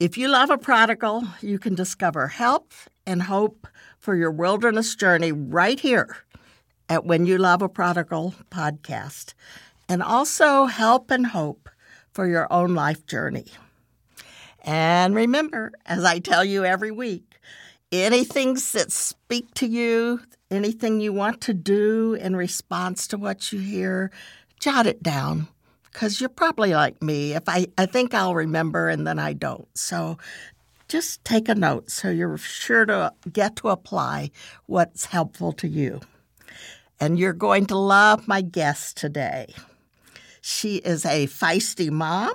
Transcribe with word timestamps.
If 0.00 0.16
you 0.16 0.28
love 0.28 0.48
a 0.48 0.56
prodigal, 0.56 1.24
you 1.42 1.58
can 1.58 1.74
discover 1.74 2.28
help 2.28 2.72
and 3.06 3.24
hope 3.24 3.68
for 3.98 4.16
your 4.16 4.30
wilderness 4.30 4.94
journey 4.94 5.30
right 5.30 5.78
here 5.78 6.16
at 6.88 7.04
When 7.04 7.26
You 7.26 7.36
Love 7.36 7.60
a 7.60 7.68
Prodigal 7.68 8.32
podcast, 8.50 9.34
and 9.90 10.02
also 10.02 10.64
help 10.64 11.10
and 11.10 11.26
hope 11.26 11.68
for 12.14 12.26
your 12.26 12.50
own 12.50 12.74
life 12.74 13.04
journey. 13.04 13.48
And 14.62 15.14
remember, 15.14 15.72
as 15.84 16.02
I 16.02 16.18
tell 16.18 16.46
you 16.46 16.64
every 16.64 16.90
week, 16.90 17.38
anything 17.92 18.54
that 18.54 18.90
speak 18.90 19.52
to 19.56 19.66
you, 19.66 20.22
anything 20.50 21.02
you 21.02 21.12
want 21.12 21.42
to 21.42 21.52
do 21.52 22.14
in 22.14 22.36
response 22.36 23.06
to 23.08 23.18
what 23.18 23.52
you 23.52 23.58
hear, 23.58 24.10
jot 24.58 24.86
it 24.86 25.02
down 25.02 25.48
because 25.92 26.20
you're 26.20 26.28
probably 26.28 26.72
like 26.74 27.02
me. 27.02 27.34
If 27.34 27.48
I, 27.48 27.66
I 27.76 27.86
think 27.86 28.14
I'll 28.14 28.34
remember 28.34 28.88
and 28.88 29.06
then 29.06 29.18
I 29.18 29.32
don't. 29.32 29.66
So 29.76 30.18
just 30.88 31.24
take 31.24 31.48
a 31.48 31.54
note 31.54 31.90
so 31.90 32.10
you're 32.10 32.36
sure 32.36 32.84
to 32.86 33.12
get 33.32 33.56
to 33.56 33.68
apply 33.68 34.30
what's 34.66 35.06
helpful 35.06 35.52
to 35.52 35.68
you. 35.68 36.00
And 36.98 37.18
you're 37.18 37.32
going 37.32 37.66
to 37.66 37.76
love 37.76 38.28
my 38.28 38.42
guest 38.42 38.96
today. 38.96 39.54
She 40.42 40.76
is 40.76 41.04
a 41.04 41.26
feisty 41.26 41.90
mom, 41.90 42.34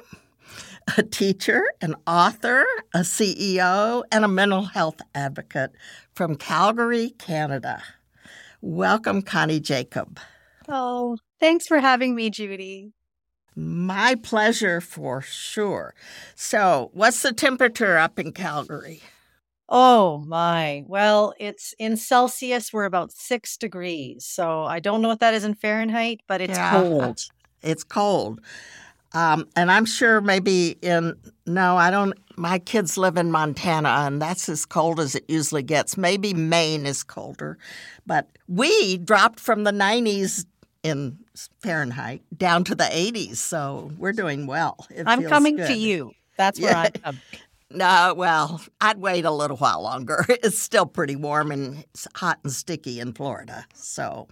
a 0.97 1.03
teacher, 1.03 1.65
an 1.81 1.95
author, 2.07 2.65
a 2.93 2.99
CEO, 2.99 4.03
and 4.11 4.25
a 4.25 4.27
mental 4.27 4.63
health 4.63 5.01
advocate 5.13 5.71
from 6.13 6.35
Calgary, 6.35 7.11
Canada. 7.17 7.81
Welcome, 8.61 9.21
Connie 9.21 9.59
Jakab. 9.59 10.17
Oh, 10.67 11.17
thanks 11.39 11.67
for 11.67 11.79
having 11.79 12.15
me, 12.15 12.29
Judy. 12.29 12.91
My 13.55 14.15
pleasure 14.15 14.81
for 14.81 15.21
sure. 15.21 15.93
So, 16.35 16.89
what's 16.93 17.21
the 17.21 17.31
temperature 17.31 17.97
up 17.97 18.19
in 18.19 18.33
Calgary? 18.33 19.01
Oh 19.67 20.19
my. 20.27 20.83
Well, 20.87 21.33
it's 21.39 21.73
in 21.79 21.97
Celsius, 21.97 22.71
we're 22.71 22.85
about 22.85 23.11
six 23.11 23.57
degrees. 23.57 24.25
So 24.25 24.63
I 24.63 24.79
don't 24.79 25.01
know 25.01 25.07
what 25.07 25.21
that 25.21 25.33
is 25.33 25.43
in 25.43 25.55
Fahrenheit, 25.55 26.21
but 26.27 26.41
it's 26.41 26.57
yeah, 26.57 26.71
cold. 26.71 27.25
It's 27.63 27.83
cold. 27.83 28.41
Um, 29.13 29.47
and 29.55 29.71
I'm 29.71 29.85
sure 29.85 30.19
maybe 30.21 30.77
in, 30.81 31.15
no, 31.47 31.77
I 31.77 31.89
don't, 31.89 32.13
my 32.35 32.59
kids 32.59 32.97
live 32.97 33.17
in 33.17 33.31
Montana 33.31 33.89
and 33.89 34.21
that's 34.21 34.49
as 34.49 34.65
cold 34.65 34.99
as 34.99 35.15
it 35.15 35.23
usually 35.29 35.63
gets. 35.63 35.97
Maybe 35.97 36.33
Maine 36.33 36.85
is 36.85 37.01
colder. 37.01 37.57
But 38.05 38.29
we 38.47 38.97
dropped 38.97 39.39
from 39.39 39.63
the 39.63 39.71
90s 39.71 40.45
in 40.85 41.17
Fahrenheit 41.61 42.21
down 42.35 42.63
to 42.65 42.75
the 42.75 42.83
80s. 42.83 43.37
So 43.37 43.91
we're 43.97 44.13
doing 44.13 44.45
well. 44.45 44.85
It 44.93 45.07
I'm 45.07 45.23
coming 45.23 45.57
good. 45.57 45.67
to 45.67 45.73
you. 45.73 46.11
That's 46.37 46.59
where 46.59 46.71
yeah. 46.71 46.89
I'm 47.03 47.19
No, 47.71 48.13
well, 48.15 48.61
I'd 48.79 48.99
wait 48.99 49.25
a 49.25 49.31
little 49.31 49.57
while 49.57 49.81
longer. 49.81 50.23
It's 50.29 50.59
still 50.59 50.85
pretty 50.85 51.15
warm 51.15 51.51
and 51.51 51.83
hot 52.13 52.39
and 52.43 52.53
sticky 52.53 52.99
in 52.99 53.13
Florida. 53.13 53.65
So, 53.73 54.27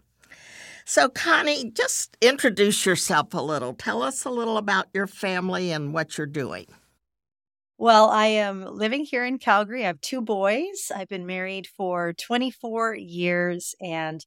so 0.86 1.10
Connie, 1.10 1.72
just 1.72 2.16
introduce 2.22 2.86
yourself 2.86 3.34
a 3.34 3.42
little. 3.42 3.74
Tell 3.74 4.04
us 4.04 4.24
a 4.24 4.30
little 4.30 4.58
about 4.58 4.88
your 4.94 5.08
family 5.08 5.72
and 5.72 5.94
what 5.94 6.18
you're 6.18 6.28
doing. 6.28 6.68
Well, 7.80 8.10
I 8.10 8.28
am 8.28 8.64
living 8.64 9.04
here 9.04 9.26
in 9.26 9.40
Calgary. 9.40 9.84
I 9.84 9.88
have 9.88 10.00
two 10.00 10.22
boys. 10.22 10.92
I've 10.96 11.10
been 11.10 11.26
married 11.26 11.68
for 11.68 12.14
24 12.14 12.96
years 12.96 13.74
and 13.82 14.24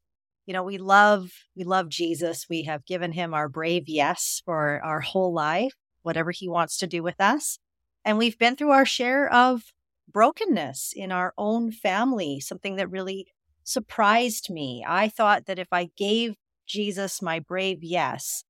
you 0.46 0.52
know 0.52 0.62
we 0.62 0.78
love 0.78 1.30
we 1.56 1.64
love 1.64 1.88
jesus. 1.88 2.46
We 2.48 2.62
have 2.64 2.86
given 2.86 3.12
him 3.12 3.34
our 3.34 3.48
brave 3.48 3.84
yes 3.88 4.42
for 4.44 4.80
our 4.82 5.00
whole 5.00 5.32
life 5.32 5.74
whatever 6.02 6.30
he 6.30 6.48
wants 6.48 6.78
to 6.78 6.86
do 6.86 7.02
with 7.02 7.20
us. 7.20 7.58
And 8.04 8.16
we've 8.16 8.38
been 8.38 8.54
through 8.54 8.70
our 8.70 8.86
share 8.86 9.32
of 9.32 9.62
brokenness 10.08 10.92
in 10.94 11.10
our 11.10 11.34
own 11.36 11.72
family 11.72 12.38
something 12.38 12.76
that 12.76 12.90
really 12.90 13.26
surprised 13.64 14.48
me. 14.48 14.84
I 14.86 15.08
thought 15.08 15.46
that 15.46 15.58
if 15.58 15.68
i 15.72 15.90
gave 15.96 16.36
jesus 16.66 17.22
my 17.22 17.38
brave 17.38 17.82
yes 17.82 18.44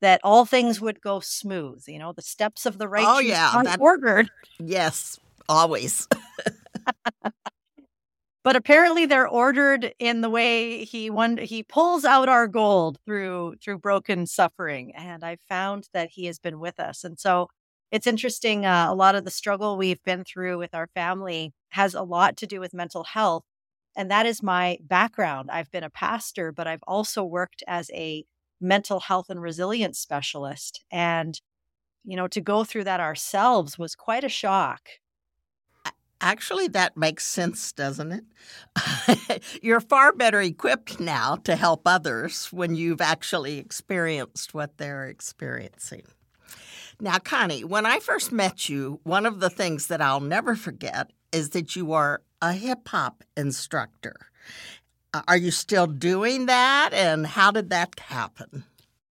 that 0.00 0.20
all 0.22 0.44
things 0.44 0.80
would 0.80 1.00
go 1.00 1.20
smooth 1.20 1.82
you 1.86 1.98
know 1.98 2.12
the 2.12 2.22
steps 2.22 2.64
of 2.66 2.78
the 2.78 2.86
oh, 2.86 2.88
righteous 2.88 3.10
oh, 3.10 3.18
yeah, 3.18 3.62
that, 3.62 3.80
ordered. 3.80 4.30
Yes 4.60 5.18
always 5.48 6.08
but 8.46 8.54
apparently 8.54 9.06
they're 9.06 9.26
ordered 9.26 9.92
in 9.98 10.20
the 10.20 10.30
way 10.30 10.84
he 10.84 11.10
one 11.10 11.36
he 11.36 11.64
pulls 11.64 12.04
out 12.04 12.28
our 12.28 12.46
gold 12.46 12.96
through 13.04 13.56
through 13.60 13.76
broken 13.76 14.24
suffering 14.24 14.94
and 14.94 15.24
i 15.24 15.36
found 15.48 15.88
that 15.92 16.10
he 16.12 16.26
has 16.26 16.38
been 16.38 16.60
with 16.60 16.78
us. 16.78 17.02
And 17.02 17.18
so 17.18 17.48
it's 17.90 18.06
interesting 18.06 18.64
uh, 18.64 18.86
a 18.88 18.94
lot 18.94 19.16
of 19.16 19.24
the 19.24 19.32
struggle 19.32 19.76
we've 19.76 20.02
been 20.04 20.22
through 20.22 20.58
with 20.58 20.76
our 20.76 20.86
family 20.94 21.54
has 21.70 21.92
a 21.92 22.02
lot 22.02 22.36
to 22.36 22.46
do 22.46 22.60
with 22.60 22.72
mental 22.72 23.02
health 23.02 23.42
and 23.96 24.08
that 24.12 24.26
is 24.26 24.44
my 24.44 24.78
background. 24.80 25.50
I've 25.50 25.72
been 25.72 25.82
a 25.82 25.90
pastor 25.90 26.52
but 26.52 26.68
i've 26.68 26.84
also 26.86 27.24
worked 27.24 27.64
as 27.66 27.90
a 27.92 28.24
mental 28.60 29.00
health 29.00 29.28
and 29.28 29.42
resilience 29.42 29.98
specialist 29.98 30.84
and 30.92 31.40
you 32.04 32.16
know 32.16 32.28
to 32.28 32.40
go 32.40 32.62
through 32.62 32.84
that 32.84 33.00
ourselves 33.00 33.76
was 33.76 33.96
quite 33.96 34.22
a 34.22 34.28
shock 34.28 34.82
Actually, 36.20 36.68
that 36.68 36.96
makes 36.96 37.26
sense, 37.26 37.72
doesn't 37.72 38.12
it? 38.12 39.42
You're 39.62 39.80
far 39.80 40.12
better 40.12 40.40
equipped 40.40 40.98
now 40.98 41.36
to 41.44 41.56
help 41.56 41.82
others 41.86 42.46
when 42.52 42.74
you've 42.74 43.02
actually 43.02 43.58
experienced 43.58 44.54
what 44.54 44.78
they're 44.78 45.04
experiencing. 45.04 46.04
Now, 46.98 47.18
Connie, 47.18 47.64
when 47.64 47.84
I 47.84 47.98
first 47.98 48.32
met 48.32 48.68
you, 48.68 49.00
one 49.02 49.26
of 49.26 49.40
the 49.40 49.50
things 49.50 49.88
that 49.88 50.00
I'll 50.00 50.20
never 50.20 50.56
forget 50.56 51.10
is 51.32 51.50
that 51.50 51.76
you 51.76 51.92
are 51.92 52.22
a 52.40 52.54
hip 52.54 52.88
hop 52.88 53.22
instructor. 53.36 54.16
Uh, 55.12 55.22
are 55.28 55.36
you 55.36 55.50
still 55.50 55.86
doing 55.86 56.46
that? 56.46 56.90
And 56.92 57.26
how 57.26 57.50
did 57.50 57.68
that 57.70 58.00
happen? 58.00 58.64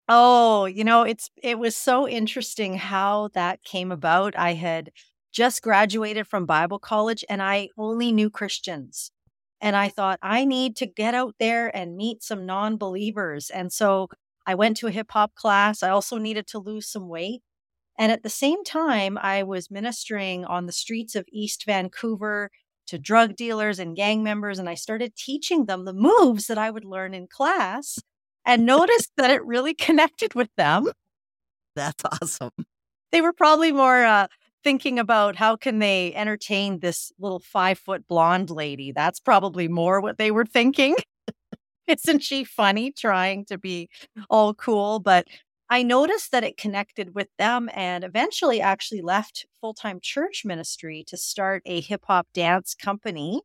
Oh, 0.07 0.65
you 0.65 0.83
know, 0.83 1.03
it's 1.03 1.29
it 1.41 1.57
was 1.57 1.75
so 1.75 2.07
interesting 2.07 2.77
how 2.77 3.29
that 3.33 3.63
came 3.63 3.91
about. 3.91 4.37
I 4.37 4.53
had 4.53 4.91
just 5.35 5.61
graduated 5.61 6.25
from 6.25 6.45
Bible 6.45 6.79
college 6.79 7.25
and 7.29 7.43
I 7.43 7.67
only 7.77 8.13
knew 8.13 8.29
Christians. 8.29 9.11
And 9.59 9.75
I 9.75 9.89
thought, 9.89 10.17
I 10.21 10.45
need 10.45 10.77
to 10.77 10.85
get 10.85 11.13
out 11.13 11.35
there 11.39 11.75
and 11.75 11.97
meet 11.97 12.23
some 12.23 12.45
non 12.45 12.77
believers. 12.77 13.49
And 13.49 13.71
so 13.71 14.07
I 14.47 14.55
went 14.55 14.77
to 14.77 14.87
a 14.87 14.91
hip 14.91 15.11
hop 15.11 15.35
class. 15.35 15.83
I 15.83 15.89
also 15.89 16.17
needed 16.17 16.47
to 16.47 16.59
lose 16.59 16.87
some 16.87 17.09
weight. 17.09 17.41
And 17.97 18.11
at 18.11 18.23
the 18.23 18.29
same 18.29 18.63
time, 18.63 19.17
I 19.17 19.43
was 19.43 19.71
ministering 19.71 20.45
on 20.45 20.65
the 20.65 20.71
streets 20.71 21.15
of 21.15 21.25
East 21.31 21.65
Vancouver 21.65 22.49
to 22.87 22.97
drug 22.97 23.35
dealers 23.35 23.79
and 23.79 23.95
gang 23.95 24.23
members. 24.23 24.59
And 24.59 24.69
I 24.69 24.75
started 24.75 25.15
teaching 25.15 25.65
them 25.65 25.83
the 25.83 25.93
moves 25.93 26.47
that 26.47 26.57
I 26.57 26.69
would 26.69 26.85
learn 26.85 27.13
in 27.13 27.27
class 27.27 27.99
and 28.45 28.65
noticed 28.65 29.11
that 29.17 29.31
it 29.31 29.43
really 29.43 29.73
connected 29.87 30.33
with 30.33 30.49
them. 30.55 30.91
That's 31.75 32.03
awesome. 32.21 32.51
They 33.11 33.21
were 33.21 33.33
probably 33.33 33.71
more 33.71 34.03
uh, 34.03 34.27
thinking 34.65 34.97
about 34.97 35.35
how 35.35 35.55
can 35.55 35.77
they 35.77 36.11
entertain 36.15 36.79
this 36.79 37.11
little 37.19 37.39
five 37.39 37.77
foot 37.77 38.07
blonde 38.07 38.49
lady. 38.49 38.91
That's 38.91 39.19
probably 39.19 39.67
more 39.67 40.01
what 40.01 40.17
they 40.17 40.31
were 40.31 40.43
thinking. 40.43 40.95
Isn't 41.87 42.23
she 42.23 42.43
funny 42.43 42.91
trying 42.91 43.45
to 43.45 43.59
be 43.59 43.89
all 44.27 44.55
cool? 44.55 44.99
But 44.99 45.27
I 45.69 45.83
noticed 45.83 46.31
that 46.31 46.43
it 46.43 46.57
connected 46.57 47.13
with 47.13 47.27
them 47.37 47.69
and 47.75 48.03
eventually 48.03 48.59
actually 48.59 49.03
left 49.03 49.45
full 49.61 49.75
time 49.75 49.99
church 50.01 50.41
ministry 50.43 51.03
to 51.09 51.15
start 51.15 51.61
a 51.67 51.79
hip 51.79 52.05
hop 52.07 52.27
dance 52.33 52.73
company 52.73 53.41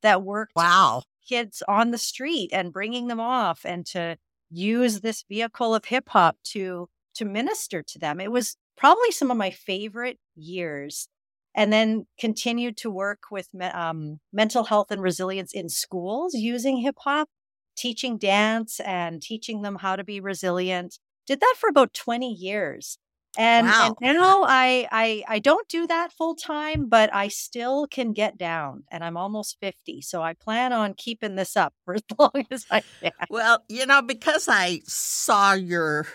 that 0.00 0.22
worked 0.22 0.56
wow. 0.56 1.02
kids 1.28 1.62
on 1.68 1.90
the 1.90 1.98
street 1.98 2.48
and 2.50 2.72
bringing 2.72 3.08
them 3.08 3.20
off 3.20 3.60
and 3.66 3.84
to 3.86 4.16
use 4.50 5.00
this 5.00 5.22
vehicle 5.28 5.74
of 5.74 5.84
hip 5.84 6.08
hop 6.08 6.38
to 6.44 6.88
to 7.16 7.26
minister 7.26 7.82
to 7.82 7.98
them. 7.98 8.20
It 8.20 8.32
was 8.32 8.56
probably 8.78 9.10
some 9.10 9.30
of 9.30 9.36
my 9.36 9.50
favorite 9.50 10.18
years. 10.34 11.08
And 11.54 11.70
then 11.70 12.06
continued 12.18 12.78
to 12.78 12.90
work 12.90 13.24
with 13.30 13.48
um, 13.74 14.20
mental 14.32 14.64
health 14.64 14.90
and 14.90 15.02
resilience 15.02 15.52
in 15.52 15.68
schools 15.68 16.32
using 16.34 16.78
hip 16.78 16.96
hop, 17.00 17.28
teaching 17.76 18.16
dance 18.16 18.80
and 18.80 19.20
teaching 19.20 19.60
them 19.60 19.76
how 19.76 19.96
to 19.96 20.04
be 20.04 20.18
resilient. 20.18 20.98
Did 21.26 21.40
that 21.40 21.54
for 21.58 21.68
about 21.68 21.92
20 21.92 22.32
years. 22.32 22.98
And, 23.38 23.66
wow. 23.66 23.96
and 24.02 24.18
now 24.18 24.44
I, 24.46 24.86
I 24.92 25.24
I 25.26 25.38
don't 25.38 25.66
do 25.68 25.86
that 25.86 26.12
full 26.12 26.34
time, 26.34 26.86
but 26.86 27.12
I 27.14 27.28
still 27.28 27.86
can 27.86 28.12
get 28.12 28.36
down, 28.36 28.84
and 28.90 29.02
I'm 29.02 29.16
almost 29.16 29.56
fifty, 29.58 30.02
so 30.02 30.22
I 30.22 30.34
plan 30.34 30.74
on 30.74 30.92
keeping 30.92 31.34
this 31.34 31.56
up 31.56 31.72
for 31.86 31.94
as 31.94 32.02
long 32.18 32.46
as 32.50 32.66
I 32.70 32.82
can. 33.00 33.12
Well, 33.30 33.64
you 33.70 33.86
know, 33.86 34.02
because 34.02 34.48
I 34.50 34.82
saw 34.84 35.54
your 35.54 36.06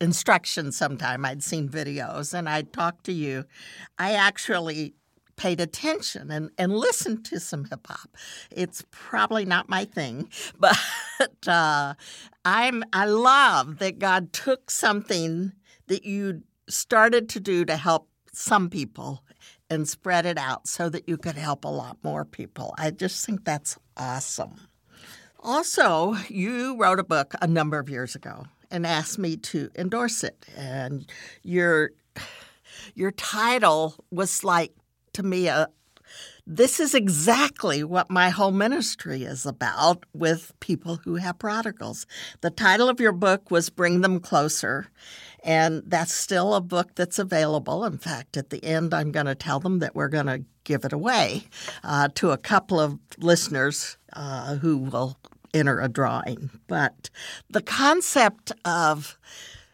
instructions 0.00 0.76
sometime. 0.76 1.24
I'd 1.24 1.42
seen 1.42 1.68
videos 1.68 2.32
and 2.32 2.48
I'd 2.48 2.72
talked 2.72 3.04
to 3.04 3.12
you. 3.12 3.44
I 3.98 4.12
actually 4.12 4.94
paid 5.36 5.60
attention 5.60 6.30
and, 6.30 6.50
and 6.58 6.76
listened 6.76 7.24
to 7.24 7.40
some 7.40 7.64
hip 7.64 7.86
hop. 7.86 8.10
It's 8.50 8.84
probably 8.90 9.44
not 9.44 9.68
my 9.68 9.84
thing, 9.86 10.28
but 10.58 10.78
uh, 11.46 11.94
I'm 12.44 12.84
I 12.92 13.06
love 13.06 13.78
that 13.78 13.98
God 13.98 14.32
took 14.32 14.70
something 14.70 15.52
that 15.86 16.04
you 16.04 16.42
started 16.68 17.28
to 17.30 17.40
do 17.40 17.64
to 17.64 17.76
help 17.76 18.08
some 18.32 18.70
people 18.70 19.24
and 19.68 19.88
spread 19.88 20.26
it 20.26 20.36
out 20.36 20.66
so 20.66 20.88
that 20.88 21.08
you 21.08 21.16
could 21.16 21.36
help 21.36 21.64
a 21.64 21.68
lot 21.68 21.96
more 22.02 22.24
people. 22.24 22.74
I 22.76 22.90
just 22.90 23.24
think 23.24 23.44
that's 23.44 23.78
awesome. 23.96 24.68
Also, 25.40 26.16
you 26.28 26.76
wrote 26.76 26.98
a 26.98 27.04
book 27.04 27.34
a 27.40 27.46
number 27.46 27.78
of 27.78 27.88
years 27.88 28.14
ago 28.14 28.46
and 28.70 28.86
asked 28.86 29.18
me 29.18 29.36
to 29.36 29.70
endorse 29.76 30.24
it. 30.24 30.46
And 30.56 31.10
your 31.42 31.92
your 32.94 33.10
title 33.10 33.94
was 34.10 34.44
like 34.44 34.72
to 35.14 35.22
me 35.22 35.48
a 35.48 35.68
this 36.46 36.80
is 36.80 36.94
exactly 36.94 37.84
what 37.84 38.10
my 38.10 38.30
whole 38.30 38.50
ministry 38.50 39.22
is 39.22 39.46
about 39.46 40.04
with 40.12 40.52
people 40.58 40.96
who 40.96 41.14
have 41.14 41.38
prodigals. 41.38 42.06
The 42.40 42.50
title 42.50 42.88
of 42.88 42.98
your 42.98 43.12
book 43.12 43.52
was 43.52 43.70
Bring 43.70 44.00
Them 44.00 44.18
Closer, 44.18 44.88
and 45.44 45.84
that's 45.86 46.12
still 46.12 46.54
a 46.54 46.60
book 46.60 46.96
that's 46.96 47.20
available. 47.20 47.84
In 47.84 47.98
fact, 47.98 48.36
at 48.36 48.50
the 48.50 48.64
end, 48.64 48.92
I'm 48.92 49.12
going 49.12 49.26
to 49.26 49.36
tell 49.36 49.60
them 49.60 49.78
that 49.78 49.94
we're 49.94 50.08
going 50.08 50.26
to 50.26 50.42
give 50.64 50.84
it 50.84 50.92
away 50.92 51.44
uh, 51.84 52.08
to 52.16 52.32
a 52.32 52.38
couple 52.38 52.80
of 52.80 52.98
listeners 53.18 53.96
uh, 54.12 54.56
who 54.56 54.76
will 54.78 55.16
enter 55.54 55.80
a 55.80 55.88
drawing. 55.88 56.50
But 56.66 57.10
the 57.48 57.62
concept 57.62 58.52
of 58.64 59.18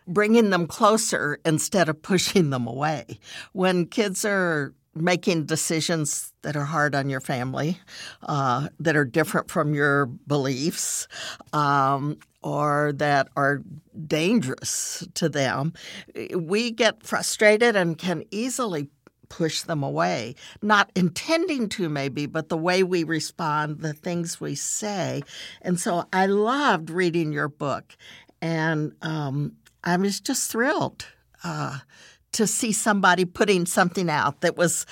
bringing 0.06 0.50
them 0.50 0.66
closer 0.66 1.38
instead 1.44 1.88
of 1.88 2.00
pushing 2.02 2.50
them 2.50 2.66
away. 2.66 3.18
When 3.52 3.86
kids 3.86 4.24
are 4.24 4.72
making 4.94 5.44
decisions 5.44 6.32
that 6.42 6.56
are 6.56 6.64
hard 6.64 6.94
on 6.94 7.10
your 7.10 7.20
family, 7.20 7.78
uh, 8.22 8.68
that 8.80 8.96
are 8.96 9.04
different 9.04 9.50
from 9.50 9.74
your 9.74 10.06
beliefs, 10.06 11.06
um, 11.52 12.18
or 12.42 12.92
that 12.94 13.28
are 13.36 13.62
dangerous 14.06 15.06
to 15.14 15.28
them, 15.28 15.72
we 16.34 16.70
get 16.70 17.02
frustrated 17.02 17.76
and 17.76 17.98
can 17.98 18.24
easily 18.30 18.88
push 19.28 19.62
them 19.62 19.82
away. 19.82 20.34
Not 20.62 20.90
intending 20.94 21.68
to, 21.70 21.88
maybe, 21.88 22.26
but 22.26 22.48
the 22.48 22.56
way 22.56 22.82
we 22.82 23.04
respond, 23.04 23.80
the 23.80 23.92
things 23.92 24.40
we 24.40 24.54
say. 24.54 25.22
And 25.62 25.78
so 25.78 26.06
I 26.12 26.26
loved 26.26 26.90
reading 26.90 27.32
your 27.32 27.48
book, 27.48 27.96
and 28.40 28.92
um, 29.02 29.56
I 29.84 29.96
was 29.96 30.20
just 30.20 30.50
thrilled. 30.50 31.06
Uh, 31.44 31.78
to 32.32 32.46
see 32.46 32.70
somebody 32.70 33.24
putting 33.24 33.64
something 33.64 34.10
out 34.10 34.42
that 34.42 34.58
was 34.58 34.84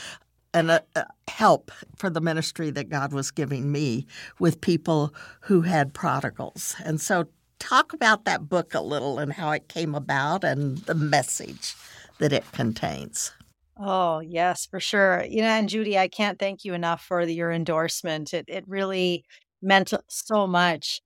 an 0.54 0.70
uh, 0.70 0.81
help 1.28 1.70
for 1.96 2.08
the 2.08 2.20
ministry 2.20 2.70
that 2.70 2.88
God 2.88 3.12
was 3.12 3.31
giving 3.31 3.70
me 3.70 4.06
with 4.38 4.62
people 4.62 5.12
who 5.40 5.62
had 5.62 5.92
prodigals. 5.92 6.75
And 6.84 7.00
so, 7.00 7.26
talk 7.58 7.92
about 7.92 8.25
that 8.25 8.48
book 8.48 8.75
a 8.75 8.81
little 8.81 9.19
and 9.19 9.32
how 9.32 9.50
it 9.50 9.69
came 9.69 9.94
about 9.94 10.44
and 10.44 10.78
the 10.78 10.94
message 10.94 11.75
that 12.19 12.32
it 12.32 12.50
contains. 12.52 13.32
Oh, 13.76 14.20
yes, 14.20 14.66
for 14.66 14.78
sure. 14.78 15.24
You 15.28 15.42
know, 15.42 15.48
and 15.48 15.68
Judy, 15.68 15.98
I 15.98 16.08
can't 16.08 16.38
thank 16.38 16.64
you 16.64 16.74
enough 16.74 17.02
for 17.04 17.26
the, 17.26 17.34
your 17.34 17.50
endorsement. 17.52 18.32
It, 18.32 18.44
it 18.48 18.64
really 18.68 19.24
meant 19.60 19.92
so 20.08 20.46
much. 20.46 21.00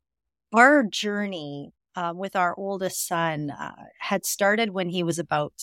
Our 0.54 0.84
journey 0.84 1.72
uh, 1.96 2.14
with 2.16 2.36
our 2.36 2.54
oldest 2.58 3.06
son 3.08 3.50
uh, 3.50 3.74
had 4.00 4.26
started 4.26 4.70
when 4.70 4.90
he 4.90 5.02
was 5.04 5.18
about 5.18 5.54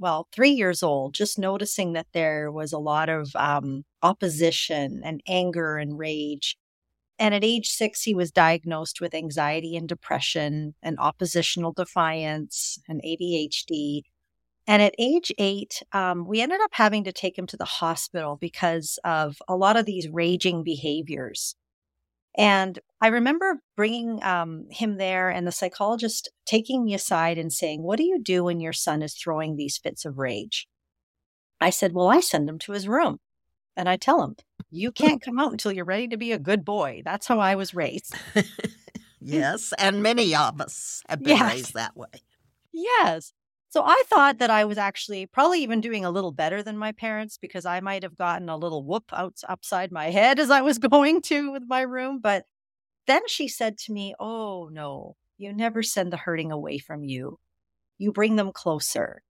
well, 0.00 0.28
three 0.32 0.50
years 0.50 0.82
old, 0.82 1.14
just 1.14 1.38
noticing 1.38 1.94
that 1.94 2.08
there 2.14 2.52
was 2.52 2.72
a 2.72 2.78
lot 2.78 3.08
of 3.08 3.34
um, 3.36 3.84
opposition 4.02 5.02
and 5.04 5.22
anger 5.28 5.78
and 5.78 5.98
rage. 5.98 6.56
And 7.18 7.34
at 7.34 7.44
age 7.44 7.68
six, 7.70 8.02
he 8.02 8.14
was 8.14 8.30
diagnosed 8.32 9.00
with 9.00 9.14
anxiety 9.14 9.76
and 9.76 9.88
depression 9.88 10.74
and 10.82 10.98
oppositional 10.98 11.72
defiance 11.72 12.78
and 12.88 13.00
ADHD. 13.04 14.04
And 14.68 14.82
at 14.82 14.94
age 14.98 15.32
eight, 15.38 15.82
um, 15.92 16.26
we 16.26 16.42
ended 16.42 16.60
up 16.60 16.70
having 16.72 17.04
to 17.04 17.12
take 17.12 17.38
him 17.38 17.46
to 17.46 17.56
the 17.56 17.64
hospital 17.64 18.36
because 18.36 18.98
of 19.02 19.40
a 19.48 19.56
lot 19.56 19.78
of 19.78 19.86
these 19.86 20.10
raging 20.10 20.62
behaviors. 20.62 21.56
And 22.36 22.78
I 23.00 23.08
remember 23.08 23.62
bringing 23.76 24.22
um, 24.22 24.66
him 24.70 24.98
there 24.98 25.30
and 25.30 25.46
the 25.46 25.52
psychologist 25.52 26.30
taking 26.44 26.84
me 26.84 26.92
aside 26.92 27.38
and 27.38 27.50
saying, 27.50 27.82
What 27.82 27.96
do 27.96 28.04
you 28.04 28.20
do 28.22 28.44
when 28.44 28.60
your 28.60 28.74
son 28.74 29.00
is 29.00 29.14
throwing 29.14 29.56
these 29.56 29.78
fits 29.78 30.04
of 30.04 30.18
rage? 30.18 30.68
I 31.62 31.70
said, 31.70 31.94
Well, 31.94 32.08
I 32.08 32.20
send 32.20 32.46
him 32.46 32.58
to 32.60 32.72
his 32.72 32.86
room 32.86 33.20
and 33.74 33.88
I 33.88 33.96
tell 33.96 34.22
him, 34.22 34.36
You 34.70 34.92
can't 34.92 35.22
come 35.22 35.38
out 35.38 35.50
until 35.50 35.72
you're 35.72 35.86
ready 35.86 36.08
to 36.08 36.18
be 36.18 36.32
a 36.32 36.38
good 36.38 36.66
boy. 36.66 37.00
That's 37.06 37.26
how 37.26 37.40
I 37.40 37.54
was 37.54 37.74
raised. 37.74 38.14
yes. 39.20 39.72
And 39.78 40.02
many 40.02 40.34
of 40.34 40.60
us 40.60 41.02
have 41.08 41.20
been 41.20 41.28
yes. 41.38 41.54
raised 41.54 41.74
that 41.74 41.96
way. 41.96 42.22
Yes. 42.70 43.32
So 43.78 43.84
I 43.86 44.02
thought 44.08 44.38
that 44.38 44.50
I 44.50 44.64
was 44.64 44.76
actually 44.76 45.26
probably 45.26 45.62
even 45.62 45.80
doing 45.80 46.04
a 46.04 46.10
little 46.10 46.32
better 46.32 46.64
than 46.64 46.76
my 46.76 46.90
parents 46.90 47.38
because 47.38 47.64
I 47.64 47.78
might 47.78 48.02
have 48.02 48.16
gotten 48.16 48.48
a 48.48 48.56
little 48.56 48.82
whoop 48.82 49.04
out 49.12 49.36
upside 49.48 49.92
my 49.92 50.10
head 50.10 50.40
as 50.40 50.50
I 50.50 50.62
was 50.62 50.78
going 50.80 51.22
to 51.22 51.52
with 51.52 51.62
my 51.68 51.82
room. 51.82 52.18
But 52.20 52.42
then 53.06 53.22
she 53.28 53.46
said 53.46 53.78
to 53.78 53.92
me, 53.92 54.16
Oh, 54.18 54.68
no, 54.72 55.14
you 55.36 55.52
never 55.52 55.84
send 55.84 56.12
the 56.12 56.16
hurting 56.16 56.50
away 56.50 56.78
from 56.78 57.04
you. 57.04 57.38
You 57.98 58.10
bring 58.10 58.34
them 58.34 58.50
closer. 58.52 59.22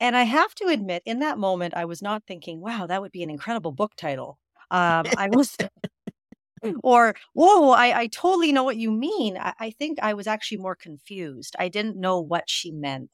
And 0.00 0.18
I 0.18 0.24
have 0.24 0.54
to 0.56 0.66
admit, 0.66 1.02
in 1.06 1.20
that 1.20 1.38
moment, 1.38 1.72
I 1.74 1.86
was 1.86 2.02
not 2.02 2.24
thinking, 2.26 2.60
wow, 2.60 2.86
that 2.86 3.00
would 3.00 3.12
be 3.12 3.22
an 3.22 3.30
incredible 3.30 3.72
book 3.72 3.92
title. 3.96 4.38
Um, 4.70 5.04
I 5.16 5.30
was, 5.30 5.56
or, 6.82 7.14
whoa, 7.32 7.70
I, 7.70 8.00
I 8.00 8.06
totally 8.08 8.52
know 8.52 8.64
what 8.64 8.76
you 8.76 8.90
mean. 8.90 9.38
I, 9.38 9.54
I 9.58 9.70
think 9.70 9.98
I 10.02 10.12
was 10.12 10.26
actually 10.26 10.58
more 10.58 10.76
confused. 10.76 11.56
I 11.58 11.70
didn't 11.70 11.96
know 11.96 12.20
what 12.20 12.50
she 12.50 12.70
meant 12.70 13.08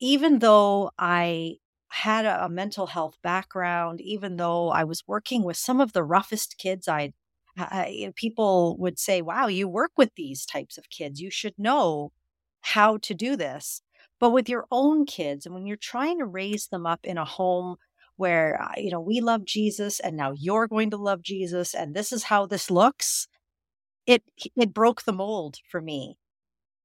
even 0.00 0.38
though 0.40 0.90
I 0.98 1.56
had 1.90 2.26
a, 2.26 2.48
mental 2.48 2.86
health 2.86 3.16
background, 3.22 4.00
even 4.00 4.36
though 4.36 4.68
I 4.70 4.84
was 4.84 5.04
working 5.06 5.42
with 5.42 5.56
some 5.56 5.80
of 5.80 5.92
the 5.92 6.04
roughest 6.04 6.58
kids 6.58 6.86
I'd 6.88 7.14
I, 7.60 8.12
people 8.14 8.76
would 8.78 8.98
say, 8.98 9.20
wow, 9.20 9.48
you 9.48 9.68
work 9.68 9.92
with 9.96 10.14
these 10.16 10.46
types 10.46 10.78
of 10.78 10.90
kids. 10.90 11.20
You 11.20 11.30
should 11.30 11.54
know 11.58 12.12
how 12.60 12.98
to 12.98 13.14
do 13.14 13.36
this. 13.36 13.82
But 14.20 14.30
with 14.30 14.48
your 14.48 14.66
own 14.70 15.06
kids, 15.06 15.46
and 15.46 15.54
when 15.54 15.66
you're 15.66 15.76
trying 15.76 16.18
to 16.18 16.26
raise 16.26 16.68
them 16.68 16.86
up 16.86 17.00
in 17.04 17.18
a 17.18 17.24
home 17.24 17.76
where, 18.16 18.60
uh, 18.60 18.72
you 18.76 18.90
know, 18.90 19.00
we 19.00 19.20
love 19.20 19.44
Jesus 19.44 20.00
and 20.00 20.16
now 20.16 20.32
you're 20.32 20.66
going 20.66 20.90
to 20.90 20.96
love 20.96 21.22
Jesus 21.22 21.74
and 21.74 21.94
this 21.94 22.12
is 22.12 22.24
how 22.24 22.46
this 22.46 22.70
looks, 22.70 23.28
it, 24.06 24.22
it 24.56 24.74
broke 24.74 25.02
the 25.02 25.12
mold 25.12 25.56
for 25.70 25.80
me. 25.80 26.18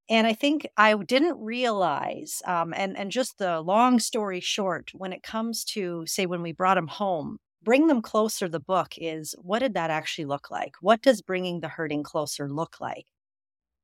And 0.10 0.28
I 0.28 0.34
think 0.34 0.68
I 0.76 0.96
didn't 0.96 1.40
realize, 1.40 2.42
um, 2.46 2.74
and 2.76 2.98
and 2.98 3.10
just 3.10 3.38
the 3.38 3.62
long 3.62 4.00
story 4.00 4.42
short, 4.42 4.92
when 4.94 5.14
it 5.14 5.24
comes 5.24 5.64
to 5.66 6.06
say 6.06 6.26
when 6.26 6.42
we 6.42 6.52
brought 6.52 6.78
him 6.78 6.88
home, 6.88 7.38
bring 7.64 7.88
them 7.88 8.02
closer. 8.02 8.50
The 8.50 8.60
book 8.60 8.96
is 8.98 9.34
what 9.42 9.60
did 9.60 9.74
that 9.76 9.90
actually 9.90 10.26
look 10.26 10.52
like? 10.52 10.76
What 10.82 11.02
does 11.02 11.22
bringing 11.22 11.62
the 11.62 11.70
hurting 11.70 12.04
closer 12.04 12.50
look 12.50 12.78
like? 12.82 13.06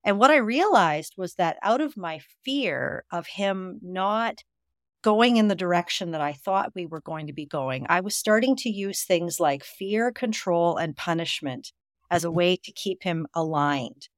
And 0.04 0.20
what 0.20 0.32
I 0.32 0.38
realized 0.38 1.16
was 1.18 1.36
that 1.36 1.58
out 1.62 1.82
of 1.82 1.98
my 1.98 2.22
fear 2.44 3.06
of 3.12 3.28
him 3.28 3.80
not 3.82 4.44
going 5.02 5.38
in 5.38 5.48
the 5.48 5.56
direction 5.56 6.12
that 6.12 6.22
I 6.22 6.34
thought 6.34 6.76
we 6.76 6.86
were 6.86 7.02
going 7.02 7.28
to 7.28 7.34
be 7.34 7.46
going, 7.46 7.86
I 7.90 8.02
was 8.02 8.16
starting 8.16 8.56
to 8.58 8.70
use 8.70 9.04
things 9.04 9.40
like 9.40 9.64
fear, 9.64 10.12
control, 10.12 10.78
and 10.78 10.96
punishment 10.96 11.72
as 12.12 12.24
a 12.24 12.28
mm-hmm. 12.28 12.36
way 12.36 12.56
to 12.58 12.72
keep 12.72 13.04
him 13.04 13.28
aligned. 13.34 14.10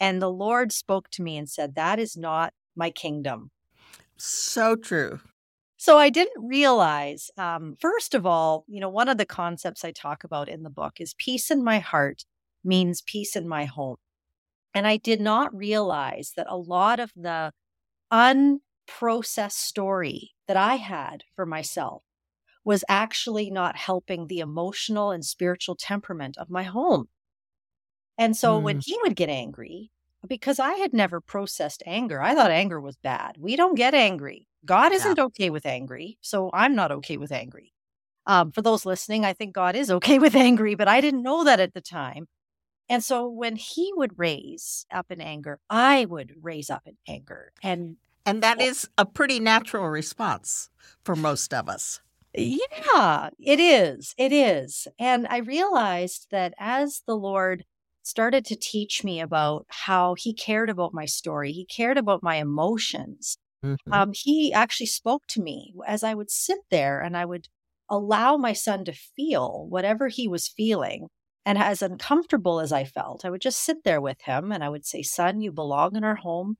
And 0.00 0.20
the 0.20 0.30
Lord 0.30 0.72
spoke 0.72 1.08
to 1.10 1.22
me 1.22 1.36
and 1.36 1.48
said, 1.48 1.74
That 1.74 1.98
is 1.98 2.16
not 2.16 2.52
my 2.76 2.90
kingdom. 2.90 3.50
So 4.16 4.76
true. 4.76 5.20
So 5.76 5.98
I 5.98 6.08
didn't 6.08 6.48
realize, 6.48 7.30
um, 7.36 7.76
first 7.78 8.14
of 8.14 8.24
all, 8.24 8.64
you 8.68 8.80
know, 8.80 8.88
one 8.88 9.08
of 9.08 9.18
the 9.18 9.26
concepts 9.26 9.84
I 9.84 9.90
talk 9.90 10.24
about 10.24 10.48
in 10.48 10.62
the 10.62 10.70
book 10.70 10.94
is 10.98 11.14
peace 11.18 11.50
in 11.50 11.62
my 11.62 11.78
heart 11.78 12.24
means 12.64 13.02
peace 13.02 13.36
in 13.36 13.46
my 13.46 13.66
home. 13.66 13.96
And 14.72 14.86
I 14.86 14.96
did 14.96 15.20
not 15.20 15.54
realize 15.54 16.32
that 16.36 16.46
a 16.48 16.56
lot 16.56 17.00
of 17.00 17.12
the 17.14 17.52
unprocessed 18.12 19.52
story 19.52 20.32
that 20.48 20.56
I 20.56 20.76
had 20.76 21.24
for 21.36 21.46
myself 21.46 22.02
was 22.64 22.84
actually 22.88 23.50
not 23.50 23.76
helping 23.76 24.26
the 24.26 24.38
emotional 24.38 25.10
and 25.10 25.24
spiritual 25.24 25.76
temperament 25.76 26.38
of 26.38 26.50
my 26.50 26.62
home. 26.62 27.08
And 28.18 28.36
so 28.36 28.58
mm. 28.58 28.62
when 28.62 28.80
he 28.80 28.96
would 29.02 29.16
get 29.16 29.28
angry, 29.28 29.90
because 30.26 30.58
I 30.58 30.74
had 30.74 30.92
never 30.92 31.20
processed 31.20 31.82
anger, 31.86 32.22
I 32.22 32.34
thought 32.34 32.50
anger 32.50 32.80
was 32.80 32.96
bad. 32.96 33.36
We 33.38 33.56
don't 33.56 33.74
get 33.74 33.94
angry. 33.94 34.48
God 34.64 34.92
isn't 34.92 35.18
yeah. 35.18 35.24
okay 35.24 35.50
with 35.50 35.66
angry. 35.66 36.18
So 36.20 36.50
I'm 36.52 36.74
not 36.74 36.92
okay 36.92 37.16
with 37.16 37.32
angry. 37.32 37.72
Um, 38.26 38.52
for 38.52 38.62
those 38.62 38.86
listening, 38.86 39.24
I 39.24 39.34
think 39.34 39.54
God 39.54 39.76
is 39.76 39.90
okay 39.90 40.18
with 40.24 40.34
angry, 40.34 40.74
but 40.74 40.88
I 40.88 41.00
didn't 41.00 41.22
know 41.22 41.44
that 41.44 41.60
at 41.60 41.74
the 41.74 41.80
time. 41.80 42.26
And 42.88 43.02
so 43.02 43.28
when 43.28 43.56
he 43.56 43.92
would 43.96 44.18
raise 44.18 44.86
up 44.92 45.10
in 45.10 45.20
anger, 45.20 45.58
I 45.70 46.04
would 46.04 46.34
raise 46.40 46.70
up 46.70 46.82
in 46.86 46.96
anger. 47.08 47.52
And 47.62 47.96
and 48.26 48.42
that 48.42 48.60
is 48.60 48.88
a 48.96 49.04
pretty 49.04 49.38
natural 49.38 49.88
response 49.88 50.70
for 51.04 51.14
most 51.14 51.52
of 51.52 51.68
us. 51.68 52.00
Yeah, 52.34 53.30
it 53.38 53.60
is. 53.60 54.14
It 54.16 54.32
is. 54.32 54.88
And 54.98 55.26
I 55.28 55.38
realized 55.38 56.28
that 56.30 56.54
as 56.58 57.02
the 57.06 57.16
Lord 57.16 57.64
started 58.04 58.44
to 58.44 58.56
teach 58.56 59.02
me 59.02 59.20
about 59.20 59.66
how 59.68 60.14
he 60.14 60.32
cared 60.32 60.70
about 60.70 60.94
my 60.94 61.06
story. 61.06 61.52
He 61.52 61.64
cared 61.64 61.98
about 61.98 62.22
my 62.22 62.36
emotions. 62.36 63.38
Mm-hmm. 63.64 63.92
Um, 63.92 64.12
he 64.14 64.52
actually 64.52 64.86
spoke 64.86 65.22
to 65.28 65.42
me 65.42 65.74
as 65.86 66.04
I 66.04 66.14
would 66.14 66.30
sit 66.30 66.58
there 66.70 67.00
and 67.00 67.16
I 67.16 67.24
would 67.24 67.48
allow 67.90 68.36
my 68.36 68.52
son 68.52 68.84
to 68.84 68.92
feel 68.92 69.66
whatever 69.68 70.08
he 70.08 70.28
was 70.28 70.48
feeling. 70.48 71.08
And 71.46 71.58
as 71.58 71.82
uncomfortable 71.82 72.60
as 72.60 72.72
I 72.72 72.84
felt, 72.84 73.24
I 73.24 73.30
would 73.30 73.40
just 73.40 73.62
sit 73.62 73.84
there 73.84 74.00
with 74.00 74.20
him 74.22 74.52
and 74.52 74.62
I 74.62 74.68
would 74.68 74.86
say, 74.86 75.02
Son, 75.02 75.40
you 75.40 75.50
belong 75.50 75.96
in 75.96 76.04
our 76.04 76.16
home. 76.16 76.56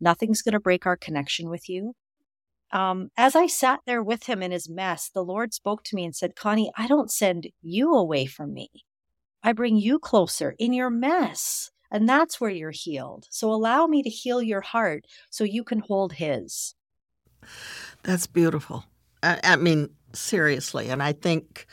Nothing's 0.00 0.42
going 0.42 0.52
to 0.52 0.60
break 0.60 0.86
our 0.86 0.96
connection 0.96 1.48
with 1.48 1.68
you. 1.68 1.94
Um, 2.72 3.10
as 3.16 3.36
I 3.36 3.46
sat 3.46 3.80
there 3.86 4.02
with 4.02 4.24
him 4.24 4.42
in 4.42 4.50
his 4.50 4.68
mess, 4.68 5.08
the 5.08 5.24
Lord 5.24 5.54
spoke 5.54 5.84
to 5.84 5.96
me 5.96 6.04
and 6.04 6.14
said, 6.14 6.36
Connie, 6.36 6.72
I 6.76 6.86
don't 6.86 7.10
send 7.10 7.48
you 7.62 7.94
away 7.94 8.26
from 8.26 8.52
me. 8.52 8.68
I 9.46 9.52
bring 9.52 9.76
you 9.76 10.00
closer 10.00 10.56
in 10.58 10.72
your 10.72 10.90
mess. 10.90 11.70
And 11.92 12.08
that's 12.08 12.40
where 12.40 12.50
you're 12.50 12.72
healed. 12.72 13.28
So 13.30 13.52
allow 13.52 13.86
me 13.86 14.02
to 14.02 14.10
heal 14.10 14.42
your 14.42 14.60
heart 14.60 15.04
so 15.30 15.44
you 15.44 15.62
can 15.62 15.78
hold 15.78 16.14
his. 16.14 16.74
That's 18.02 18.26
beautiful. 18.26 18.84
I, 19.22 19.38
I 19.44 19.54
mean, 19.54 19.90
seriously. 20.12 20.88
And 20.88 21.00
I 21.00 21.12
think 21.12 21.66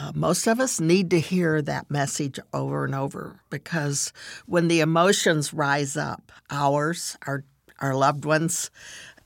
uh, 0.00 0.10
most 0.16 0.48
of 0.48 0.58
us 0.58 0.80
need 0.80 1.10
to 1.10 1.20
hear 1.20 1.62
that 1.62 1.92
message 1.92 2.40
over 2.52 2.84
and 2.84 2.96
over 2.96 3.38
because 3.50 4.12
when 4.46 4.66
the 4.66 4.80
emotions 4.80 5.54
rise 5.54 5.96
up, 5.96 6.32
ours, 6.50 7.16
our, 7.24 7.44
our 7.78 7.94
loved 7.94 8.24
ones, 8.24 8.68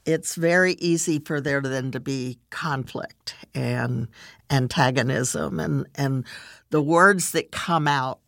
it's 0.04 0.34
very 0.34 0.74
easy 0.74 1.18
for 1.18 1.40
there 1.40 1.62
then 1.62 1.92
to 1.92 2.00
be 2.00 2.38
conflict 2.50 3.36
and 3.54 4.08
antagonism 4.54 5.58
and, 5.60 5.86
and 5.94 6.24
the 6.70 6.82
words 6.82 7.32
that 7.32 7.50
come 7.50 7.88
out 7.88 8.20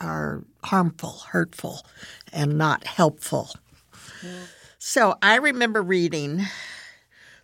are 0.00 0.44
harmful, 0.64 1.22
hurtful, 1.30 1.84
and 2.32 2.58
not 2.58 2.84
helpful. 2.84 3.50
Yeah. 4.22 4.30
So 4.78 5.16
I 5.22 5.36
remember 5.36 5.82
reading 5.82 6.42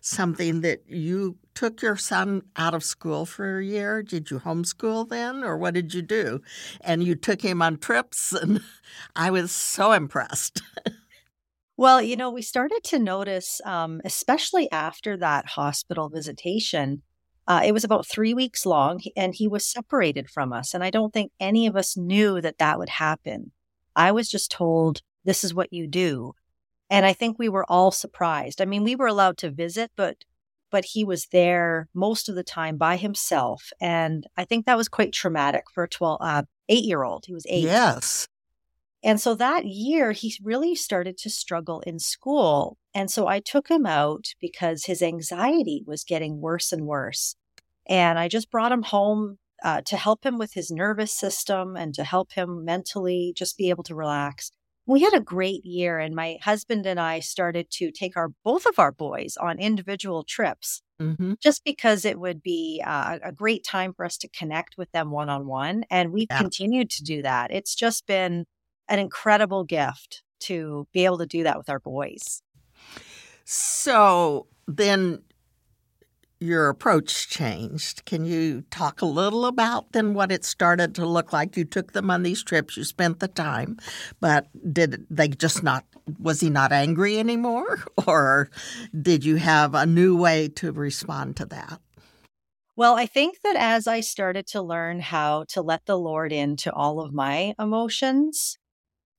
something 0.01 0.61
that 0.61 0.83
you 0.87 1.37
took 1.53 1.81
your 1.81 1.95
son 1.95 2.43
out 2.55 2.73
of 2.73 2.83
school 2.83 3.25
for 3.25 3.59
a 3.59 3.65
year. 3.65 4.03
Did 4.03 4.31
you 4.31 4.39
homeschool 4.39 5.07
then, 5.09 5.43
or 5.43 5.57
what 5.57 5.73
did 5.73 5.93
you 5.93 6.01
do? 6.01 6.41
And 6.81 7.03
you 7.03 7.15
took 7.15 7.41
him 7.41 7.61
on 7.61 7.77
trips, 7.77 8.33
and 8.41 8.61
I 9.15 9.31
was 9.31 9.51
so 9.51 9.91
impressed. 9.91 10.61
well, 11.77 12.01
you 12.01 12.15
know, 12.15 12.31
we 12.31 12.41
started 12.41 12.83
to 12.85 12.99
notice, 12.99 13.61
um, 13.65 14.01
especially 14.03 14.69
after 14.71 15.17
that 15.17 15.45
hospital 15.47 16.09
visitation, 16.09 17.03
uh, 17.51 17.59
it 17.65 17.73
was 17.73 17.83
about 17.83 18.07
three 18.07 18.33
weeks 18.33 18.65
long, 18.65 19.01
and 19.17 19.35
he 19.35 19.45
was 19.45 19.65
separated 19.65 20.29
from 20.29 20.53
us. 20.53 20.73
And 20.73 20.85
I 20.85 20.89
don't 20.89 21.11
think 21.11 21.33
any 21.37 21.67
of 21.67 21.75
us 21.75 21.97
knew 21.97 22.39
that 22.39 22.59
that 22.59 22.79
would 22.79 22.87
happen. 22.87 23.51
I 23.93 24.13
was 24.13 24.29
just 24.29 24.51
told, 24.51 25.01
this 25.25 25.43
is 25.43 25.53
what 25.53 25.73
you 25.73 25.85
do. 25.85 26.31
And 26.89 27.05
I 27.05 27.11
think 27.11 27.37
we 27.37 27.49
were 27.49 27.69
all 27.69 27.91
surprised. 27.91 28.61
I 28.61 28.65
mean, 28.65 28.85
we 28.85 28.95
were 28.95 29.07
allowed 29.07 29.37
to 29.39 29.51
visit, 29.51 29.91
but 29.97 30.23
but 30.69 30.85
he 30.85 31.03
was 31.03 31.25
there 31.33 31.89
most 31.93 32.29
of 32.29 32.35
the 32.35 32.43
time 32.45 32.77
by 32.77 32.95
himself. 32.95 33.73
And 33.81 34.25
I 34.37 34.45
think 34.45 34.65
that 34.65 34.77
was 34.77 34.87
quite 34.87 35.11
traumatic 35.11 35.65
for 35.73 35.83
a 35.83 35.89
12, 35.89 36.19
uh, 36.21 36.43
eight 36.69 36.85
year 36.85 37.03
old. 37.03 37.25
He 37.27 37.33
was 37.33 37.45
eight. 37.49 37.65
Yes. 37.65 38.29
And 39.03 39.19
so 39.19 39.35
that 39.35 39.65
year, 39.65 40.13
he 40.13 40.33
really 40.41 40.73
started 40.73 41.17
to 41.17 41.29
struggle 41.29 41.81
in 41.81 41.99
school. 41.99 42.77
And 42.93 43.11
so 43.11 43.27
I 43.27 43.41
took 43.41 43.67
him 43.67 43.85
out 43.85 44.27
because 44.39 44.85
his 44.85 45.01
anxiety 45.01 45.83
was 45.85 46.05
getting 46.05 46.39
worse 46.39 46.71
and 46.71 46.85
worse. 46.85 47.35
And 47.91 48.17
I 48.17 48.29
just 48.29 48.49
brought 48.49 48.71
him 48.71 48.83
home 48.83 49.37
uh, 49.63 49.81
to 49.81 49.97
help 49.97 50.25
him 50.25 50.37
with 50.37 50.53
his 50.53 50.71
nervous 50.71 51.11
system 51.11 51.75
and 51.75 51.93
to 51.95 52.05
help 52.05 52.31
him 52.31 52.63
mentally 52.63 53.33
just 53.35 53.57
be 53.57 53.69
able 53.69 53.83
to 53.83 53.93
relax. 53.93 54.49
We 54.87 55.01
had 55.01 55.13
a 55.13 55.19
great 55.19 55.65
year, 55.65 55.99
and 55.99 56.15
my 56.15 56.37
husband 56.41 56.85
and 56.85 56.99
I 56.99 57.19
started 57.19 57.69
to 57.71 57.91
take 57.91 58.15
our 58.15 58.29
both 58.45 58.65
of 58.65 58.79
our 58.79 58.93
boys 58.93 59.35
on 59.37 59.59
individual 59.59 60.23
trips, 60.23 60.81
mm-hmm. 61.01 61.33
just 61.41 61.63
because 61.65 62.05
it 62.05 62.17
would 62.17 62.41
be 62.41 62.81
uh, 62.85 63.19
a 63.21 63.31
great 63.33 63.65
time 63.65 63.93
for 63.93 64.05
us 64.05 64.17
to 64.19 64.29
connect 64.29 64.77
with 64.77 64.91
them 64.93 65.11
one 65.11 65.29
on 65.29 65.45
one. 65.45 65.83
And 65.91 66.11
we've 66.11 66.27
yeah. 66.31 66.39
continued 66.39 66.89
to 66.91 67.03
do 67.03 67.21
that. 67.21 67.51
It's 67.51 67.75
just 67.75 68.07
been 68.07 68.45
an 68.87 68.99
incredible 68.99 69.65
gift 69.65 70.23
to 70.41 70.87
be 70.93 71.03
able 71.03 71.19
to 71.19 71.27
do 71.27 71.43
that 71.43 71.57
with 71.57 71.69
our 71.69 71.79
boys. 71.79 72.41
So 73.45 74.47
then 74.67 75.23
your 76.41 76.69
approach 76.69 77.29
changed. 77.29 78.03
Can 78.05 78.25
you 78.25 78.63
talk 78.71 79.01
a 79.01 79.05
little 79.05 79.45
about 79.45 79.91
then 79.91 80.15
what 80.15 80.31
it 80.31 80.43
started 80.43 80.95
to 80.95 81.05
look 81.05 81.31
like? 81.31 81.55
You 81.55 81.65
took 81.65 81.93
them 81.93 82.09
on 82.09 82.23
these 82.23 82.43
trips, 82.43 82.75
you 82.75 82.83
spent 82.83 83.19
the 83.19 83.27
time, 83.27 83.77
but 84.19 84.47
did 84.73 85.05
they 85.09 85.27
just 85.27 85.61
not, 85.61 85.85
was 86.19 86.41
he 86.41 86.49
not 86.49 86.71
angry 86.71 87.19
anymore? 87.19 87.83
Or 88.07 88.49
did 88.99 89.23
you 89.23 89.35
have 89.35 89.75
a 89.75 89.85
new 89.85 90.17
way 90.17 90.47
to 90.55 90.71
respond 90.71 91.37
to 91.37 91.45
that? 91.45 91.79
Well, 92.75 92.95
I 92.95 93.05
think 93.05 93.41
that 93.43 93.55
as 93.55 93.85
I 93.85 93.99
started 93.99 94.47
to 94.47 94.61
learn 94.61 95.01
how 95.01 95.45
to 95.49 95.61
let 95.61 95.85
the 95.85 95.99
Lord 95.99 96.31
into 96.31 96.73
all 96.73 96.99
of 96.99 97.13
my 97.13 97.53
emotions 97.59 98.57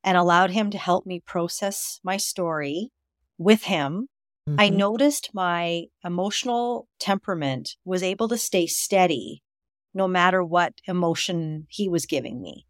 and 0.03 0.17
allowed 0.17 0.51
Him 0.51 0.71
to 0.71 0.79
help 0.79 1.07
me 1.07 1.21
process 1.21 2.01
my 2.03 2.17
story 2.17 2.91
with 3.39 3.65
Him, 3.65 4.09
Mm-hmm. 4.49 4.61
I 4.61 4.69
noticed 4.71 5.31
my 5.35 5.85
emotional 6.05 6.89
temperament 6.99 7.77
was 7.85 8.03
able 8.03 8.29
to 8.29 8.37
stay 8.37 8.67
steady 8.67 9.43
no 9.95 10.09
matter 10.09 10.43
what 10.43 10.81
emotion 10.87 11.67
he 11.69 11.89
was 11.89 12.07
giving 12.07 12.41
me. 12.41 12.67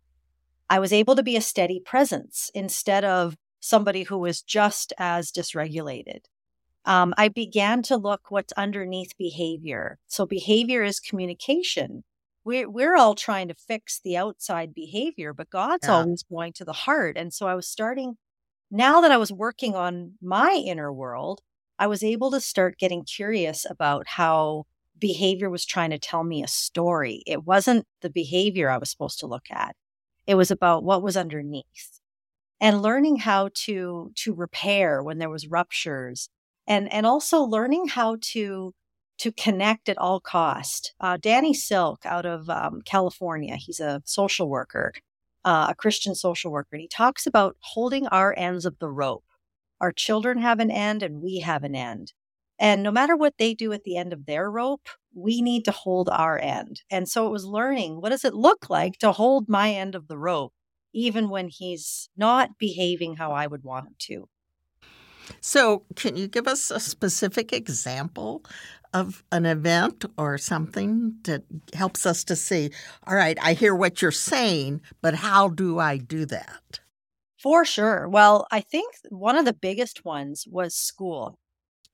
I 0.69 0.79
was 0.79 0.93
able 0.93 1.17
to 1.17 1.23
be 1.23 1.37
a 1.37 1.41
steady 1.41 1.81
presence 1.81 2.51
instead 2.55 3.05
of 3.05 3.37
somebody 3.61 4.03
who 4.03 4.19
was 4.19 4.43
just 4.43 4.93
as 4.99 5.31
dysregulated. 5.31 6.25
Um, 6.85 7.15
I 7.17 7.29
began 7.29 7.83
to 7.85 7.97
look 7.97 8.31
what's 8.31 8.53
underneath 8.55 9.17
behavior. 9.17 9.99
So, 10.09 10.27
behavior 10.27 10.83
is 10.83 10.99
communication. 10.99 12.03
We're, 12.45 12.69
we're 12.69 12.97
all 12.97 13.15
trying 13.15 13.49
to 13.49 13.55
fix 13.55 14.01
the 14.03 14.17
outside 14.17 14.75
behavior, 14.75 15.33
but 15.33 15.49
God's 15.49 15.87
yeah. 15.87 15.95
always 15.95 16.25
going 16.25 16.53
to 16.55 16.65
the 16.65 16.73
heart. 16.73 17.17
And 17.17 17.33
so, 17.33 17.47
I 17.47 17.55
was 17.55 17.69
starting, 17.69 18.17
now 18.71 19.01
that 19.01 19.13
I 19.13 19.17
was 19.17 19.33
working 19.33 19.77
on 19.77 20.15
my 20.21 20.61
inner 20.67 20.93
world, 20.93 21.41
I 21.83 21.89
was 21.89 22.05
able 22.05 22.31
to 22.31 22.41
start 22.41 22.79
getting 22.79 23.03
curious 23.03 23.67
about 23.69 24.07
how 24.07 24.67
behavior 25.01 25.51
was 25.51 25.65
trying 25.65 25.91
to 25.91 25.99
tell 25.99 26.23
me 26.23 26.41
a 26.41 26.47
story. 26.47 27.25
It 27.27 27.45
wasn't 27.45 27.89
the 28.03 28.09
behavior 28.09 28.71
I 28.71 28.79
was 28.79 28.89
supposed 28.89 29.19
to 29.19 29.27
look 29.27 29.47
at. 29.51 29.75
It 30.29 30.37
was 30.37 30.53
about 30.53 30.85
what 30.85 31.03
was 31.03 31.17
underneath 31.17 32.01
and 32.61 32.83
learning 32.83 33.17
how 33.17 33.51
to 33.65 34.13
to 34.15 34.33
repair 34.33 35.03
when 35.03 35.19
there 35.19 35.29
was 35.29 35.49
ruptures 35.49 36.29
and 36.69 36.87
and 36.93 37.05
also 37.05 37.41
learning 37.43 37.89
how 37.89 38.17
to 38.31 38.75
to 39.19 39.33
connect 39.33 39.89
at 39.89 39.99
all 39.99 40.21
cost. 40.21 40.95
Uh, 41.01 41.17
Danny 41.17 41.53
Silk 41.53 42.07
out 42.07 42.25
of 42.25 42.49
um, 42.49 42.83
California, 42.85 43.57
he's 43.57 43.81
a 43.81 44.03
social 44.05 44.49
worker, 44.49 44.93
uh, 45.45 45.67
a 45.71 45.75
Christian 45.75 46.15
social 46.15 46.53
worker, 46.53 46.69
and 46.75 46.83
he 46.83 46.87
talks 46.87 47.27
about 47.27 47.57
holding 47.59 48.07
our 48.07 48.33
ends 48.39 48.65
of 48.65 48.79
the 48.79 48.89
rope. 48.89 49.25
Our 49.83 49.93
children 49.93 50.39
have 50.39 50.61
an 50.61 50.71
end 50.71 51.03
and 51.03 51.21
we 51.21 51.41
have 51.41 51.65
an 51.65 51.75
end. 51.75 52.13
And 52.59 52.85
no 52.85 52.93
matter 52.93 53.17
what 53.17 53.35
they 53.39 53.53
do 53.53 53.73
at 53.73 53.83
the 53.83 53.97
end 53.97 54.13
of 54.13 54.27
their 54.27 54.49
rope, 54.51 54.89
we 55.13 55.43
need 55.43 55.65
to 55.65 55.73
hold 55.73 56.09
our 56.09 56.39
end. 56.39 56.83
And 56.91 57.09
so 57.09 57.27
it 57.27 57.31
was 57.31 57.45
learning 57.45 58.01
what 58.01 58.11
does 58.11 58.25
it 58.25 58.35
look 58.35 58.71
like 58.71 58.99
to 58.99 59.11
hold 59.11 59.49
my 59.49 59.73
end 59.73 59.97
of 59.97 60.07
the 60.07 60.17
rope, 60.17 60.55
even 60.95 61.29
when 61.29 61.49
he's 61.49 62.09
not 62.17 62.59
behaving 62.59 63.17
how 63.17 63.33
I 63.33 63.49
would 63.49 63.65
want 63.65 63.89
him 63.89 63.95
to. 63.99 64.29
So, 65.41 65.85
can 65.97 66.17
you 66.17 66.29
give 66.29 66.47
us 66.47 66.71
a 66.71 66.81
specific 66.81 67.53
example 67.53 68.45
of 68.93 69.25
an 69.33 69.47
event 69.47 70.05
or 70.19 70.37
something 70.37 71.17
that 71.25 71.45
helps 71.75 72.05
us 72.07 72.25
to 72.25 72.37
see, 72.37 72.71
all 73.07 73.15
right, 73.15 73.39
I 73.41 73.55
hear 73.55 73.75
what 73.75 74.03
you're 74.03 74.11
saying, 74.11 74.83
but 75.01 75.15
how 75.15 75.49
do 75.49 75.79
I 75.79 75.97
do 75.97 76.27
that? 76.27 76.81
For 77.43 77.65
sure. 77.65 78.09
Well, 78.09 78.47
I 78.51 78.61
think 78.61 78.95
one 79.09 79.37
of 79.37 79.45
the 79.45 79.53
biggest 79.53 80.05
ones 80.05 80.47
was 80.49 80.75
school. 80.75 81.39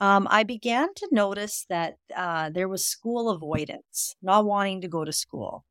Um, 0.01 0.29
I 0.31 0.45
began 0.45 0.95
to 0.97 1.09
notice 1.13 1.67
that 1.71 1.99
uh, 2.17 2.51
there 2.51 2.69
was 2.69 2.85
school 2.85 3.31
avoidance, 3.31 4.17
not 4.23 4.45
wanting 4.47 4.83
to 4.83 4.89
go 4.89 5.05
to 5.05 5.13
school, 5.13 5.65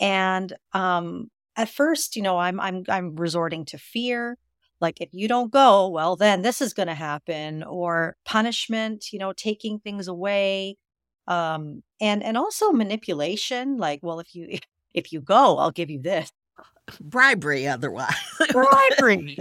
and 0.00 0.54
um, 0.72 1.30
at 1.56 1.68
first, 1.70 2.16
you 2.16 2.22
know, 2.22 2.38
I'm 2.38 2.60
I'm 2.60 2.84
I'm 2.88 3.16
resorting 3.16 3.64
to 3.66 3.78
fear. 3.78 4.38
Like 4.80 5.00
if 5.00 5.10
you 5.12 5.28
don't 5.28 5.52
go, 5.52 5.88
well, 5.88 6.16
then 6.16 6.42
this 6.42 6.60
is 6.62 6.74
going 6.74 6.88
to 6.88 6.94
happen, 6.94 7.62
or 7.64 8.16
punishment. 8.26 9.12
You 9.12 9.18
know, 9.20 9.32
taking 9.34 9.80
things 9.80 10.08
away, 10.08 10.76
um, 11.28 11.82
and 12.00 12.22
and 12.22 12.36
also 12.38 12.72
manipulation. 12.72 13.78
Like, 13.78 14.00
well, 14.02 14.20
if 14.20 14.34
you 14.34 14.58
if 14.94 15.12
you 15.12 15.20
go, 15.20 15.58
I'll 15.58 15.70
give 15.72 15.90
you 15.90 16.00
this 16.02 16.30
bribery 17.00 17.66
otherwise. 17.66 18.14
bribery. 18.50 19.38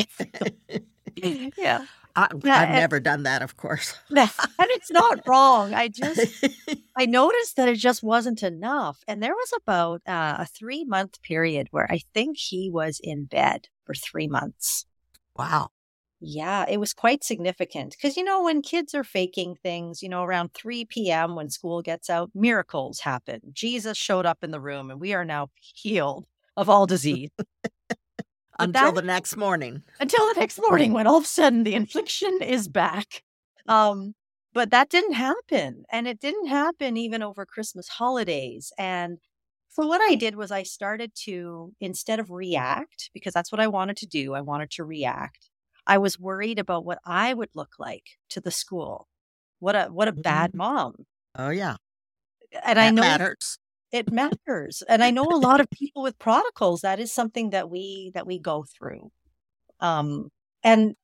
yeah. 1.57 1.85
I, 2.15 2.27
have 2.45 2.69
never 2.69 2.99
done 2.99 3.23
that, 3.23 3.41
of 3.41 3.57
course. 3.57 3.95
and 4.09 4.29
it's 4.59 4.91
not 4.91 5.21
wrong. 5.27 5.73
I 5.73 5.87
just, 5.87 6.45
I 6.97 7.07
noticed 7.07 7.55
that 7.55 7.69
it 7.69 7.77
just 7.77 8.03
wasn't 8.03 8.43
enough. 8.43 9.03
And 9.07 9.21
there 9.21 9.33
was 9.33 9.51
about 9.57 10.01
uh, 10.07 10.35
a 10.39 10.45
three 10.45 10.83
month 10.83 11.21
period 11.23 11.69
where 11.71 11.91
I 11.91 12.01
think 12.13 12.37
he 12.37 12.69
was 12.69 12.99
in 13.03 13.25
bed 13.25 13.67
for 13.85 13.95
three 13.95 14.27
months. 14.27 14.85
Wow. 15.35 15.69
Yeah, 16.25 16.65
it 16.69 16.79
was 16.79 16.93
quite 16.93 17.23
significant 17.23 17.97
because, 17.97 18.15
you 18.15 18.23
know, 18.23 18.43
when 18.43 18.61
kids 18.61 18.93
are 18.95 19.03
faking 19.03 19.55
things, 19.55 20.01
you 20.01 20.07
know, 20.07 20.23
around 20.23 20.53
3 20.53 20.85
p.m. 20.85 21.35
when 21.35 21.49
school 21.49 21.81
gets 21.81 22.09
out, 22.09 22.29
miracles 22.33 23.01
happen. 23.01 23.41
Jesus 23.51 23.97
showed 23.97 24.25
up 24.25 24.41
in 24.41 24.51
the 24.51 24.61
room 24.61 24.89
and 24.89 25.01
we 25.01 25.13
are 25.13 25.25
now 25.25 25.49
healed 25.59 26.25
of 26.57 26.69
all 26.69 26.85
disease. 26.85 27.29
until 28.59 28.91
that, 28.91 28.95
the 28.95 29.01
next 29.01 29.35
morning. 29.35 29.83
Until 29.99 30.27
the 30.33 30.39
next 30.39 30.59
morning 30.59 30.93
when 30.93 31.07
all 31.07 31.17
of 31.17 31.23
a 31.23 31.27
sudden 31.27 31.63
the 31.63 31.73
infliction 31.73 32.39
is 32.41 32.67
back. 32.67 33.23
Um, 33.67 34.13
but 34.53 34.69
that 34.71 34.89
didn't 34.89 35.13
happen. 35.13 35.83
And 35.91 36.07
it 36.07 36.19
didn't 36.19 36.47
happen 36.47 36.95
even 36.97 37.23
over 37.23 37.45
Christmas 37.45 37.87
holidays. 37.87 38.71
And 38.77 39.17
so 39.69 39.87
what 39.87 40.01
I 40.01 40.15
did 40.15 40.35
was 40.35 40.51
I 40.51 40.63
started 40.63 41.13
to, 41.23 41.73
instead 41.79 42.19
of 42.19 42.29
react, 42.29 43.09
because 43.13 43.33
that's 43.33 43.51
what 43.51 43.61
I 43.61 43.67
wanted 43.67 43.97
to 43.97 44.05
do, 44.05 44.35
I 44.35 44.41
wanted 44.41 44.69
to 44.71 44.83
react. 44.83 45.49
I 45.87 45.97
was 45.97 46.19
worried 46.19 46.59
about 46.59 46.85
what 46.85 46.99
I 47.05 47.33
would 47.33 47.49
look 47.55 47.73
like 47.79 48.03
to 48.29 48.39
the 48.39 48.51
school. 48.51 49.07
What 49.59 49.75
a 49.75 49.85
what 49.85 50.07
a 50.07 50.13
bad 50.13 50.51
mm-hmm. 50.51 50.57
mom. 50.57 51.05
Oh 51.35 51.49
yeah. 51.49 51.77
And 52.63 52.77
that 52.77 52.85
I 52.85 52.89
know 52.91 53.01
matters. 53.01 53.57
It, 53.93 54.11
matters. 54.11 54.81
and 54.89 55.03
I 55.03 55.11
know 55.11 55.25
a 55.25 55.37
lot 55.37 55.61
of 55.61 55.69
people 55.69 56.01
with 56.01 56.17
prodigals, 56.17 56.81
that 56.81 56.99
is 56.99 57.11
something 57.11 57.51
that 57.51 57.69
we 57.69 58.11
that 58.15 58.25
we 58.25 58.39
go 58.39 58.63
through. 58.63 59.11
Um 59.81 60.29
and 60.63 60.95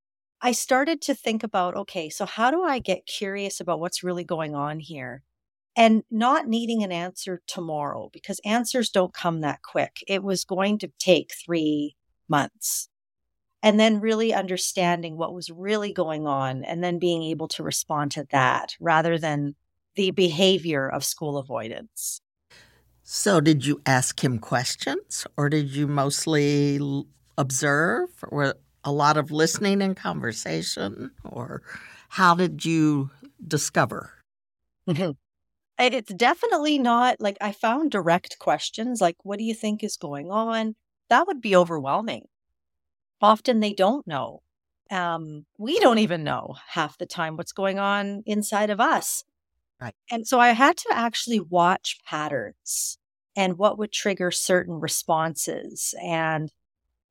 I 0.41 0.53
started 0.53 1.01
to 1.03 1.15
think 1.15 1.43
about 1.43 1.75
okay, 1.75 2.09
so 2.09 2.25
how 2.25 2.51
do 2.51 2.63
I 2.63 2.79
get 2.79 3.05
curious 3.07 3.59
about 3.61 3.79
what's 3.79 4.03
really 4.03 4.23
going 4.25 4.55
on 4.55 4.79
here? 4.79 5.23
And 5.77 6.03
not 6.11 6.47
needing 6.47 6.83
an 6.83 6.91
answer 6.91 7.41
tomorrow 7.47 8.09
because 8.13 8.39
answers 8.45 8.89
don't 8.91 9.13
come 9.13 9.41
that 9.41 9.61
quick. 9.63 10.03
It 10.07 10.23
was 10.23 10.45
going 10.45 10.79
to 10.79 10.91
take 10.99 11.33
three 11.33 11.95
months. 12.29 12.89
And 13.63 13.79
then 13.79 14.01
really 14.01 14.33
understanding 14.33 15.17
what 15.17 15.33
was 15.33 15.49
really 15.51 15.93
going 15.93 16.27
on 16.27 16.63
and 16.65 16.83
then 16.83 16.99
being 16.99 17.23
able 17.23 17.47
to 17.49 17.63
respond 17.63 18.11
to 18.13 18.27
that 18.31 18.75
rather 18.81 19.17
than 19.19 19.55
the 19.95 20.11
behavior 20.11 20.89
of 20.89 21.03
school 21.05 21.37
avoidance. 21.37 22.21
So, 23.11 23.41
did 23.41 23.65
you 23.65 23.81
ask 23.87 24.23
him 24.23 24.37
questions 24.37 25.25
or 25.35 25.49
did 25.49 25.71
you 25.71 25.87
mostly 25.87 26.79
observe? 27.39 28.09
Or 28.27 28.53
a 28.83 28.91
lot 28.91 29.17
of 29.17 29.31
listening 29.31 29.81
and 29.81 29.97
conversation, 29.97 31.09
or 31.23 31.63
how 32.09 32.35
did 32.35 32.63
you 32.63 33.09
discover? 33.47 34.13
Mm-hmm. 34.87 35.13
It's 35.79 36.13
definitely 36.13 36.77
not 36.77 37.19
like 37.19 37.37
I 37.41 37.51
found 37.51 37.89
direct 37.89 38.37
questions 38.37 39.01
like, 39.01 39.17
What 39.23 39.39
do 39.39 39.43
you 39.43 39.55
think 39.55 39.83
is 39.83 39.97
going 39.97 40.29
on? 40.29 40.75
That 41.09 41.25
would 41.25 41.41
be 41.41 41.55
overwhelming. 41.55 42.27
Often 43.21 43.59
they 43.59 43.73
don't 43.73 44.05
know. 44.05 44.43
Um, 44.91 45.47
we 45.57 45.79
don't 45.79 45.97
even 45.97 46.23
know 46.23 46.57
half 46.67 46.99
the 46.99 47.07
time 47.07 47.37
what's 47.37 47.53
going 47.53 47.79
on 47.79 48.21
inside 48.27 48.69
of 48.69 48.79
us. 48.79 49.23
Right. 49.81 49.95
And 50.11 50.27
so 50.27 50.39
I 50.39 50.49
had 50.49 50.77
to 50.77 50.89
actually 50.91 51.39
watch 51.39 51.97
patterns 52.05 52.98
and 53.39 53.57
what 53.57 53.77
would 53.77 53.93
trigger 53.93 54.31
certain 54.31 54.81
responses 54.81 55.95
and 56.03 56.51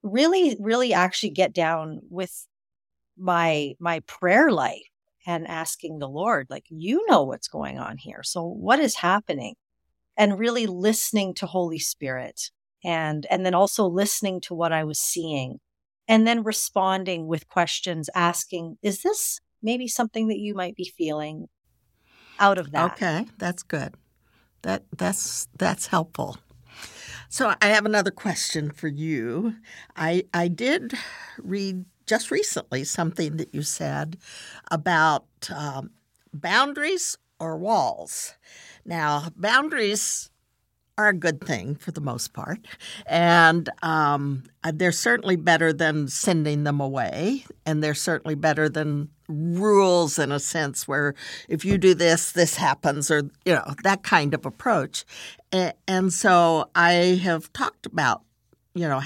really 0.03 0.59
really 0.61 0.93
actually 0.93 1.31
get 1.31 1.55
down 1.55 2.01
with 2.11 2.47
my 3.17 3.73
my 3.81 4.01
prayer 4.01 4.51
life 4.53 4.91
and 5.27 5.49
asking 5.49 5.99
the 5.99 6.09
lord 6.09 6.47
like 6.51 6.67
you 6.69 7.05
know 7.09 7.23
what's 7.23 7.49
going 7.49 7.79
on 7.79 7.97
here. 7.97 8.23
So 8.23 8.45
what 8.45 8.79
is 8.79 8.97
happening? 8.97 9.55
And 10.19 10.39
really 10.39 10.67
listening 10.67 11.33
to 11.35 11.47
holy 11.47 11.79
spirit 11.79 12.51
and 12.85 13.27
and 13.31 13.47
then 13.47 13.55
also 13.55 13.87
listening 13.87 14.41
to 14.43 14.55
what 14.55 14.73
i 14.73 14.85
was 14.85 15.01
seeing 15.01 15.59
and 16.07 16.27
then 16.27 16.45
responding 16.45 17.27
with 17.27 17.49
questions 17.49 18.11
asking 18.15 18.77
is 18.83 19.03
this 19.03 19.41
maybe 19.63 19.89
something 19.89 20.29
that 20.29 20.39
you 20.39 20.55
might 20.55 20.77
be 20.77 20.93
feeling? 20.97 21.49
out 22.39 22.59
of 22.59 22.71
that. 22.71 22.93
Okay 22.93 23.27
that's 23.39 23.63
good 23.63 23.95
that 24.69 24.85
that's 24.97 25.49
that's 25.59 25.87
helpful 25.87 26.37
so 27.31 27.55
I 27.61 27.67
have 27.67 27.85
another 27.85 28.11
question 28.11 28.71
for 28.71 28.89
you. 28.89 29.57
I 29.95 30.25
I 30.33 30.49
did 30.49 30.95
read 31.39 31.85
just 32.07 32.31
recently 32.31 32.85
something 32.85 33.37
that 33.37 33.55
you 33.55 33.63
said 33.63 34.17
about 34.71 35.27
um, 35.55 35.91
boundaries 36.33 37.19
or 37.39 37.59
walls. 37.59 38.35
Now, 38.87 39.29
boundaries 39.37 40.31
are 40.99 41.09
a 41.09 41.15
good 41.15 41.41
thing 41.41 41.77
for 41.77 41.93
the 41.93 42.01
most 42.01 42.35
part, 42.35 42.59
and 43.07 43.71
um, 43.83 44.43
they're 44.75 44.93
certainly 44.93 45.37
better 45.37 45.73
than 45.73 46.09
sending 46.09 46.65
them 46.65 46.81
away, 46.81 47.45
and 47.65 47.83
they're 47.83 47.95
certainly 47.95 48.35
better 48.35 48.69
than 48.69 49.09
rules 49.29 50.19
in 50.19 50.33
a 50.33 50.41
sense 50.41 50.89
where 50.89 51.15
if 51.49 51.65
you 51.65 51.77
do 51.77 51.95
this 51.95 52.33
this 52.33 52.57
happens 52.57 53.11
or 53.11 53.31
you 53.45 53.53
know 53.55 53.75
that 53.85 54.03
kind 54.03 54.35
of 54.35 54.45
approach. 54.45 55.05
And 55.53 56.13
so 56.13 56.69
i 56.75 56.93
have 57.23 57.53
talked 57.53 57.87
about 57.87 58.23
you 58.75 58.89
know 58.89 59.01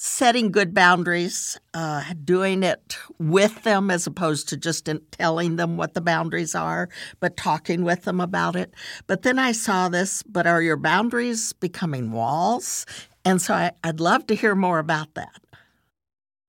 setting 0.00 0.52
good 0.52 0.72
boundaries 0.72 1.58
uh, 1.74 2.04
doing 2.24 2.62
it 2.62 2.96
with 3.18 3.64
them 3.64 3.90
as 3.90 4.06
opposed 4.06 4.48
to 4.48 4.56
just 4.56 4.88
telling 5.10 5.56
them 5.56 5.76
what 5.76 5.94
the 5.94 6.00
boundaries 6.00 6.54
are 6.54 6.88
but 7.18 7.36
talking 7.36 7.82
with 7.82 8.04
them 8.04 8.20
about 8.20 8.54
it 8.54 8.72
but 9.08 9.22
then 9.22 9.40
i 9.40 9.50
saw 9.50 9.88
this 9.88 10.22
but 10.22 10.46
are 10.46 10.62
your 10.62 10.76
boundaries 10.76 11.52
becoming 11.54 12.12
walls 12.12 12.86
and 13.24 13.42
so 13.42 13.52
I, 13.54 13.72
i'd 13.82 13.98
love 13.98 14.28
to 14.28 14.36
hear 14.36 14.54
more 14.54 14.78
about 14.78 15.14
that 15.14 15.40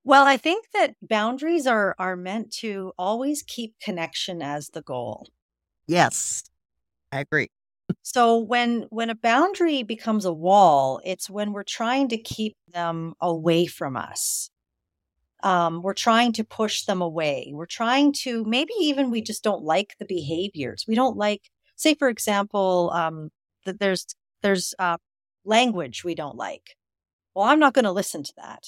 well, 0.05 0.25
I 0.25 0.37
think 0.37 0.67
that 0.73 0.95
boundaries 1.01 1.67
are 1.67 1.93
are 1.99 2.15
meant 2.15 2.51
to 2.61 2.93
always 2.97 3.43
keep 3.43 3.75
connection 3.79 4.41
as 4.41 4.69
the 4.69 4.81
goal. 4.81 5.27
Yes. 5.87 6.45
I 7.11 7.19
agree. 7.19 7.49
So 8.03 8.37
when 8.39 8.83
when 8.89 9.09
a 9.09 9.15
boundary 9.15 9.83
becomes 9.83 10.25
a 10.25 10.33
wall, 10.33 11.01
it's 11.05 11.29
when 11.29 11.53
we're 11.53 11.63
trying 11.63 12.09
to 12.09 12.17
keep 12.17 12.55
them 12.73 13.13
away 13.21 13.65
from 13.67 13.95
us. 13.97 14.49
Um, 15.43 15.81
we're 15.81 15.93
trying 15.93 16.33
to 16.33 16.43
push 16.43 16.83
them 16.83 17.01
away. 17.01 17.51
We're 17.53 17.65
trying 17.65 18.13
to 18.23 18.43
maybe 18.45 18.73
even 18.79 19.09
we 19.11 19.21
just 19.21 19.43
don't 19.43 19.63
like 19.63 19.95
the 19.99 20.05
behaviors. 20.05 20.85
We 20.87 20.95
don't 20.95 21.17
like, 21.17 21.49
say, 21.77 21.95
for 21.95 22.09
example, 22.09 22.91
um, 22.93 23.29
that 23.65 23.79
there's 23.79 24.05
there's 24.43 24.73
uh, 24.79 24.97
language 25.45 26.03
we 26.03 26.15
don't 26.15 26.35
like. 26.37 26.75
Well, 27.35 27.45
I'm 27.47 27.59
not 27.59 27.73
going 27.75 27.85
to 27.85 27.91
listen 27.93 28.23
to 28.23 28.33
that 28.37 28.63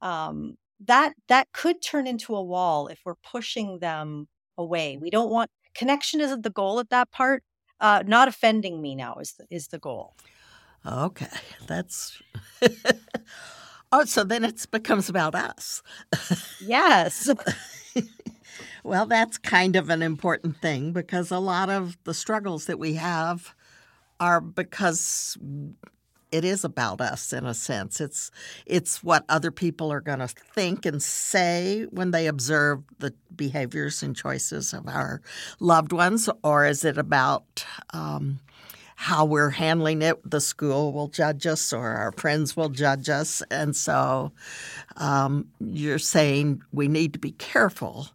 um, 0.00 0.56
that 0.86 1.14
that 1.28 1.48
could 1.52 1.82
turn 1.82 2.06
into 2.06 2.34
a 2.36 2.42
wall 2.42 2.88
if 2.88 3.00
we're 3.04 3.14
pushing 3.16 3.78
them 3.80 4.28
away. 4.56 4.96
We 5.00 5.10
don't 5.10 5.30
want 5.30 5.50
connection 5.74 6.20
isn't 6.20 6.42
the 6.42 6.50
goal 6.50 6.80
at 6.80 6.90
that 6.90 7.10
part. 7.10 7.42
Uh, 7.80 8.02
not 8.06 8.28
offending 8.28 8.82
me 8.82 8.94
now 8.94 9.16
is 9.20 9.34
the, 9.34 9.46
is 9.50 9.68
the 9.68 9.78
goal. 9.78 10.14
Okay, 10.86 11.26
that's. 11.66 12.20
oh, 13.92 14.04
so 14.04 14.24
then 14.24 14.44
it 14.44 14.64
becomes 14.70 15.08
about 15.08 15.34
us. 15.34 15.82
yes. 16.60 17.30
well, 18.84 19.06
that's 19.06 19.38
kind 19.38 19.76
of 19.76 19.90
an 19.90 20.02
important 20.02 20.60
thing 20.60 20.92
because 20.92 21.30
a 21.30 21.38
lot 21.38 21.68
of 21.68 21.96
the 22.04 22.14
struggles 22.14 22.66
that 22.66 22.78
we 22.78 22.94
have 22.94 23.54
are 24.20 24.40
because 24.40 25.36
it 26.30 26.44
is 26.44 26.64
about 26.64 27.00
us 27.00 27.32
in 27.32 27.46
a 27.46 27.54
sense. 27.54 28.00
It's 28.00 28.30
it's 28.66 29.02
what 29.02 29.24
other 29.28 29.50
people 29.50 29.92
are 29.92 30.00
going 30.00 30.18
to 30.18 30.28
think 30.28 30.86
and 30.86 31.02
say 31.02 31.86
when 31.90 32.10
they 32.10 32.26
observe 32.26 32.82
the 32.98 33.14
behaviors 33.34 34.02
and 34.02 34.14
choices 34.14 34.72
of 34.72 34.88
our 34.88 35.20
loved 35.60 35.92
ones, 35.92 36.28
or 36.42 36.66
is 36.66 36.84
it 36.84 36.98
about 36.98 37.64
um, 37.92 38.40
how 38.96 39.24
we're 39.24 39.50
handling 39.50 40.02
it? 40.02 40.18
The 40.28 40.40
school 40.40 40.92
will 40.92 41.08
judge 41.08 41.46
us, 41.46 41.72
or 41.72 41.88
our 41.88 42.12
friends 42.12 42.56
will 42.56 42.70
judge 42.70 43.08
us, 43.08 43.42
and 43.50 43.74
so 43.74 44.32
um, 44.96 45.48
you're 45.60 45.98
saying 45.98 46.62
we 46.72 46.88
need 46.88 47.14
to 47.14 47.18
be 47.18 47.32
careful 47.32 48.08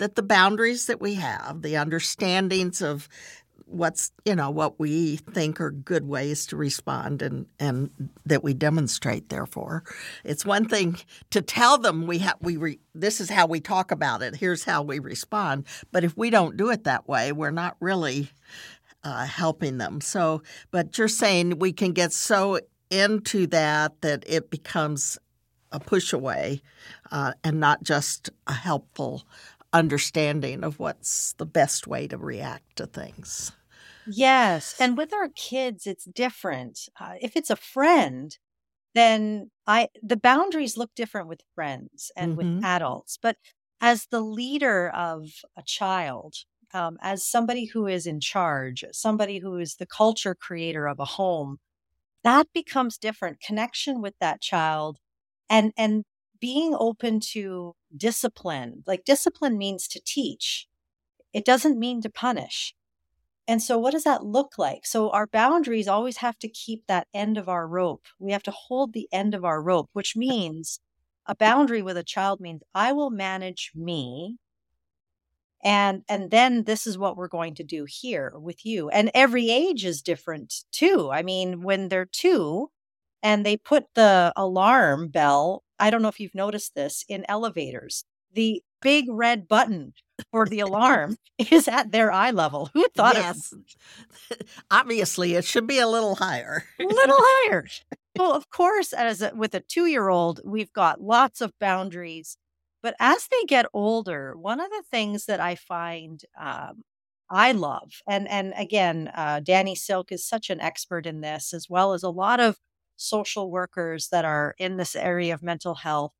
that 0.00 0.14
the 0.14 0.22
boundaries 0.22 0.86
that 0.86 0.98
we 0.98 1.14
have, 1.14 1.60
the 1.60 1.76
understandings 1.76 2.80
of 2.80 3.06
what's 3.70 4.10
you 4.24 4.34
know 4.34 4.50
what 4.50 4.78
we 4.78 5.16
think 5.16 5.60
are 5.60 5.70
good 5.70 6.06
ways 6.06 6.46
to 6.46 6.56
respond 6.56 7.22
and 7.22 7.46
and 7.58 7.90
that 8.26 8.42
we 8.42 8.52
demonstrate 8.54 9.28
therefore. 9.28 9.84
It's 10.24 10.44
one 10.44 10.66
thing 10.66 10.96
to 11.30 11.40
tell 11.40 11.78
them 11.78 12.06
we 12.06 12.18
have 12.18 12.36
we 12.40 12.56
re, 12.56 12.78
this 12.94 13.20
is 13.20 13.30
how 13.30 13.46
we 13.46 13.60
talk 13.60 13.90
about 13.90 14.22
it 14.22 14.36
here's 14.36 14.64
how 14.64 14.82
we 14.82 14.98
respond. 14.98 15.66
But 15.92 16.04
if 16.04 16.16
we 16.16 16.30
don't 16.30 16.56
do 16.56 16.70
it 16.70 16.84
that 16.84 17.08
way 17.08 17.32
we're 17.32 17.50
not 17.50 17.76
really 17.80 18.30
uh, 19.04 19.24
helping 19.24 19.78
them. 19.78 20.00
So 20.00 20.42
but 20.70 20.98
you're 20.98 21.08
saying 21.08 21.58
we 21.58 21.72
can 21.72 21.92
get 21.92 22.12
so 22.12 22.60
into 22.90 23.46
that 23.48 24.00
that 24.02 24.24
it 24.26 24.50
becomes 24.50 25.18
a 25.72 25.78
push 25.78 26.12
away 26.12 26.60
uh, 27.12 27.32
and 27.44 27.60
not 27.60 27.82
just 27.84 28.30
a 28.46 28.52
helpful 28.52 29.24
understanding 29.72 30.64
of 30.64 30.78
what's 30.78 31.34
the 31.34 31.46
best 31.46 31.86
way 31.86 32.08
to 32.08 32.18
react 32.18 32.76
to 32.76 32.86
things. 32.86 33.52
Yes. 34.06 34.74
And 34.80 34.96
with 34.96 35.12
our 35.12 35.28
kids, 35.28 35.86
it's 35.86 36.04
different. 36.04 36.88
Uh, 36.98 37.14
if 37.20 37.36
it's 37.36 37.50
a 37.50 37.56
friend, 37.56 38.36
then 38.94 39.50
I 39.66 39.88
the 40.02 40.16
boundaries 40.16 40.76
look 40.76 40.90
different 40.96 41.28
with 41.28 41.42
friends 41.54 42.10
and 42.16 42.36
mm-hmm. 42.36 42.56
with 42.56 42.64
adults. 42.64 43.18
But 43.20 43.36
as 43.80 44.06
the 44.10 44.20
leader 44.20 44.90
of 44.90 45.28
a 45.56 45.62
child, 45.62 46.34
um, 46.72 46.98
as 47.00 47.24
somebody 47.24 47.66
who 47.66 47.86
is 47.86 48.06
in 48.06 48.20
charge, 48.20 48.84
somebody 48.92 49.38
who 49.38 49.56
is 49.56 49.76
the 49.76 49.86
culture 49.86 50.34
creator 50.34 50.86
of 50.86 50.98
a 51.00 51.04
home, 51.04 51.58
that 52.24 52.48
becomes 52.52 52.98
different. 52.98 53.40
Connection 53.40 54.02
with 54.02 54.14
that 54.20 54.40
child 54.40 54.98
and, 55.48 55.72
and 55.76 56.04
being 56.40 56.74
open 56.78 57.20
to 57.20 57.74
discipline. 57.96 58.82
Like 58.86 59.04
discipline 59.04 59.58
means 59.58 59.88
to 59.88 60.00
teach. 60.04 60.66
It 61.32 61.44
doesn't 61.44 61.78
mean 61.78 62.02
to 62.02 62.10
punish. 62.10 62.74
And 63.50 63.62
so, 63.62 63.78
what 63.78 63.90
does 63.92 64.04
that 64.04 64.24
look 64.24 64.58
like? 64.58 64.86
So, 64.86 65.10
our 65.10 65.26
boundaries 65.26 65.88
always 65.88 66.18
have 66.18 66.38
to 66.38 66.48
keep 66.48 66.86
that 66.86 67.08
end 67.12 67.36
of 67.36 67.48
our 67.48 67.66
rope. 67.66 68.06
We 68.20 68.32
have 68.32 68.44
to 68.44 68.52
hold 68.52 68.92
the 68.92 69.08
end 69.12 69.34
of 69.34 69.44
our 69.44 69.60
rope, 69.62 69.90
which 69.92 70.16
means 70.16 70.80
a 71.26 71.34
boundary 71.34 71.82
with 71.82 71.96
a 71.96 72.04
child 72.04 72.40
means 72.40 72.62
I 72.74 72.92
will 72.92 73.10
manage 73.10 73.72
me. 73.74 74.38
And 75.62 76.04
and 76.08 76.30
then 76.30 76.64
this 76.64 76.86
is 76.86 76.96
what 76.98 77.16
we're 77.16 77.28
going 77.28 77.54
to 77.56 77.64
do 77.64 77.84
here 77.88 78.32
with 78.38 78.64
you. 78.64 78.88
And 78.90 79.10
every 79.14 79.50
age 79.50 79.84
is 79.84 80.00
different 80.02 80.54
too. 80.72 81.10
I 81.12 81.22
mean, 81.22 81.62
when 81.62 81.88
they're 81.88 82.06
2 82.06 82.70
and 83.22 83.44
they 83.44 83.56
put 83.56 83.86
the 83.94 84.32
alarm 84.36 85.08
bell, 85.08 85.64
I 85.78 85.90
don't 85.90 86.02
know 86.02 86.08
if 86.08 86.20
you've 86.20 86.34
noticed 86.34 86.74
this 86.74 87.04
in 87.08 87.24
elevators. 87.28 88.04
The 88.32 88.62
big 88.82 89.06
red 89.08 89.48
button 89.48 89.92
for 90.30 90.46
the 90.46 90.60
alarm 90.60 91.16
is 91.50 91.68
at 91.68 91.92
their 91.92 92.12
eye 92.12 92.30
level. 92.30 92.70
Who 92.74 92.86
thought 92.96 93.14
yes. 93.16 93.52
Of- 93.52 94.38
Obviously, 94.70 95.34
it 95.34 95.44
should 95.44 95.66
be 95.66 95.78
a 95.78 95.88
little 95.88 96.16
higher. 96.16 96.64
a 96.78 96.84
little 96.84 97.16
higher. 97.18 97.66
Well, 98.18 98.32
of 98.32 98.50
course, 98.50 98.92
as 98.92 99.22
a, 99.22 99.32
with 99.34 99.54
a 99.54 99.60
two 99.60 99.86
year 99.86 100.08
old, 100.08 100.40
we've 100.44 100.72
got 100.72 101.00
lots 101.00 101.40
of 101.40 101.52
boundaries. 101.58 102.36
But 102.82 102.94
as 102.98 103.28
they 103.30 103.44
get 103.46 103.66
older, 103.74 104.34
one 104.36 104.58
of 104.60 104.70
the 104.70 104.82
things 104.90 105.26
that 105.26 105.40
I 105.40 105.54
find 105.54 106.22
um, 106.40 106.82
I 107.30 107.52
love, 107.52 107.92
and 108.08 108.28
and 108.28 108.52
again, 108.56 109.10
uh, 109.14 109.40
Danny 109.40 109.74
Silk 109.74 110.10
is 110.12 110.26
such 110.26 110.50
an 110.50 110.60
expert 110.60 111.06
in 111.06 111.20
this, 111.20 111.52
as 111.54 111.68
well 111.68 111.92
as 111.92 112.02
a 112.02 112.08
lot 112.10 112.40
of 112.40 112.58
social 112.96 113.50
workers 113.50 114.08
that 114.10 114.24
are 114.24 114.54
in 114.58 114.76
this 114.76 114.96
area 114.96 115.32
of 115.34 115.42
mental 115.42 115.74
health 115.76 116.12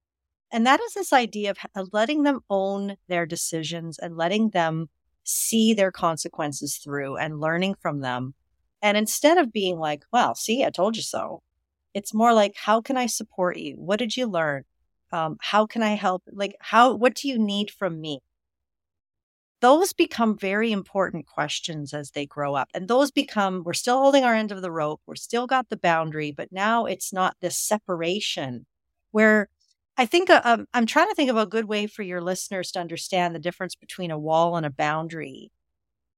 and 0.52 0.66
that 0.66 0.80
is 0.80 0.94
this 0.94 1.12
idea 1.12 1.54
of 1.74 1.88
letting 1.92 2.22
them 2.24 2.40
own 2.50 2.96
their 3.08 3.26
decisions 3.26 3.98
and 3.98 4.16
letting 4.16 4.50
them 4.50 4.88
see 5.22 5.74
their 5.74 5.92
consequences 5.92 6.76
through 6.76 7.16
and 7.16 7.40
learning 7.40 7.76
from 7.80 8.00
them. 8.00 8.34
And 8.82 8.96
instead 8.96 9.38
of 9.38 9.52
being 9.52 9.78
like, 9.78 10.04
well, 10.12 10.34
see, 10.34 10.64
I 10.64 10.70
told 10.70 10.96
you 10.96 11.02
so, 11.02 11.42
it's 11.94 12.14
more 12.14 12.32
like, 12.32 12.54
how 12.56 12.80
can 12.80 12.96
I 12.96 13.06
support 13.06 13.58
you? 13.58 13.74
What 13.74 13.98
did 13.98 14.16
you 14.16 14.26
learn? 14.26 14.64
Um, 15.12 15.36
how 15.40 15.66
can 15.66 15.82
I 15.82 15.94
help? 15.94 16.22
Like, 16.32 16.56
how, 16.60 16.94
what 16.94 17.14
do 17.14 17.28
you 17.28 17.38
need 17.38 17.70
from 17.70 18.00
me? 18.00 18.20
Those 19.60 19.92
become 19.92 20.38
very 20.38 20.72
important 20.72 21.26
questions 21.26 21.92
as 21.92 22.12
they 22.12 22.24
grow 22.24 22.54
up. 22.54 22.68
And 22.72 22.88
those 22.88 23.10
become, 23.10 23.62
we're 23.64 23.74
still 23.74 23.98
holding 23.98 24.24
our 24.24 24.34
end 24.34 24.52
of 24.52 24.62
the 24.62 24.70
rope. 24.70 25.02
We're 25.06 25.16
still 25.16 25.46
got 25.46 25.68
the 25.68 25.76
boundary, 25.76 26.32
but 26.32 26.50
now 26.50 26.86
it's 26.86 27.12
not 27.12 27.36
this 27.40 27.58
separation 27.58 28.64
where 29.10 29.48
I 30.00 30.06
think 30.06 30.30
uh, 30.30 30.40
um, 30.44 30.66
I'm 30.72 30.86
trying 30.86 31.10
to 31.10 31.14
think 31.14 31.28
of 31.28 31.36
a 31.36 31.44
good 31.44 31.66
way 31.66 31.86
for 31.86 32.00
your 32.00 32.22
listeners 32.22 32.72
to 32.72 32.80
understand 32.80 33.34
the 33.34 33.38
difference 33.38 33.74
between 33.74 34.10
a 34.10 34.18
wall 34.18 34.56
and 34.56 34.64
a 34.64 34.70
boundary. 34.70 35.52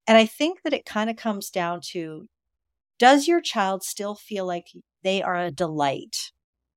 And 0.07 0.17
I 0.17 0.25
think 0.25 0.63
that 0.63 0.73
it 0.73 0.87
kind 0.87 1.11
of 1.11 1.17
comes 1.17 1.51
down 1.51 1.81
to 1.91 2.29
does 3.01 3.27
your 3.27 3.41
child 3.41 3.83
still 3.83 4.15
feel 4.15 4.47
like 4.47 4.69
they 5.03 5.21
are 5.21 5.37
a 5.37 5.51
delight 5.51 6.31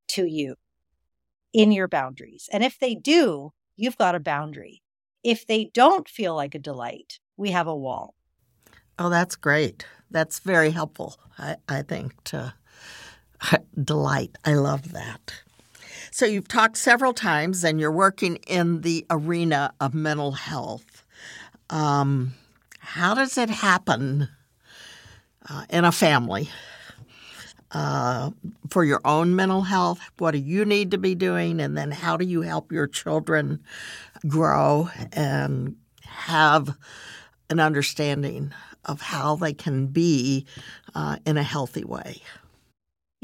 to 0.07 0.25
you 0.25 0.55
in 1.53 1.71
your 1.71 1.87
boundaries? 1.87 2.49
And 2.51 2.63
if 2.63 2.79
they 2.79 2.95
do, 2.95 3.51
you've 3.75 3.99
got 3.99 4.15
a 4.15 4.19
boundary. 4.19 4.81
If 5.23 5.45
they 5.45 5.69
don't 5.75 6.09
feel 6.09 6.33
like 6.33 6.55
a 6.55 6.59
delight, 6.59 7.19
we 7.37 7.51
have 7.51 7.67
a 7.67 7.75
wall. 7.75 8.15
Oh, 8.97 9.09
that's 9.09 9.35
great. 9.35 9.85
That's 10.09 10.39
very 10.39 10.71
helpful, 10.71 11.19
I, 11.37 11.57
I 11.69 11.83
think, 11.83 12.15
to 12.23 12.55
delight. 13.83 14.39
I 14.43 14.53
love 14.55 14.91
that. 14.93 15.43
So 16.15 16.25
you've 16.25 16.47
talked 16.47 16.77
several 16.77 17.11
times, 17.11 17.65
and 17.65 17.77
you're 17.77 17.91
working 17.91 18.37
in 18.47 18.79
the 18.79 19.05
arena 19.09 19.73
of 19.81 19.93
mental 19.93 20.31
health. 20.31 21.03
Um, 21.69 22.35
how 22.79 23.13
does 23.15 23.37
it 23.37 23.49
happen 23.49 24.29
uh, 25.49 25.65
in 25.69 25.83
a 25.83 25.91
family? 25.91 26.49
Uh, 27.69 28.31
for 28.69 28.85
your 28.85 29.01
own 29.03 29.35
mental 29.35 29.63
health, 29.63 29.99
what 30.17 30.31
do 30.31 30.37
you 30.37 30.63
need 30.63 30.91
to 30.91 30.97
be 30.97 31.15
doing? 31.15 31.59
And 31.59 31.77
then 31.77 31.91
how 31.91 32.15
do 32.15 32.23
you 32.23 32.43
help 32.43 32.71
your 32.71 32.87
children 32.87 33.61
grow 34.25 34.89
and 35.11 35.75
have 36.03 36.77
an 37.49 37.59
understanding 37.59 38.53
of 38.85 39.01
how 39.01 39.35
they 39.35 39.51
can 39.51 39.87
be 39.87 40.45
uh, 40.93 41.17
in 41.25 41.35
a 41.35 41.43
healthy 41.43 41.83
way? 41.83 42.21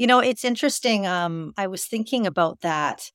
You 0.02 0.08
know, 0.08 0.18
it's 0.18 0.44
interesting. 0.44 1.06
Um, 1.06 1.54
I 1.56 1.68
was 1.68 1.84
thinking 1.84 2.26
about 2.26 2.62
that. 2.62 3.12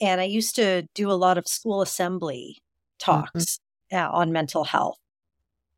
And 0.00 0.20
I 0.20 0.24
used 0.24 0.56
to 0.56 0.88
do 0.92 1.08
a 1.08 1.12
lot 1.12 1.38
of 1.38 1.46
school 1.46 1.82
assembly 1.82 2.56
mm-hmm. 2.58 3.12
talks 3.12 3.60
mm-hmm. 3.92 3.96
uh, 3.96 4.18
on 4.18 4.32
mental 4.32 4.64
health. 4.64 4.98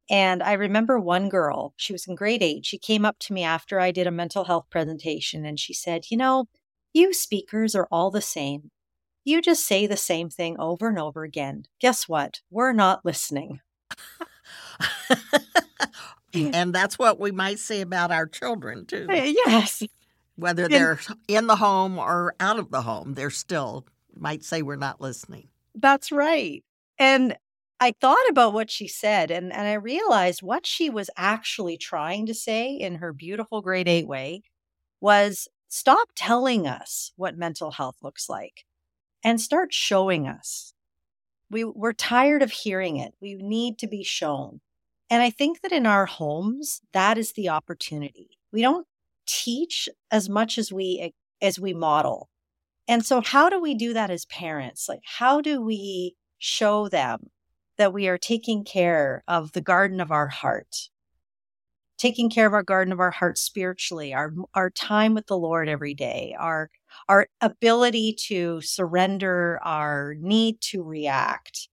And 0.09 0.43
I 0.43 0.55
remember 0.55 0.99
one 0.99 1.29
girl, 1.29 1.75
she 1.77 1.93
was 1.93 2.07
in 2.07 2.15
grade 2.15 2.43
eight. 2.43 2.65
She 2.65 2.79
came 2.79 3.05
up 3.05 3.19
to 3.19 3.35
me 3.35 3.43
after 3.43 3.79
I 3.79 3.91
did 3.91 4.07
a 4.07 4.11
mental 4.11 4.45
health 4.45 4.65
presentation 4.71 5.45
and 5.45 5.61
she 5.61 5.75
said, 5.75 6.07
You 6.09 6.17
know, 6.17 6.47
you 6.95 7.13
speakers 7.13 7.75
are 7.75 7.89
all 7.93 8.11
the 8.11 8.23
same. 8.23 8.71
You 9.25 9.43
just 9.43 9.67
say 9.67 9.87
the 9.87 9.99
same 9.99 10.31
thing 10.31 10.59
over 10.59 10.89
and 10.89 10.99
over 10.99 11.25
again. 11.25 11.65
Guess 11.79 12.09
what? 12.09 12.41
We're 12.51 12.73
not 12.73 13.05
listening. 13.05 13.61
and 16.35 16.75
that's 16.75 16.99
what 16.99 17.21
we 17.21 17.33
might 17.33 17.59
say 17.59 17.83
about 17.83 18.11
our 18.11 18.27
children, 18.27 18.87
too. 18.87 19.07
Yes. 19.11 19.83
Whether 20.37 20.67
they're 20.69 20.99
in 21.29 21.47
the 21.47 21.57
home 21.57 21.99
or 21.99 22.35
out 22.41 22.59
of 22.59 22.71
the 22.71 22.83
home, 22.83 23.15
they're 23.15 23.31
still 23.31 23.87
might 24.15 24.45
say 24.45 24.63
we're 24.63 24.77
not 24.77 25.01
listening. 25.01 25.49
That's 25.75 26.13
right. 26.13 26.65
And 26.99 27.37
I 27.81 27.95
thought 28.01 28.29
about 28.29 28.53
what 28.53 28.71
she 28.71 28.87
said 28.87 29.31
and, 29.31 29.53
and 29.53 29.67
I 29.67 29.75
realized 29.75 30.43
what 30.43 30.67
she 30.67 30.89
was 30.89 31.11
actually 31.17 31.77
trying 31.77 32.27
to 32.27 32.35
say 32.35 32.73
in 32.73 32.97
her 32.97 33.13
beautiful 33.13 33.61
grade 33.61 33.89
eight 33.89 34.07
way 34.07 34.43
was 35.01 35.49
stop 35.69 36.11
telling 36.15 36.67
us 36.67 37.13
what 37.17 37.37
mental 37.37 37.73
health 37.73 37.97
looks 38.03 38.29
like 38.29 38.65
and 39.25 39.41
start 39.41 39.73
showing 39.73 40.29
us. 40.29 40.75
We, 41.51 41.65
we're 41.65 41.93
tired 41.93 42.43
of 42.43 42.53
hearing 42.53 42.99
it. 42.99 43.15
We 43.21 43.35
need 43.35 43.79
to 43.79 43.87
be 43.87 44.05
shown. 44.05 44.61
And 45.11 45.23
I 45.23 45.31
think 45.31 45.61
that 45.63 45.73
in 45.73 45.85
our 45.85 46.07
homes, 46.07 46.81
that 46.93 47.19
is 47.19 47.33
the 47.33 47.49
opportunity. 47.49 48.39
We 48.53 48.63
don't 48.63 48.87
teach 49.33 49.89
as 50.11 50.29
much 50.29 50.59
as 50.59 50.73
we 50.73 51.15
as 51.41 51.59
we 51.59 51.73
model. 51.73 52.29
And 52.87 53.05
so 53.05 53.21
how 53.21 53.49
do 53.49 53.61
we 53.61 53.75
do 53.75 53.93
that 53.95 54.11
as 54.11 54.27
parents? 54.27 54.89
Like 54.89 55.03
how 55.05 55.41
do 55.41 55.63
we 55.63 56.15
show 56.39 56.89
them 56.89 57.31
that 57.79 57.93
we 57.93 58.09
are 58.09 58.19
taking 58.19 58.65
care 58.65 59.25
of 59.27 59.53
the 59.53 59.61
garden 59.61 60.01
of 60.01 60.11
our 60.11 60.29
heart? 60.29 60.91
Taking 61.99 62.31
care 62.31 62.47
of 62.47 62.53
our 62.53 62.63
garden 62.63 62.93
of 62.93 63.01
our 63.01 63.13
heart 63.13 63.39
spiritually, 63.39 64.13
our 64.13 64.33
our 64.55 64.71
time 64.71 65.15
with 65.15 65.27
the 65.27 65.39
Lord 65.39 65.69
every 65.69 65.95
day, 65.95 66.35
our 66.39 66.71
our 67.09 67.29
ability 67.41 68.17
to 68.29 68.61
surrender, 68.61 69.61
our 69.63 70.15
need 70.19 70.61
to 70.73 70.83
react. 70.83 71.69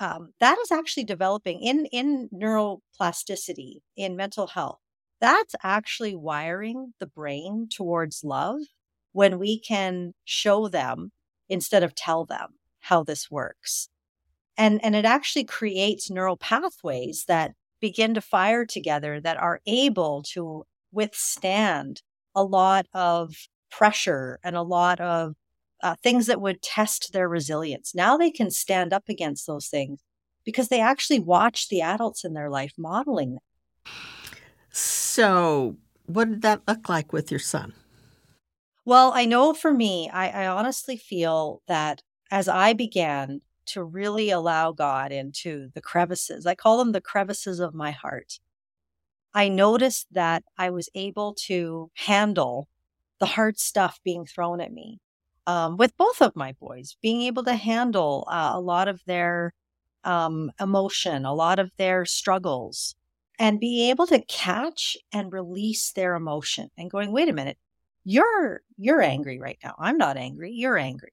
Um, 0.00 0.34
that 0.40 0.58
is 0.58 0.72
actually 0.72 1.04
developing 1.04 1.60
in 1.62 1.86
in 1.86 2.28
neuroplasticity 2.34 3.82
in 3.96 4.16
mental 4.16 4.48
health 4.48 4.80
that's 5.20 5.54
actually 5.62 6.14
wiring 6.14 6.94
the 7.00 7.06
brain 7.06 7.68
towards 7.70 8.24
love 8.24 8.60
when 9.12 9.38
we 9.38 9.58
can 9.58 10.12
show 10.24 10.68
them 10.68 11.12
instead 11.48 11.82
of 11.82 11.94
tell 11.94 12.24
them 12.24 12.54
how 12.80 13.02
this 13.04 13.30
works. 13.30 13.88
And, 14.56 14.84
and 14.84 14.94
it 14.94 15.04
actually 15.04 15.44
creates 15.44 16.10
neural 16.10 16.36
pathways 16.36 17.24
that 17.28 17.52
begin 17.80 18.14
to 18.14 18.20
fire 18.20 18.64
together 18.64 19.20
that 19.20 19.36
are 19.36 19.60
able 19.66 20.22
to 20.32 20.64
withstand 20.92 22.02
a 22.34 22.42
lot 22.44 22.86
of 22.92 23.34
pressure 23.70 24.38
and 24.44 24.56
a 24.56 24.62
lot 24.62 25.00
of 25.00 25.34
uh, 25.82 25.96
things 26.02 26.26
that 26.26 26.40
would 26.40 26.62
test 26.62 27.12
their 27.12 27.28
resilience. 27.28 27.94
Now 27.94 28.16
they 28.16 28.30
can 28.30 28.50
stand 28.50 28.92
up 28.92 29.04
against 29.08 29.46
those 29.46 29.66
things 29.68 30.00
because 30.44 30.68
they 30.68 30.80
actually 30.80 31.20
watch 31.20 31.68
the 31.68 31.82
adults 31.82 32.24
in 32.24 32.32
their 32.34 32.50
life 32.50 32.72
modeling 32.78 33.32
them. 33.34 33.42
So, 34.74 35.76
what 36.06 36.28
did 36.28 36.42
that 36.42 36.62
look 36.68 36.88
like 36.88 37.12
with 37.14 37.30
your 37.30 37.40
son? 37.40 37.72
Well, 38.84 39.12
I 39.14 39.24
know 39.24 39.54
for 39.54 39.72
me, 39.72 40.08
I, 40.10 40.44
I 40.44 40.46
honestly 40.46 40.96
feel 40.96 41.62
that 41.66 42.02
as 42.30 42.48
I 42.48 42.72
began 42.72 43.40
to 43.66 43.82
really 43.82 44.30
allow 44.30 44.72
God 44.72 45.10
into 45.12 45.70
the 45.74 45.80
crevices, 45.80 46.46
I 46.46 46.54
call 46.54 46.78
them 46.78 46.92
the 46.92 47.00
crevices 47.00 47.60
of 47.60 47.74
my 47.74 47.90
heart, 47.92 48.40
I 49.34 49.48
noticed 49.48 50.08
that 50.12 50.44
I 50.58 50.70
was 50.70 50.88
able 50.94 51.34
to 51.46 51.90
handle 51.96 52.68
the 53.20 53.26
hard 53.26 53.58
stuff 53.58 54.00
being 54.04 54.26
thrown 54.26 54.60
at 54.60 54.72
me. 54.72 55.00
um, 55.46 55.76
with 55.76 55.96
both 55.98 56.22
of 56.22 56.36
my 56.36 56.52
boys, 56.52 56.96
being 57.02 57.22
able 57.22 57.44
to 57.44 57.54
handle 57.56 58.26
uh, 58.30 58.52
a 58.54 58.60
lot 58.60 58.88
of 58.88 59.02
their 59.06 59.52
um, 60.04 60.52
emotion, 60.60 61.24
a 61.26 61.34
lot 61.34 61.58
of 61.58 61.70
their 61.78 62.04
struggles, 62.06 62.96
and 63.38 63.60
be 63.60 63.90
able 63.90 64.06
to 64.06 64.24
catch 64.26 64.96
and 65.12 65.32
release 65.32 65.92
their 65.92 66.14
emotion 66.14 66.70
and 66.78 66.90
going, 66.90 67.12
wait 67.12 67.28
a 67.28 67.32
minute, 67.32 67.58
you're 68.04 68.60
you're 68.76 69.00
angry 69.00 69.38
right 69.38 69.58
now. 69.64 69.74
I'm 69.78 69.96
not 69.96 70.16
angry. 70.16 70.52
You're 70.52 70.78
angry. 70.78 71.12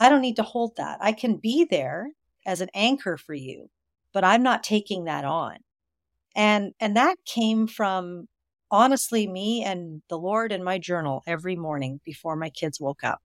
I 0.00 0.08
don't 0.08 0.20
need 0.20 0.36
to 0.36 0.42
hold 0.42 0.76
that. 0.76 0.98
I 1.00 1.12
can 1.12 1.36
be 1.36 1.64
there 1.64 2.10
as 2.44 2.60
an 2.60 2.68
anchor 2.74 3.16
for 3.16 3.34
you, 3.34 3.70
but 4.12 4.24
I'm 4.24 4.42
not 4.42 4.62
taking 4.62 5.04
that 5.04 5.24
on. 5.24 5.58
And 6.34 6.74
and 6.80 6.96
that 6.96 7.16
came 7.24 7.66
from 7.66 8.28
honestly 8.70 9.26
me 9.26 9.64
and 9.64 10.02
the 10.08 10.18
Lord 10.18 10.52
and 10.52 10.64
my 10.64 10.78
journal 10.78 11.22
every 11.26 11.56
morning 11.56 12.00
before 12.04 12.36
my 12.36 12.50
kids 12.50 12.80
woke 12.80 13.04
up. 13.04 13.22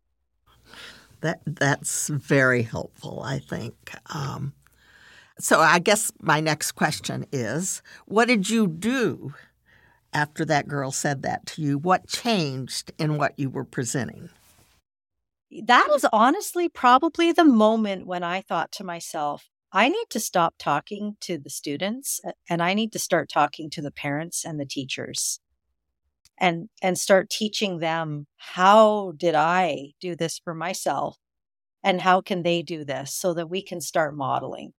That 1.21 1.41
that's 1.45 2.07
very 2.07 2.63
helpful, 2.63 3.21
I 3.23 3.39
think. 3.39 3.93
Um, 4.13 4.53
so 5.41 5.59
I 5.59 5.79
guess 5.79 6.11
my 6.21 6.39
next 6.39 6.73
question 6.73 7.25
is, 7.31 7.81
what 8.05 8.27
did 8.27 8.49
you 8.49 8.67
do 8.67 9.33
after 10.13 10.45
that 10.45 10.67
girl 10.67 10.91
said 10.91 11.23
that 11.23 11.45
to 11.47 11.61
you? 11.61 11.77
What 11.77 12.07
changed 12.07 12.91
in 12.97 13.17
what 13.17 13.37
you 13.37 13.49
were 13.49 13.63
presenting? 13.63 14.29
That 15.63 15.87
was 15.89 16.05
honestly 16.13 16.69
probably 16.69 17.31
the 17.31 17.43
moment 17.43 18.07
when 18.07 18.23
I 18.23 18.41
thought 18.41 18.71
to 18.73 18.83
myself, 18.83 19.49
I 19.73 19.89
need 19.89 20.05
to 20.09 20.19
stop 20.19 20.55
talking 20.59 21.17
to 21.21 21.37
the 21.37 21.49
students 21.49 22.19
and 22.49 22.61
I 22.61 22.73
need 22.73 22.91
to 22.93 22.99
start 22.99 23.29
talking 23.29 23.69
to 23.71 23.81
the 23.81 23.91
parents 23.91 24.45
and 24.45 24.59
the 24.59 24.65
teachers 24.65 25.39
and 26.37 26.69
and 26.81 26.97
start 26.97 27.29
teaching 27.29 27.79
them 27.79 28.27
how 28.37 29.13
did 29.17 29.35
I 29.35 29.91
do 30.01 30.15
this 30.15 30.39
for 30.43 30.53
myself 30.53 31.17
and 31.83 32.01
how 32.01 32.21
can 32.21 32.43
they 32.43 32.61
do 32.61 32.83
this 32.83 33.13
so 33.13 33.33
that 33.33 33.49
we 33.49 33.61
can 33.61 33.79
start 33.79 34.15
modeling 34.15 34.73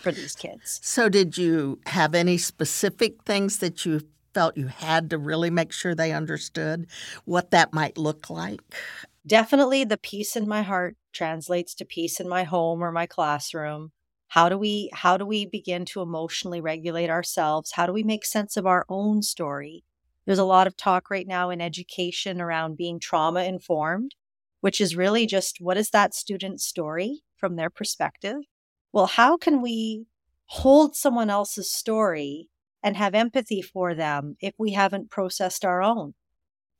for 0.00 0.12
these 0.12 0.34
kids. 0.34 0.80
So 0.82 1.08
did 1.08 1.36
you 1.36 1.80
have 1.86 2.14
any 2.14 2.38
specific 2.38 3.22
things 3.24 3.58
that 3.58 3.84
you 3.84 4.00
felt 4.32 4.56
you 4.56 4.68
had 4.68 5.10
to 5.10 5.18
really 5.18 5.50
make 5.50 5.72
sure 5.72 5.94
they 5.94 6.12
understood 6.12 6.86
what 7.24 7.50
that 7.50 7.72
might 7.72 7.98
look 7.98 8.30
like? 8.30 8.60
Definitely 9.26 9.84
the 9.84 9.98
peace 9.98 10.36
in 10.36 10.48
my 10.48 10.62
heart 10.62 10.96
translates 11.12 11.74
to 11.74 11.84
peace 11.84 12.20
in 12.20 12.28
my 12.28 12.44
home 12.44 12.82
or 12.82 12.92
my 12.92 13.06
classroom 13.06 13.92
how 14.30 14.48
do 14.48 14.56
we 14.56 14.88
how 14.92 15.16
do 15.16 15.26
we 15.26 15.44
begin 15.44 15.84
to 15.84 16.00
emotionally 16.00 16.60
regulate 16.60 17.10
ourselves 17.10 17.72
how 17.72 17.84
do 17.86 17.92
we 17.92 18.02
make 18.02 18.24
sense 18.24 18.56
of 18.56 18.66
our 18.66 18.86
own 18.88 19.22
story 19.22 19.84
there's 20.24 20.38
a 20.38 20.44
lot 20.44 20.66
of 20.66 20.76
talk 20.76 21.10
right 21.10 21.26
now 21.26 21.50
in 21.50 21.60
education 21.60 22.40
around 22.40 22.76
being 22.76 22.98
trauma 22.98 23.42
informed 23.42 24.14
which 24.60 24.80
is 24.80 24.96
really 24.96 25.26
just 25.26 25.58
what 25.60 25.76
is 25.76 25.90
that 25.90 26.14
student's 26.14 26.64
story 26.64 27.22
from 27.36 27.56
their 27.56 27.70
perspective 27.70 28.36
well 28.92 29.06
how 29.06 29.36
can 29.36 29.62
we 29.62 30.06
hold 30.46 30.96
someone 30.96 31.30
else's 31.30 31.70
story 31.70 32.48
and 32.82 32.96
have 32.96 33.14
empathy 33.14 33.62
for 33.62 33.94
them 33.94 34.36
if 34.40 34.54
we 34.58 34.72
haven't 34.72 35.10
processed 35.10 35.64
our 35.64 35.82
own 35.82 36.14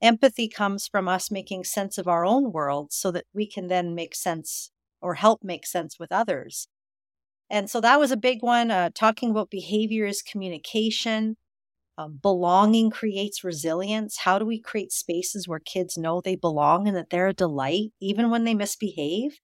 empathy 0.02 0.48
comes 0.48 0.88
from 0.88 1.08
us 1.08 1.30
making 1.30 1.64
sense 1.64 1.98
of 1.98 2.08
our 2.08 2.24
own 2.24 2.52
world 2.52 2.92
so 2.92 3.10
that 3.10 3.26
we 3.34 3.46
can 3.46 3.68
then 3.68 3.94
make 3.94 4.14
sense 4.14 4.70
or 5.00 5.14
help 5.14 5.42
make 5.44 5.66
sense 5.66 5.98
with 5.98 6.12
others 6.12 6.68
and 7.50 7.68
so 7.68 7.80
that 7.80 7.98
was 7.98 8.12
a 8.12 8.16
big 8.16 8.42
one. 8.42 8.70
Uh, 8.70 8.90
talking 8.94 9.30
about 9.30 9.50
behavior 9.50 10.06
is 10.06 10.22
communication. 10.22 11.36
Um, 11.98 12.18
belonging 12.22 12.90
creates 12.90 13.44
resilience. 13.44 14.18
How 14.18 14.38
do 14.38 14.46
we 14.46 14.60
create 14.60 14.92
spaces 14.92 15.48
where 15.48 15.58
kids 15.58 15.98
know 15.98 16.20
they 16.20 16.36
belong 16.36 16.88
and 16.88 16.96
that 16.96 17.10
they're 17.10 17.28
a 17.28 17.34
delight, 17.34 17.92
even 18.00 18.30
when 18.30 18.44
they 18.44 18.54
misbehave? 18.54 19.40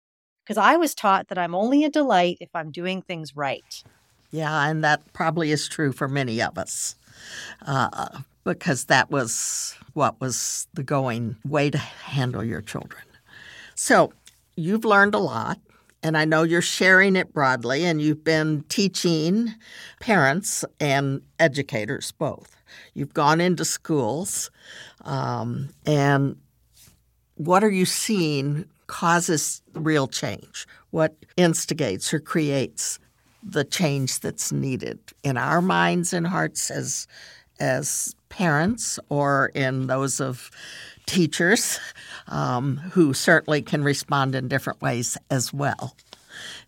Because 0.47 0.59
I 0.59 0.77
was 0.77 0.95
taught 0.95 1.27
that 1.29 1.39
I'm 1.39 1.57
only 1.57 1.83
a 1.83 1.91
delight 1.91 2.39
if 2.41 2.51
I'm 2.55 2.71
doing 2.71 3.03
things 3.03 3.35
right. 3.35 3.83
Yeah, 4.31 4.69
and 4.69 4.85
that 4.85 5.13
probably 5.13 5.51
is 5.51 5.69
true 5.69 5.91
for 5.91 6.07
many 6.07 6.41
of 6.41 6.57
us. 6.57 6.95
Uh, 7.67 8.21
because 8.45 8.85
that 8.85 9.11
was 9.11 9.77
what 9.95 10.21
was 10.21 10.69
the 10.75 10.85
going 10.85 11.35
way 11.45 11.69
to 11.69 11.79
handle 11.79 12.45
your 12.45 12.61
children. 12.61 13.03
So 13.75 14.13
you've 14.55 14.85
learned 14.85 15.15
a 15.17 15.19
lot 15.19 15.59
and 16.07 16.17
I 16.17 16.25
know 16.25 16.45
you're 16.45 16.63
sharing 16.63 17.17
it 17.17 17.33
broadly, 17.33 17.85
and 17.85 18.01
you've 18.01 18.23
been 18.23 18.65
teaching 18.69 19.53
parents 19.99 20.65
and 20.79 21.21
educators 21.41 22.13
both. 22.13 22.55
You've 22.95 23.13
gone 23.13 23.41
into 23.41 23.65
schools, 23.65 24.53
um, 25.01 25.71
and 25.85 26.37
what 27.35 27.65
are 27.65 27.71
you 27.71 27.87
seeing 27.87 28.67
causes 28.87 29.62
real 29.75 30.07
change? 30.09 30.66
What 30.90 31.16
instigates 31.37 32.12
or 32.12 32.20
creates 32.20 32.99
the 33.42 33.64
change 33.64 34.20
that's 34.20 34.51
needed 34.51 34.99
in 35.22 35.37
our 35.37 35.62
minds 35.62 36.12
and 36.12 36.27
hearts 36.27 36.70
as 36.70 37.07
as 37.59 38.14
parents 38.29 38.99
or 39.09 39.51
in 39.55 39.87
those 39.87 40.20
of 40.20 40.51
teachers 41.07 41.79
um, 42.29 42.77
who 42.77 43.14
certainly 43.14 43.62
can 43.62 43.83
respond 43.83 44.35
in 44.35 44.49
different 44.49 44.83
ways 44.83 45.16
as 45.31 45.53
well. 45.53 45.96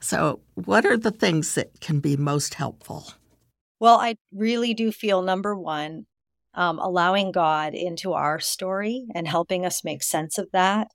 So, 0.00 0.40
what 0.54 0.86
are 0.86 0.96
the 0.96 1.10
things 1.10 1.54
that 1.54 1.80
can 1.80 2.00
be 2.00 2.16
most 2.16 2.54
helpful? 2.54 3.12
Well, 3.80 3.98
I 3.98 4.16
really 4.32 4.72
do 4.72 4.90
feel 4.90 5.20
number 5.22 5.54
one, 5.54 6.06
um, 6.54 6.78
allowing 6.78 7.32
God 7.32 7.74
into 7.74 8.12
our 8.14 8.40
story 8.40 9.06
and 9.14 9.28
helping 9.28 9.66
us 9.66 9.84
make 9.84 10.02
sense 10.02 10.38
of 10.38 10.48
that. 10.52 10.88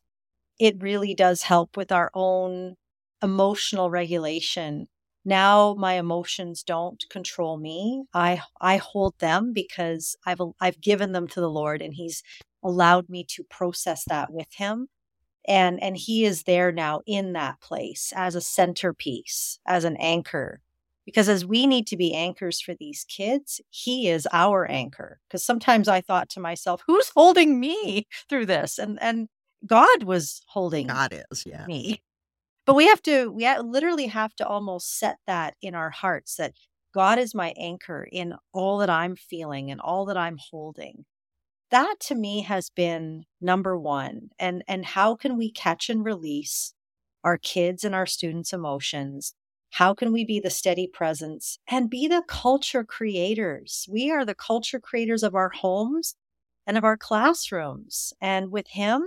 It 0.59 0.81
really 0.81 1.13
does 1.13 1.43
help 1.43 1.77
with 1.77 1.91
our 1.91 2.09
own 2.13 2.75
emotional 3.21 3.89
regulation. 3.89 4.87
Now 5.25 5.73
my 5.75 5.93
emotions 5.93 6.63
don't 6.63 7.03
control 7.09 7.57
me. 7.57 8.05
I 8.13 8.41
I 8.59 8.77
hold 8.77 9.17
them 9.19 9.53
because 9.53 10.15
I've 10.25 10.41
I've 10.59 10.81
given 10.81 11.11
them 11.13 11.27
to 11.29 11.39
the 11.41 11.49
Lord 11.49 11.81
and 11.81 11.93
he's 11.93 12.23
allowed 12.63 13.09
me 13.09 13.23
to 13.29 13.43
process 13.43 14.03
that 14.05 14.31
with 14.31 14.51
him 14.53 14.87
and 15.47 15.81
and 15.81 15.97
he 15.97 16.25
is 16.25 16.43
there 16.43 16.71
now 16.71 17.01
in 17.05 17.33
that 17.33 17.59
place 17.61 18.13
as 18.15 18.35
a 18.35 18.41
centerpiece 18.41 19.59
as 19.65 19.83
an 19.83 19.97
anchor 19.97 20.61
because 21.05 21.27
as 21.27 21.45
we 21.45 21.67
need 21.67 21.85
to 21.87 21.97
be 21.97 22.13
anchors 22.13 22.61
for 22.61 22.73
these 22.75 23.03
kids 23.05 23.59
he 23.69 24.07
is 24.09 24.27
our 24.31 24.65
anchor 24.69 25.19
because 25.27 25.45
sometimes 25.45 25.87
i 25.87 25.99
thought 26.01 26.29
to 26.29 26.39
myself 26.39 26.81
who's 26.87 27.09
holding 27.09 27.59
me 27.59 28.07
through 28.29 28.45
this 28.45 28.77
and 28.77 28.97
and 29.01 29.27
god 29.65 30.03
was 30.03 30.41
holding 30.47 30.87
god 30.87 31.23
is 31.31 31.43
yeah. 31.45 31.65
me. 31.65 32.01
But 32.65 32.75
we 32.75 32.87
have 32.87 33.01
to 33.03 33.29
we 33.29 33.59
literally 33.59 34.07
have 34.07 34.33
to 34.35 34.47
almost 34.47 34.97
set 34.97 35.17
that 35.27 35.55
in 35.61 35.75
our 35.75 35.89
hearts 35.89 36.35
that 36.35 36.53
god 36.93 37.19
is 37.19 37.35
my 37.35 37.53
anchor 37.57 38.07
in 38.11 38.35
all 38.53 38.77
that 38.77 38.89
i'm 38.89 39.15
feeling 39.15 39.71
and 39.71 39.81
all 39.81 40.05
that 40.05 40.17
i'm 40.17 40.37
holding. 40.51 41.05
That 41.71 41.95
to 42.01 42.15
me 42.15 42.41
has 42.41 42.69
been 42.69 43.25
number 43.41 43.77
one 43.77 44.29
and 44.39 44.63
and 44.67 44.85
how 44.85 45.15
can 45.15 45.37
we 45.37 45.51
catch 45.51 45.89
and 45.89 46.05
release 46.05 46.73
our 47.23 47.37
kids 47.37 47.83
and 47.83 47.95
our 47.95 48.05
students 48.05 48.53
emotions? 48.53 49.33
How 49.71 49.95
can 49.95 50.13
we 50.13 50.23
be 50.23 50.39
the 50.39 50.51
steady 50.51 50.87
presence 50.87 51.57
and 51.67 51.89
be 51.89 52.07
the 52.07 52.23
culture 52.27 52.83
creators? 52.83 53.87
We 53.89 54.11
are 54.11 54.23
the 54.23 54.35
culture 54.35 54.79
creators 54.79 55.23
of 55.23 55.33
our 55.33 55.49
homes 55.49 56.15
and 56.67 56.77
of 56.77 56.83
our 56.83 56.95
classrooms 56.97 58.13
and 58.21 58.51
with 58.51 58.67
him 58.67 59.03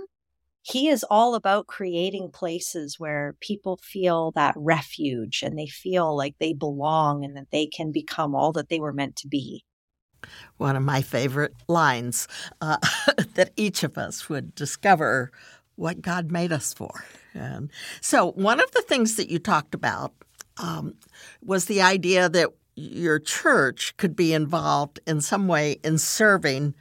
he 0.69 0.89
is 0.89 1.05
all 1.09 1.35
about 1.35 1.67
creating 1.67 2.29
places 2.31 2.99
where 2.99 3.35
people 3.39 3.79
feel 3.81 4.31
that 4.31 4.53
refuge 4.57 5.41
and 5.41 5.57
they 5.57 5.67
feel 5.67 6.15
like 6.15 6.35
they 6.39 6.53
belong 6.53 7.23
and 7.23 7.37
that 7.37 7.51
they 7.51 7.67
can 7.67 7.91
become 7.91 8.35
all 8.35 8.51
that 8.51 8.69
they 8.69 8.79
were 8.79 8.93
meant 8.93 9.15
to 9.15 9.27
be 9.27 9.63
one 10.57 10.75
of 10.75 10.83
my 10.83 11.01
favorite 11.01 11.53
lines 11.67 12.27
uh, 12.59 12.77
that 13.35 13.51
each 13.55 13.83
of 13.83 13.97
us 13.97 14.27
would 14.29 14.53
discover 14.55 15.31
what 15.75 16.01
God 16.01 16.31
made 16.31 16.51
us 16.51 16.73
for. 16.73 17.05
And 17.33 17.71
so, 18.01 18.31
one 18.31 18.59
of 18.59 18.71
the 18.71 18.81
things 18.81 19.15
that 19.15 19.29
you 19.29 19.37
talked 19.39 19.75
about 19.75 20.13
um, 20.57 20.95
was 21.43 21.65
the 21.65 21.81
idea 21.81 22.27
that 22.29 22.49
your 22.75 23.19
church 23.19 23.95
could 23.97 24.15
be 24.15 24.33
involved 24.33 24.99
in 25.05 25.21
some 25.21 25.47
way 25.47 25.79
in 25.83 25.97
serving 25.97 26.73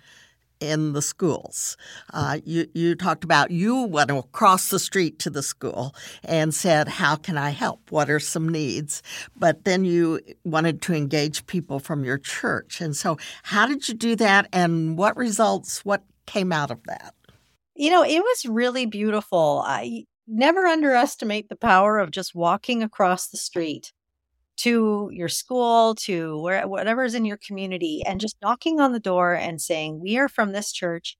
in 0.60 0.92
the 0.92 1.02
schools. 1.02 1.76
Uh, 2.12 2.38
you, 2.44 2.66
you 2.74 2.94
talked 2.94 3.24
about 3.24 3.50
you 3.50 3.82
went 3.82 4.10
across 4.10 4.70
the 4.70 4.78
street 4.78 5.18
to 5.20 5.30
the 5.30 5.42
school 5.42 5.94
and 6.24 6.54
said, 6.54 6.88
How 6.88 7.16
can 7.16 7.36
I 7.36 7.50
help? 7.50 7.90
What 7.90 8.10
are 8.10 8.20
some 8.20 8.48
needs? 8.48 9.02
But 9.36 9.64
then 9.64 9.84
you 9.84 10.20
wanted 10.44 10.82
to 10.82 10.94
engage 10.94 11.46
people 11.46 11.78
from 11.78 12.04
your 12.04 12.18
church. 12.18 12.80
And 12.80 12.96
so, 12.96 13.18
how 13.44 13.66
did 13.66 13.88
you 13.88 13.94
do 13.94 14.16
that? 14.16 14.48
And 14.52 14.96
what 14.96 15.16
results, 15.16 15.84
what 15.84 16.04
came 16.26 16.52
out 16.52 16.70
of 16.70 16.82
that? 16.84 17.14
You 17.74 17.90
know, 17.90 18.02
it 18.02 18.20
was 18.20 18.46
really 18.46 18.86
beautiful. 18.86 19.62
I 19.66 20.04
never 20.26 20.66
underestimate 20.66 21.48
the 21.48 21.56
power 21.56 21.98
of 21.98 22.10
just 22.10 22.34
walking 22.34 22.82
across 22.82 23.28
the 23.28 23.36
street 23.36 23.92
to 24.58 25.10
your 25.12 25.28
school, 25.28 25.94
to 25.96 26.40
where 26.40 26.66
whatever's 26.68 27.14
in 27.14 27.24
your 27.24 27.38
community, 27.38 28.02
and 28.06 28.20
just 28.20 28.36
knocking 28.42 28.80
on 28.80 28.92
the 28.92 29.00
door 29.00 29.34
and 29.34 29.60
saying, 29.60 30.00
"We 30.00 30.18
are 30.18 30.28
from 30.28 30.52
this 30.52 30.72
church. 30.72 31.16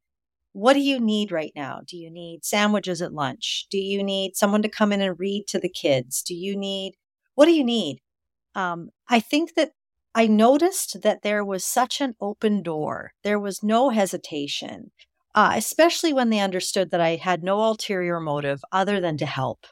what 0.53 0.73
do 0.75 0.81
you 0.81 0.99
need 0.99 1.31
right 1.33 1.53
now? 1.55 1.81
Do 1.87 1.97
you 1.99 2.11
need 2.11 2.45
sandwiches 2.45 3.03
at 3.03 3.13
lunch? 3.13 3.67
Do 3.71 3.79
you 3.79 4.03
need 4.03 4.37
someone 4.37 4.63
to 4.63 4.69
come 4.71 4.91
in 4.93 5.03
and 5.03 5.19
read 5.19 5.45
to 5.49 5.59
the 5.61 5.69
kids? 5.69 6.23
Do 6.23 6.35
you 6.35 6.57
need, 6.57 6.95
what 7.35 7.45
do 7.47 7.53
you 7.53 7.65
need? 7.65 8.01
Um, 8.55 8.91
I 9.09 9.21
think 9.21 9.55
that 9.57 9.73
I 10.15 10.27
noticed 10.27 11.03
that 11.03 11.23
there 11.23 11.45
was 11.45 11.65
such 11.65 12.01
an 12.01 12.15
open 12.21 12.63
door. 12.63 13.13
There 13.23 13.39
was 13.39 13.63
no 13.63 13.91
hesitation, 13.91 14.93
uh, 15.35 15.53
especially 15.57 16.13
when 16.15 16.31
they 16.31 16.41
understood 16.41 16.91
that 16.91 17.01
I 17.03 17.17
had 17.17 17.43
no 17.43 17.61
ulterior 17.63 18.19
motive 18.21 18.63
other 18.73 18.99
than 19.01 19.19
to 19.19 19.27
help. 19.27 19.67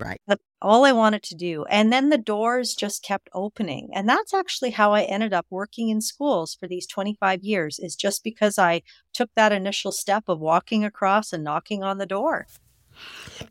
Right. 0.00 0.20
That's 0.26 0.42
all 0.62 0.84
I 0.84 0.92
wanted 0.92 1.22
to 1.24 1.34
do. 1.34 1.64
And 1.64 1.92
then 1.92 2.08
the 2.08 2.18
doors 2.18 2.74
just 2.74 3.02
kept 3.02 3.28
opening. 3.34 3.90
And 3.92 4.08
that's 4.08 4.32
actually 4.32 4.70
how 4.70 4.92
I 4.92 5.02
ended 5.02 5.32
up 5.32 5.46
working 5.50 5.88
in 5.90 6.00
schools 6.00 6.56
for 6.58 6.66
these 6.66 6.86
25 6.86 7.42
years, 7.42 7.78
is 7.78 7.96
just 7.96 8.24
because 8.24 8.58
I 8.58 8.82
took 9.12 9.30
that 9.36 9.52
initial 9.52 9.92
step 9.92 10.24
of 10.28 10.40
walking 10.40 10.84
across 10.84 11.32
and 11.32 11.44
knocking 11.44 11.82
on 11.82 11.98
the 11.98 12.06
door. 12.06 12.46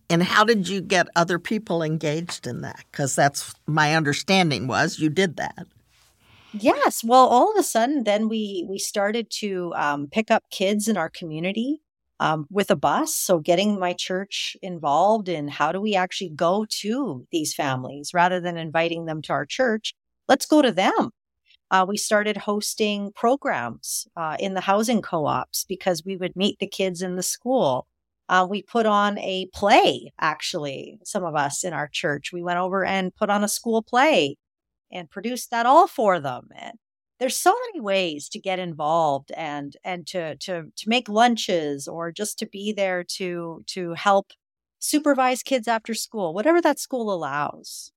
And 0.10 0.24
how 0.24 0.44
did 0.44 0.68
you 0.68 0.82
get 0.82 1.08
other 1.16 1.40
people 1.40 1.82
engaged 1.84 2.48
in 2.48 2.62
that? 2.62 2.84
Because 2.92 3.16
that's 3.16 3.54
my 3.68 3.96
understanding 3.96 4.68
was 4.68 5.00
you 5.00 5.10
did 5.10 5.38
that. 5.38 5.68
Yes. 6.54 7.04
Well, 7.04 7.28
all 7.28 7.52
of 7.52 7.58
a 7.58 7.64
sudden, 7.64 8.04
then 8.04 8.28
we 8.28 8.66
we 8.68 8.80
started 8.80 9.30
to 9.40 9.72
um, 9.76 10.08
pick 10.08 10.32
up 10.32 10.44
kids 10.50 10.88
in 10.88 10.98
our 10.98 11.10
community 11.10 11.82
um, 12.20 12.48
with 12.50 12.70
a 12.72 12.76
bus. 12.76 13.16
So 13.16 13.40
getting 13.40 13.80
my 13.80 13.94
church 13.94 14.58
involved 14.62 15.30
in 15.30 15.48
how 15.48 15.72
do 15.72 15.80
we 15.80 15.96
actually 15.96 16.32
go 16.32 16.66
to 16.82 17.26
these 17.32 17.54
families 17.54 18.14
rather 18.14 18.40
than 18.40 18.58
inviting 18.58 19.06
them 19.06 19.22
to 19.24 19.34
our 19.34 19.46
church. 19.46 19.94
Let's 20.28 20.46
go 20.46 20.62
to 20.62 20.72
them. 20.72 21.12
Uh, 21.72 21.86
we 21.88 21.98
started 21.98 22.36
hosting 22.36 23.12
programs 23.14 24.08
uh, 24.18 24.36
in 24.40 24.56
the 24.56 24.62
housing 24.62 25.02
co-ops 25.02 25.66
because 25.68 26.04
we 26.04 26.18
would 26.18 26.36
meet 26.36 26.58
the 26.60 26.68
kids 26.68 27.02
in 27.02 27.16
the 27.16 27.24
school. 27.24 27.88
Uh, 28.28 28.46
we 28.50 28.62
put 28.62 28.86
on 28.86 29.18
a 29.20 29.48
play, 29.54 30.12
actually, 30.20 31.00
some 31.04 31.24
of 31.24 31.36
us 31.36 31.64
in 31.64 31.74
our 31.74 31.88
church. 31.88 32.32
We 32.34 32.44
went 32.44 32.60
over 32.60 32.84
and 32.84 33.16
put 33.16 33.30
on 33.30 33.44
a 33.44 33.48
school 33.48 33.82
play 33.82 34.36
and 34.92 35.10
produced 35.10 35.52
that 35.52 35.66
all 35.66 35.88
for 35.88 36.20
them. 36.20 36.50
And 36.56 36.74
there's 37.20 37.38
so 37.38 37.54
many 37.68 37.82
ways 37.82 38.30
to 38.30 38.40
get 38.40 38.60
involved 38.60 39.32
and 39.36 39.76
and 39.84 40.08
to 40.08 40.36
to 40.38 40.72
to 40.76 40.90
make 40.90 41.10
lunches 41.10 41.88
or 41.88 42.12
just 42.12 42.40
to 42.40 42.46
be 42.46 42.72
there 42.72 43.04
to 43.04 43.64
to 43.68 43.94
help 43.94 44.32
supervise 44.80 45.44
kids 45.44 45.68
after 45.68 45.94
school, 45.94 46.34
whatever 46.34 46.62
that 46.62 46.80
school 46.80 47.14
allows. 47.14 47.92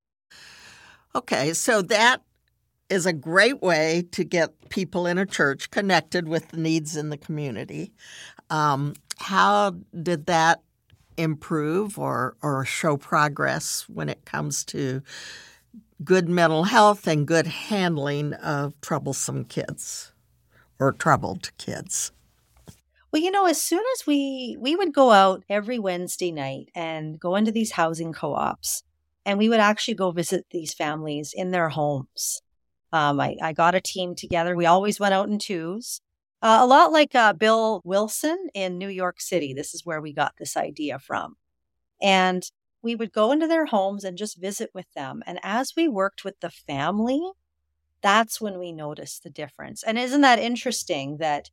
Okay, 1.15 1.53
so 1.53 1.83
that 1.83 2.23
is 2.89 3.07
a 3.07 3.13
great 3.13 3.63
way 3.63 4.07
to 4.13 4.25
get 4.25 4.69
people 4.69 5.07
in 5.07 5.19
a 5.19 5.27
church 5.27 5.71
connected 5.71 6.29
with 6.29 6.49
the 6.49 6.57
needs 6.57 6.97
in 6.97 7.11
the 7.11 7.17
community. 7.17 7.93
Um, 8.51 8.95
how 9.19 9.77
did 10.03 10.27
that 10.27 10.63
improve 11.17 11.99
or 11.99 12.37
or 12.43 12.65
show 12.65 12.97
progress 12.97 13.87
when 13.89 14.09
it 14.09 14.25
comes 14.25 14.65
to 14.65 15.03
good 16.05 16.29
mental 16.29 16.65
health 16.65 17.07
and 17.07 17.27
good 17.27 17.47
handling 17.47 18.35
of 18.35 18.81
troublesome 18.81 19.45
kids 19.45 20.13
or 20.79 20.93
troubled 20.93 21.51
kids. 21.59 22.13
Well, 23.13 23.23
you 23.23 23.31
know, 23.31 23.47
as 23.47 23.61
soon 23.63 23.83
as 23.95 24.07
we 24.07 24.57
we 24.59 24.75
would 24.75 24.95
go 24.95 25.11
out 25.11 25.45
every 25.49 25.79
Wednesday 25.79 26.33
night 26.33 26.71
and 26.75 27.21
go 27.21 27.37
into 27.37 27.53
these 27.53 27.73
housing 27.73 28.13
co-ops, 28.13 28.83
and 29.27 29.39
we 29.39 29.49
would 29.49 29.61
actually 29.61 29.95
go 29.95 30.11
visit 30.11 30.47
these 30.51 30.73
families 30.73 31.35
in 31.37 31.51
their 31.51 31.69
homes. 31.69 32.41
Um, 32.93 33.21
I, 33.21 33.37
I 33.43 33.53
got 33.53 33.75
a 33.75 33.81
team 33.81 34.15
together. 34.15 34.57
We 34.57 34.67
always 34.67 34.99
went 34.99 35.15
out 35.15 35.29
in 35.29 35.39
twos, 35.39 36.01
uh, 36.43 36.59
a 36.61 36.67
lot 36.67 36.91
like 36.91 37.15
uh, 37.15 37.33
Bill 37.33 37.83
Wilson 37.85 38.49
in 38.55 38.79
New 38.79 38.89
York 38.89 39.21
City. 39.21 39.55
This 39.55 39.75
is 39.75 39.87
where 39.87 40.01
we 40.01 40.13
got 40.13 40.35
this 40.39 40.57
idea 40.57 40.99
from. 40.99 41.37
And 42.03 42.43
we 42.83 42.95
would 42.95 43.13
go 43.13 43.33
into 43.33 43.47
their 43.47 43.67
homes 43.67 44.05
and 44.05 44.19
just 44.19 44.41
visit 44.41 44.71
with 44.75 44.87
them. 44.95 45.23
And 45.27 45.39
as 45.43 45.75
we 45.77 45.89
worked 45.89 46.25
with 46.25 46.41
the 46.41 46.51
family, 46.51 47.23
that's 48.03 48.41
when 48.41 48.59
we 48.59 48.73
noticed 48.73 49.23
the 49.23 49.31
difference. 49.31 49.83
And 49.83 49.99
isn't 49.99 50.21
that 50.23 50.39
interesting 50.39 51.19
that 51.19 51.51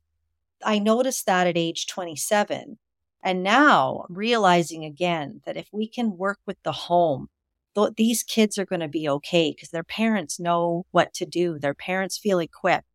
I 0.64 0.78
noticed 0.78 1.26
that 1.26 1.46
at 1.46 1.56
age 1.56 1.86
27? 1.86 2.78
And 3.22 3.42
now 3.42 4.06
realizing 4.08 4.84
again 4.84 5.42
that 5.46 5.56
if 5.56 5.68
we 5.72 5.88
can 5.88 6.16
work 6.16 6.38
with 6.46 6.56
the 6.62 6.72
home, 6.72 7.28
th- 7.74 7.94
these 7.96 8.22
kids 8.22 8.58
are 8.58 8.66
going 8.66 8.80
to 8.80 8.88
be 8.88 9.08
okay 9.08 9.52
because 9.52 9.70
their 9.70 9.84
parents 9.84 10.40
know 10.40 10.86
what 10.90 11.12
to 11.14 11.26
do. 11.26 11.58
Their 11.58 11.74
parents 11.74 12.18
feel 12.18 12.38
equipped. 12.38 12.86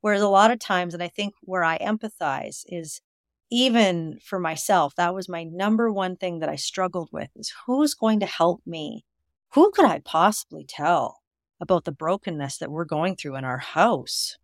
Whereas 0.00 0.22
a 0.22 0.28
lot 0.28 0.50
of 0.50 0.58
times, 0.58 0.94
and 0.94 1.02
I 1.02 1.08
think 1.08 1.34
where 1.42 1.64
I 1.64 1.78
empathize 1.78 2.64
is 2.66 3.00
even 3.50 4.18
for 4.22 4.38
myself, 4.38 4.94
that 4.96 5.14
was 5.14 5.28
my 5.28 5.44
number 5.44 5.90
one 5.92 6.16
thing 6.16 6.40
that 6.40 6.48
I 6.48 6.56
struggled 6.56 7.08
with 7.12 7.30
is 7.36 7.52
who's 7.66 7.94
going 7.94 8.20
to 8.20 8.26
help 8.26 8.60
me? 8.66 9.04
Who 9.54 9.70
could 9.70 9.86
I 9.86 10.00
possibly 10.04 10.64
tell 10.68 11.22
about 11.60 11.84
the 11.84 11.92
brokenness 11.92 12.58
that 12.58 12.70
we're 12.70 12.84
going 12.84 13.16
through 13.16 13.36
in 13.36 13.44
our 13.44 13.58
house? 13.58 14.36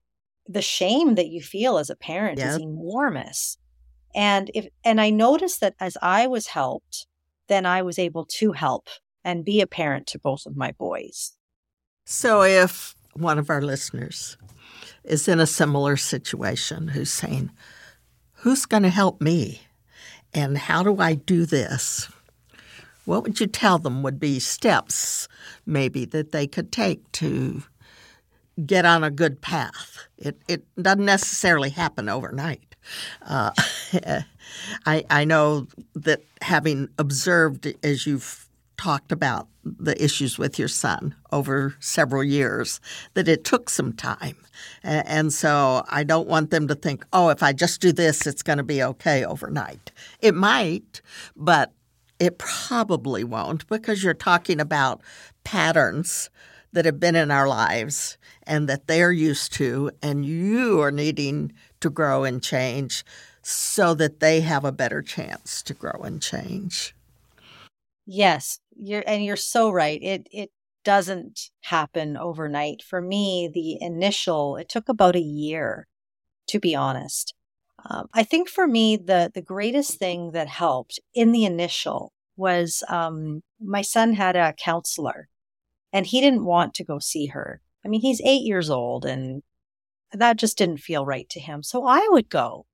The 0.48 0.62
shame 0.62 1.14
that 1.16 1.28
you 1.28 1.42
feel 1.42 1.78
as 1.78 1.90
a 1.90 1.96
parent 1.96 2.38
is 2.38 2.56
enormous. 2.56 3.58
And 4.14 4.50
if 4.54 4.68
and 4.84 5.00
I 5.00 5.10
noticed 5.10 5.60
that 5.60 5.74
as 5.80 5.96
I 6.00 6.26
was 6.26 6.46
helped, 6.46 7.06
then 7.48 7.66
I 7.66 7.82
was 7.82 7.98
able 7.98 8.24
to 8.26 8.52
help 8.52 8.88
and 9.24 9.44
be 9.44 9.60
a 9.60 9.66
parent 9.66 10.06
to 10.08 10.18
both 10.18 10.46
of 10.46 10.56
my 10.56 10.72
boys. 10.72 11.32
So 12.04 12.42
if 12.42 12.94
one 13.14 13.38
of 13.38 13.50
our 13.50 13.62
listeners 13.62 14.36
is 15.02 15.28
in 15.28 15.40
a 15.40 15.46
similar 15.46 15.96
situation 15.96 16.88
who's 16.88 17.10
saying, 17.10 17.50
who's 18.44 18.66
going 18.66 18.82
to 18.82 18.90
help 18.90 19.22
me? 19.22 19.62
And 20.34 20.58
how 20.58 20.82
do 20.82 21.00
I 21.00 21.14
do 21.14 21.46
this? 21.46 22.10
What 23.06 23.22
would 23.22 23.40
you 23.40 23.46
tell 23.46 23.78
them 23.78 24.02
would 24.02 24.20
be 24.20 24.38
steps, 24.38 25.28
maybe, 25.64 26.04
that 26.04 26.32
they 26.32 26.46
could 26.46 26.70
take 26.70 27.10
to 27.12 27.62
get 28.66 28.84
on 28.84 29.02
a 29.02 29.10
good 29.10 29.40
path? 29.40 29.98
It, 30.18 30.36
it 30.46 30.62
doesn't 30.80 31.06
necessarily 31.06 31.70
happen 31.70 32.10
overnight. 32.10 32.76
Uh, 33.22 33.52
I, 34.84 35.04
I 35.08 35.24
know 35.24 35.66
that 35.94 36.20
having 36.42 36.90
observed, 36.98 37.72
as 37.82 38.06
you've 38.06 38.43
talked 38.76 39.12
about 39.12 39.48
the 39.64 40.02
issues 40.02 40.38
with 40.38 40.58
your 40.58 40.68
son 40.68 41.14
over 41.32 41.74
several 41.80 42.22
years, 42.22 42.80
that 43.14 43.28
it 43.28 43.44
took 43.44 43.70
some 43.70 43.92
time. 43.92 44.36
And 44.82 45.32
so 45.32 45.84
I 45.88 46.04
don't 46.04 46.28
want 46.28 46.50
them 46.50 46.68
to 46.68 46.74
think, 46.74 47.04
oh, 47.12 47.30
if 47.30 47.42
I 47.42 47.52
just 47.52 47.80
do 47.80 47.92
this, 47.92 48.26
it's 48.26 48.42
going 48.42 48.58
to 48.58 48.64
be 48.64 48.82
okay 48.82 49.24
overnight. 49.24 49.90
It 50.20 50.34
might, 50.34 51.00
but 51.34 51.72
it 52.18 52.38
probably 52.38 53.24
won't 53.24 53.66
because 53.68 54.04
you're 54.04 54.14
talking 54.14 54.60
about 54.60 55.00
patterns 55.44 56.30
that 56.72 56.84
have 56.84 57.00
been 57.00 57.16
in 57.16 57.30
our 57.30 57.48
lives 57.48 58.18
and 58.46 58.68
that 58.68 58.86
they're 58.86 59.12
used 59.12 59.52
to, 59.54 59.90
and 60.02 60.26
you 60.26 60.80
are 60.82 60.90
needing 60.90 61.52
to 61.80 61.88
grow 61.88 62.24
and 62.24 62.42
change 62.42 63.04
so 63.42 63.94
that 63.94 64.20
they 64.20 64.40
have 64.40 64.64
a 64.64 64.72
better 64.72 65.00
chance 65.02 65.62
to 65.62 65.74
grow 65.74 66.02
and 66.02 66.20
change. 66.20 66.94
Yes, 68.06 68.60
you're 68.76 69.04
and 69.06 69.24
you're 69.24 69.36
so 69.36 69.70
right. 69.70 70.00
It 70.02 70.28
it 70.30 70.50
doesn't 70.84 71.50
happen 71.62 72.16
overnight. 72.16 72.82
For 72.82 73.00
me, 73.00 73.50
the 73.52 73.78
initial 73.80 74.56
it 74.56 74.68
took 74.68 74.88
about 74.88 75.16
a 75.16 75.20
year, 75.20 75.86
to 76.48 76.60
be 76.60 76.74
honest. 76.74 77.34
Um, 77.88 78.08
I 78.14 78.22
think 78.24 78.48
for 78.48 78.66
me, 78.66 78.96
the 78.96 79.30
the 79.34 79.42
greatest 79.42 79.98
thing 79.98 80.32
that 80.32 80.48
helped 80.48 81.00
in 81.14 81.32
the 81.32 81.44
initial 81.44 82.12
was 82.36 82.82
um, 82.88 83.42
my 83.60 83.82
son 83.82 84.14
had 84.14 84.36
a 84.36 84.54
counselor, 84.54 85.28
and 85.92 86.06
he 86.06 86.20
didn't 86.20 86.44
want 86.44 86.74
to 86.74 86.84
go 86.84 86.98
see 86.98 87.26
her. 87.26 87.60
I 87.84 87.88
mean, 87.88 88.00
he's 88.00 88.20
eight 88.22 88.42
years 88.42 88.70
old, 88.70 89.04
and 89.04 89.42
that 90.12 90.36
just 90.38 90.58
didn't 90.58 90.78
feel 90.78 91.06
right 91.06 91.28
to 91.30 91.40
him. 91.40 91.62
So 91.62 91.86
I 91.86 92.06
would 92.10 92.30
go. 92.30 92.66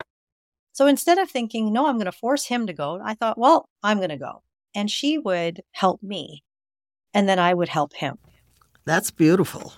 So 0.72 0.86
instead 0.86 1.18
of 1.18 1.30
thinking, 1.30 1.72
no, 1.72 1.86
I'm 1.86 1.96
going 1.96 2.06
to 2.06 2.12
force 2.12 2.46
him 2.46 2.66
to 2.66 2.72
go, 2.72 3.00
I 3.04 3.14
thought, 3.14 3.38
well, 3.38 3.68
I'm 3.82 3.98
going 3.98 4.10
to 4.10 4.16
go 4.16 4.42
and 4.74 4.90
she 4.90 5.18
would 5.18 5.62
help 5.72 6.02
me 6.02 6.42
and 7.12 7.28
then 7.28 7.38
I 7.38 7.54
would 7.54 7.68
help 7.68 7.94
him. 7.94 8.18
That's 8.84 9.10
beautiful. 9.10 9.74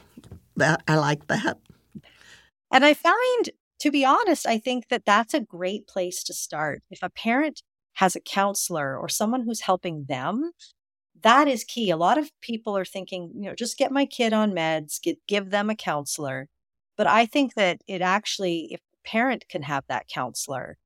That 0.57 0.83
I 0.87 0.97
like 0.97 1.27
that. 1.29 1.59
And 2.71 2.85
I 2.85 2.95
find 2.95 3.51
to 3.83 3.91
be 3.91 4.05
honest, 4.05 4.47
I 4.47 4.59
think 4.59 4.91
that 4.91 5.05
that's 5.05 5.35
a 5.35 5.41
great 5.41 5.89
place 5.89 6.23
to 6.25 6.33
start. 6.33 6.85
If 6.89 7.01
a 7.03 7.11
parent 7.11 7.62
has 7.95 8.14
a 8.14 8.21
counselor 8.21 8.97
or 8.97 9.09
someone 9.09 9.43
who's 9.43 9.62
helping 9.62 10.05
them, 10.05 10.53
that 11.21 11.49
is 11.49 11.64
key. 11.64 11.91
A 11.91 11.97
lot 11.97 12.16
of 12.16 12.31
people 12.41 12.79
are 12.79 12.85
thinking, 12.85 13.33
you 13.35 13.49
know, 13.49 13.57
just 13.57 13.77
get 13.77 13.91
my 13.91 14.07
kid 14.07 14.33
on 14.33 14.53
meds, 14.53 15.03
get, 15.03 15.19
give 15.27 15.51
them 15.51 15.69
a 15.69 15.75
counselor. 15.75 16.49
But 16.97 17.09
I 17.09 17.27
think 17.27 17.55
that 17.55 17.81
it 17.89 18.03
actually, 18.03 18.69
if 18.71 18.79
a 18.79 19.09
parent 19.09 19.47
can 19.49 19.62
have 19.62 19.83
that 19.89 20.07
counselor, 20.07 20.79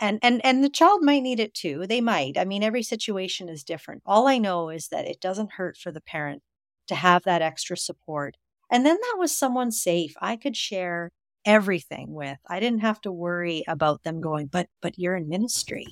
and 0.00 0.18
and 0.22 0.44
and 0.44 0.62
the 0.62 0.70
child 0.70 1.02
might 1.02 1.22
need 1.22 1.40
it 1.40 1.54
too 1.54 1.86
they 1.86 2.00
might 2.00 2.36
i 2.36 2.44
mean 2.44 2.62
every 2.62 2.82
situation 2.82 3.48
is 3.48 3.64
different 3.64 4.02
all 4.04 4.26
i 4.26 4.38
know 4.38 4.68
is 4.68 4.88
that 4.88 5.06
it 5.06 5.20
doesn't 5.20 5.52
hurt 5.52 5.76
for 5.76 5.90
the 5.90 6.00
parent 6.00 6.42
to 6.86 6.94
have 6.94 7.22
that 7.24 7.42
extra 7.42 7.76
support 7.76 8.36
and 8.70 8.84
then 8.84 8.96
that 8.96 9.16
was 9.18 9.36
someone 9.36 9.70
safe 9.70 10.14
i 10.20 10.36
could 10.36 10.56
share 10.56 11.10
everything 11.46 12.12
with. 12.12 12.38
I 12.48 12.60
didn't 12.60 12.80
have 12.80 13.00
to 13.02 13.12
worry 13.12 13.64
about 13.66 14.02
them 14.02 14.20
going, 14.20 14.48
but 14.48 14.68
but 14.82 14.98
you're 14.98 15.16
in 15.16 15.28
ministry. 15.28 15.86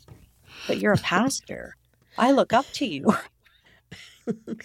But 0.67 0.79
you're 0.79 0.93
a 0.93 0.99
pastor. 0.99 1.77
I 2.19 2.33
look 2.33 2.53
up 2.53 2.67
to 2.75 2.87
you. 2.87 3.15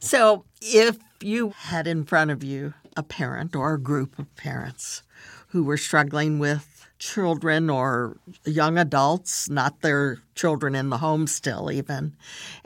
so, 0.00 0.44
if 0.60 0.98
you 1.22 1.54
had 1.56 1.86
in 1.86 2.04
front 2.04 2.30
of 2.30 2.44
you 2.44 2.74
a 2.96 3.02
parent 3.02 3.56
or 3.56 3.74
a 3.74 3.80
group 3.80 4.18
of 4.18 4.34
parents 4.36 5.02
who 5.48 5.64
were 5.64 5.76
struggling 5.76 6.38
with 6.38 6.73
children 7.04 7.68
or 7.68 8.16
young 8.46 8.78
adults, 8.78 9.50
not 9.50 9.82
their 9.82 10.18
children 10.34 10.74
in 10.74 10.88
the 10.88 10.98
home 10.98 11.26
still 11.26 11.70
even, 11.70 12.16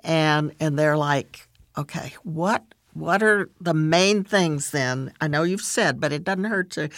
and 0.05 0.55
and 0.61 0.79
they're 0.79 0.97
like, 0.97 1.49
okay, 1.77 2.15
what 2.23 2.63
what 2.95 3.23
are 3.23 3.51
the 3.61 3.75
main 3.75 4.23
things 4.25 4.71
then? 4.71 5.13
I 5.21 5.27
know 5.27 5.43
you've 5.43 5.61
said, 5.61 6.01
but 6.01 6.13
it 6.13 6.25
doesn't 6.25 6.45
hurt 6.45 6.71
to, 6.71 6.89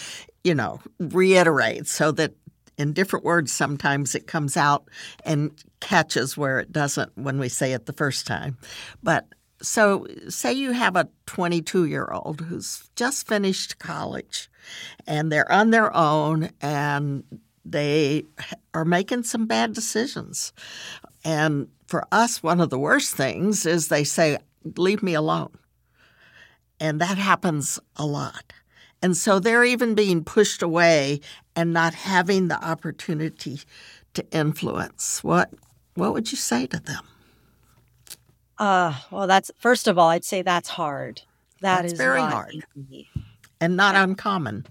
you 0.45 0.55
know, 0.55 0.81
reiterate 0.99 1.87
so 1.87 2.13
that 2.13 2.33
in 2.77 2.93
different 2.93 3.25
words 3.25 3.53
sometimes 3.53 4.15
it 4.15 4.27
comes 4.27 4.57
out 4.57 4.85
and 5.25 5.51
catches 5.81 6.37
where 6.37 6.61
it 6.61 6.73
doesn't 6.73 7.17
when 7.17 7.39
we 7.39 7.49
say 7.49 7.73
it 7.73 7.87
the 7.87 7.93
first 7.95 8.27
time. 8.27 8.59
But 9.03 9.27
so 9.63 10.07
say 10.29 10.53
you 10.53 10.73
have 10.73 10.97
a 10.97 11.09
22 11.27 11.85
year 11.85 12.09
old 12.13 12.43
who's 12.43 12.91
just 12.97 13.27
finished 13.27 13.79
college 13.79 14.51
and 15.07 15.31
they're 15.31 15.51
on 15.51 15.71
their 15.71 15.95
own 15.95 16.51
and 16.61 17.25
they 17.65 18.25
are 18.75 18.85
making 18.85 19.23
some 19.25 19.47
bad 19.47 19.73
decisions. 19.73 20.53
And 21.25 21.69
for 21.87 22.07
us, 22.11 22.43
one 22.43 22.61
of 22.61 22.71
the 22.71 22.79
worst 22.79 23.15
things 23.15 23.67
is 23.67 23.89
they 23.89 24.05
say, 24.05 24.39
Leave 24.77 25.03
me 25.03 25.15
alone. 25.15 25.57
And 26.79 27.01
that 27.01 27.17
happens 27.17 27.79
a 27.97 28.05
lot. 28.05 28.53
And 29.03 29.17
so 29.17 29.39
they're 29.39 29.65
even 29.65 29.95
being 29.95 30.23
pushed 30.23 30.63
away 30.63 31.21
and 31.57 31.73
not 31.73 31.95
having 31.95 32.49
the 32.49 32.63
opportunity 32.63 33.61
to 34.15 34.27
influence. 34.31 35.25
What 35.25 35.51
what 35.95 36.13
would 36.13 36.31
you 36.31 36.37
say 36.37 36.67
to 36.67 36.79
them? 36.79 37.05
Uh, 38.61 38.95
well, 39.11 39.27
that's 39.27 39.51
first 39.59 39.89
of 39.89 39.99
all, 39.99 40.11
I'd 40.11 40.25
say 40.25 40.43
that's 40.43 40.69
hard. 40.69 41.23
That 41.63 41.83
that's 41.83 41.95
is 41.95 41.99
very 41.99 42.21
hard, 42.21 42.55
easy. 42.77 43.09
and 43.59 43.75
not 43.75 43.95
and, 43.95 44.11
uncommon, 44.11 44.67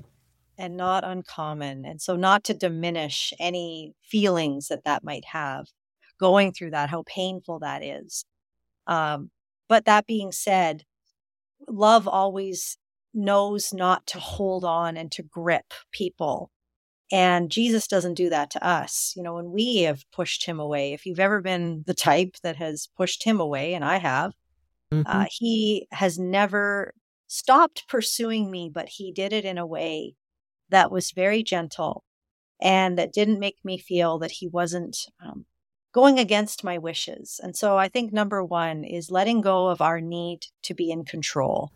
and 0.60 0.78
not 0.78 1.04
uncommon. 1.04 1.86
And 1.86 2.00
so, 2.00 2.16
not 2.16 2.44
to 2.46 2.54
diminish 2.54 3.34
any 3.40 3.96
feelings 4.04 4.68
that 4.68 4.84
that 4.86 5.04
might 5.04 5.26
have 5.26 5.66
going 6.20 6.52
through 6.52 6.70
that, 6.72 6.92
how 6.92 7.04
painful 7.08 7.60
that 7.60 7.84
is. 7.84 8.26
Um, 8.86 9.32
but 9.68 9.86
that 9.86 10.06
being 10.06 10.32
said, 10.32 10.84
love 11.68 12.08
always 12.08 12.78
knows 13.14 13.74
not 13.74 14.06
to 14.08 14.20
hold 14.20 14.64
on 14.64 14.98
and 14.98 15.12
to 15.14 15.24
grip 15.24 15.74
people. 15.92 16.52
And 17.12 17.50
Jesus 17.50 17.88
doesn't 17.88 18.14
do 18.14 18.30
that 18.30 18.52
to 18.52 18.66
us. 18.66 19.14
You 19.16 19.24
know, 19.24 19.36
when 19.36 19.52
we 19.52 19.78
have 19.84 20.06
pushed 20.12 20.46
him 20.46 20.60
away, 20.60 20.94
if 20.94 21.06
you've 21.06 21.20
ever 21.20 21.42
been 21.42 21.84
the 21.88 21.94
type 21.94 22.36
that 22.44 22.58
has 22.58 22.88
pushed 22.96 23.24
him 23.24 23.40
away, 23.40 23.74
and 23.74 23.84
I 23.84 23.98
have, 23.98 24.34
mm-hmm. 24.92 25.04
uh, 25.06 25.26
he 25.32 25.88
has 25.92 26.20
never 26.20 26.94
stopped 27.28 27.88
pursuing 27.88 28.52
me, 28.52 28.70
but 28.74 28.90
he 28.90 29.12
did 29.12 29.34
it 29.34 29.46
in 29.46 29.58
a 29.58 29.66
way 29.66 30.16
that 30.70 30.92
was 30.92 31.12
very 31.12 31.42
gentle 31.44 32.04
and 32.62 32.98
that 32.98 33.14
didn't 33.14 33.40
make 33.40 33.58
me 33.64 33.78
feel 33.78 34.20
that 34.20 34.32
he 34.32 34.48
wasn't 34.48 35.06
um, 35.24 35.46
going 35.94 36.20
against 36.20 36.64
my 36.64 36.78
wishes. 36.78 37.40
And 37.42 37.56
so 37.56 37.78
I 37.78 37.88
think 37.88 38.14
number 38.14 38.44
one 38.44 38.84
is 38.84 39.10
letting 39.10 39.42
go 39.42 39.68
of 39.68 39.82
our 39.82 40.02
need 40.02 40.46
to 40.64 40.74
be 40.74 40.92
in 40.92 41.06
control. 41.06 41.72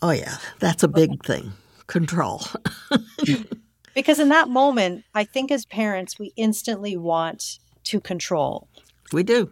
Oh, 0.00 0.10
yeah, 0.10 0.38
that's 0.58 0.82
a 0.82 0.88
big 0.88 1.24
thing 1.24 1.52
control. 1.86 2.42
because 3.98 4.20
in 4.20 4.28
that 4.28 4.48
moment, 4.48 5.02
I 5.12 5.24
think 5.24 5.50
as 5.50 5.66
parents, 5.66 6.20
we 6.20 6.32
instantly 6.36 6.96
want 6.96 7.58
to 7.82 8.00
control. 8.00 8.68
We 9.12 9.24
do. 9.24 9.50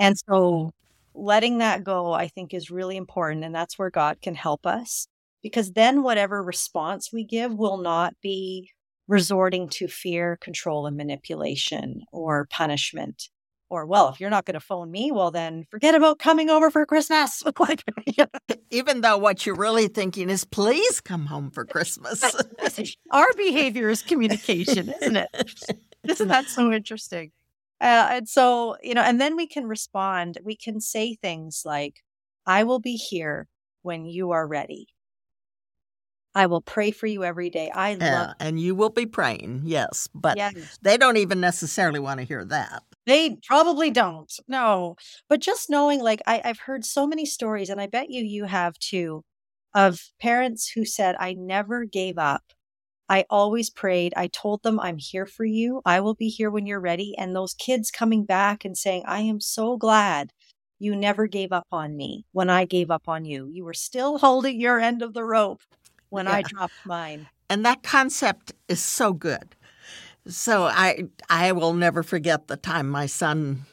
And 0.00 0.16
so 0.28 0.72
letting 1.14 1.58
that 1.58 1.84
go, 1.84 2.12
I 2.12 2.26
think, 2.26 2.52
is 2.52 2.72
really 2.72 2.96
important. 2.96 3.44
And 3.44 3.54
that's 3.54 3.78
where 3.78 3.90
God 3.90 4.20
can 4.20 4.34
help 4.34 4.66
us 4.66 5.06
because 5.44 5.74
then 5.74 6.02
whatever 6.02 6.42
response 6.42 7.12
we 7.12 7.22
give 7.22 7.54
will 7.54 7.76
not 7.76 8.14
be 8.20 8.68
resorting 9.06 9.68
to 9.68 9.86
fear, 9.86 10.38
control, 10.40 10.88
and 10.88 10.96
manipulation 10.96 12.02
or 12.10 12.48
punishment. 12.50 13.28
Or, 13.70 13.86
well, 13.86 14.08
if 14.10 14.20
you're 14.20 14.30
not 14.30 14.44
going 14.44 14.54
to 14.54 14.60
phone 14.60 14.90
me, 14.90 15.10
well, 15.10 15.30
then 15.30 15.64
forget 15.70 15.94
about 15.94 16.18
coming 16.18 16.50
over 16.50 16.70
for 16.70 16.84
Christmas. 16.86 17.42
like, 17.58 17.82
Even 18.70 19.00
though 19.00 19.18
what 19.18 19.46
you're 19.46 19.56
really 19.56 19.88
thinking 19.88 20.30
is, 20.30 20.44
please 20.44 21.00
come 21.00 21.26
home 21.26 21.50
for 21.50 21.64
Christmas. 21.64 22.22
Our 23.10 23.32
behavior 23.36 23.88
is 23.88 24.02
communication, 24.02 24.92
isn't 25.00 25.16
it? 25.16 25.76
Isn't 26.04 26.28
that 26.28 26.46
so 26.46 26.70
interesting? 26.72 27.32
Uh, 27.80 28.08
and 28.10 28.28
so, 28.28 28.76
you 28.82 28.94
know, 28.94 29.02
and 29.02 29.20
then 29.20 29.36
we 29.36 29.46
can 29.46 29.66
respond. 29.66 30.38
We 30.44 30.56
can 30.56 30.80
say 30.80 31.14
things 31.14 31.62
like, 31.64 32.02
I 32.46 32.64
will 32.64 32.78
be 32.78 32.96
here 32.96 33.48
when 33.82 34.04
you 34.04 34.30
are 34.30 34.46
ready. 34.46 34.88
I 36.34 36.46
will 36.46 36.60
pray 36.60 36.90
for 36.90 37.06
you 37.06 37.22
every 37.22 37.48
day. 37.48 37.70
I 37.70 37.94
love 37.94 38.34
and 38.40 38.58
you 38.58 38.74
will 38.74 38.90
be 38.90 39.06
praying, 39.06 39.62
yes, 39.64 40.08
but 40.14 40.36
yes. 40.36 40.78
they 40.82 40.96
don't 40.96 41.16
even 41.16 41.40
necessarily 41.40 42.00
want 42.00 42.18
to 42.20 42.26
hear 42.26 42.44
that. 42.46 42.82
They 43.06 43.36
probably 43.46 43.90
don't. 43.90 44.32
No, 44.48 44.96
but 45.28 45.40
just 45.40 45.70
knowing, 45.70 46.02
like 46.02 46.22
I, 46.26 46.40
I've 46.44 46.60
heard 46.60 46.84
so 46.84 47.06
many 47.06 47.24
stories, 47.24 47.70
and 47.70 47.80
I 47.80 47.86
bet 47.86 48.10
you 48.10 48.24
you 48.24 48.44
have 48.44 48.78
too, 48.78 49.22
of 49.74 50.00
parents 50.20 50.70
who 50.74 50.84
said, 50.84 51.14
"I 51.20 51.34
never 51.34 51.84
gave 51.84 52.18
up. 52.18 52.42
I 53.08 53.26
always 53.30 53.70
prayed. 53.70 54.14
I 54.16 54.26
told 54.28 54.62
them, 54.62 54.80
I'm 54.80 54.98
here 54.98 55.26
for 55.26 55.44
you. 55.44 55.82
I 55.84 56.00
will 56.00 56.14
be 56.14 56.28
here 56.28 56.50
when 56.50 56.66
you're 56.66 56.80
ready." 56.80 57.14
And 57.16 57.36
those 57.36 57.54
kids 57.54 57.90
coming 57.92 58.24
back 58.24 58.64
and 58.64 58.76
saying, 58.76 59.04
"I 59.06 59.20
am 59.20 59.40
so 59.40 59.76
glad." 59.76 60.32
You 60.80 60.96
never 60.96 61.28
gave 61.28 61.52
up 61.52 61.68
on 61.70 61.96
me 61.96 62.26
when 62.32 62.50
I 62.50 62.64
gave 62.64 62.90
up 62.90 63.08
on 63.08 63.24
you. 63.24 63.48
You 63.52 63.64
were 63.64 63.74
still 63.74 64.18
holding 64.18 64.60
your 64.60 64.80
end 64.80 65.02
of 65.02 65.14
the 65.14 65.24
rope 65.24 65.62
when 66.14 66.26
yeah. 66.26 66.36
I 66.36 66.42
dropped 66.42 66.86
mine. 66.86 67.28
And 67.50 67.66
that 67.66 67.82
concept 67.82 68.52
is 68.68 68.80
so 68.80 69.12
good. 69.12 69.54
So 70.26 70.64
I 70.64 71.04
I 71.28 71.52
will 71.52 71.74
never 71.74 72.02
forget 72.02 72.46
the 72.46 72.56
time 72.56 72.88
my 72.88 73.06
son 73.06 73.66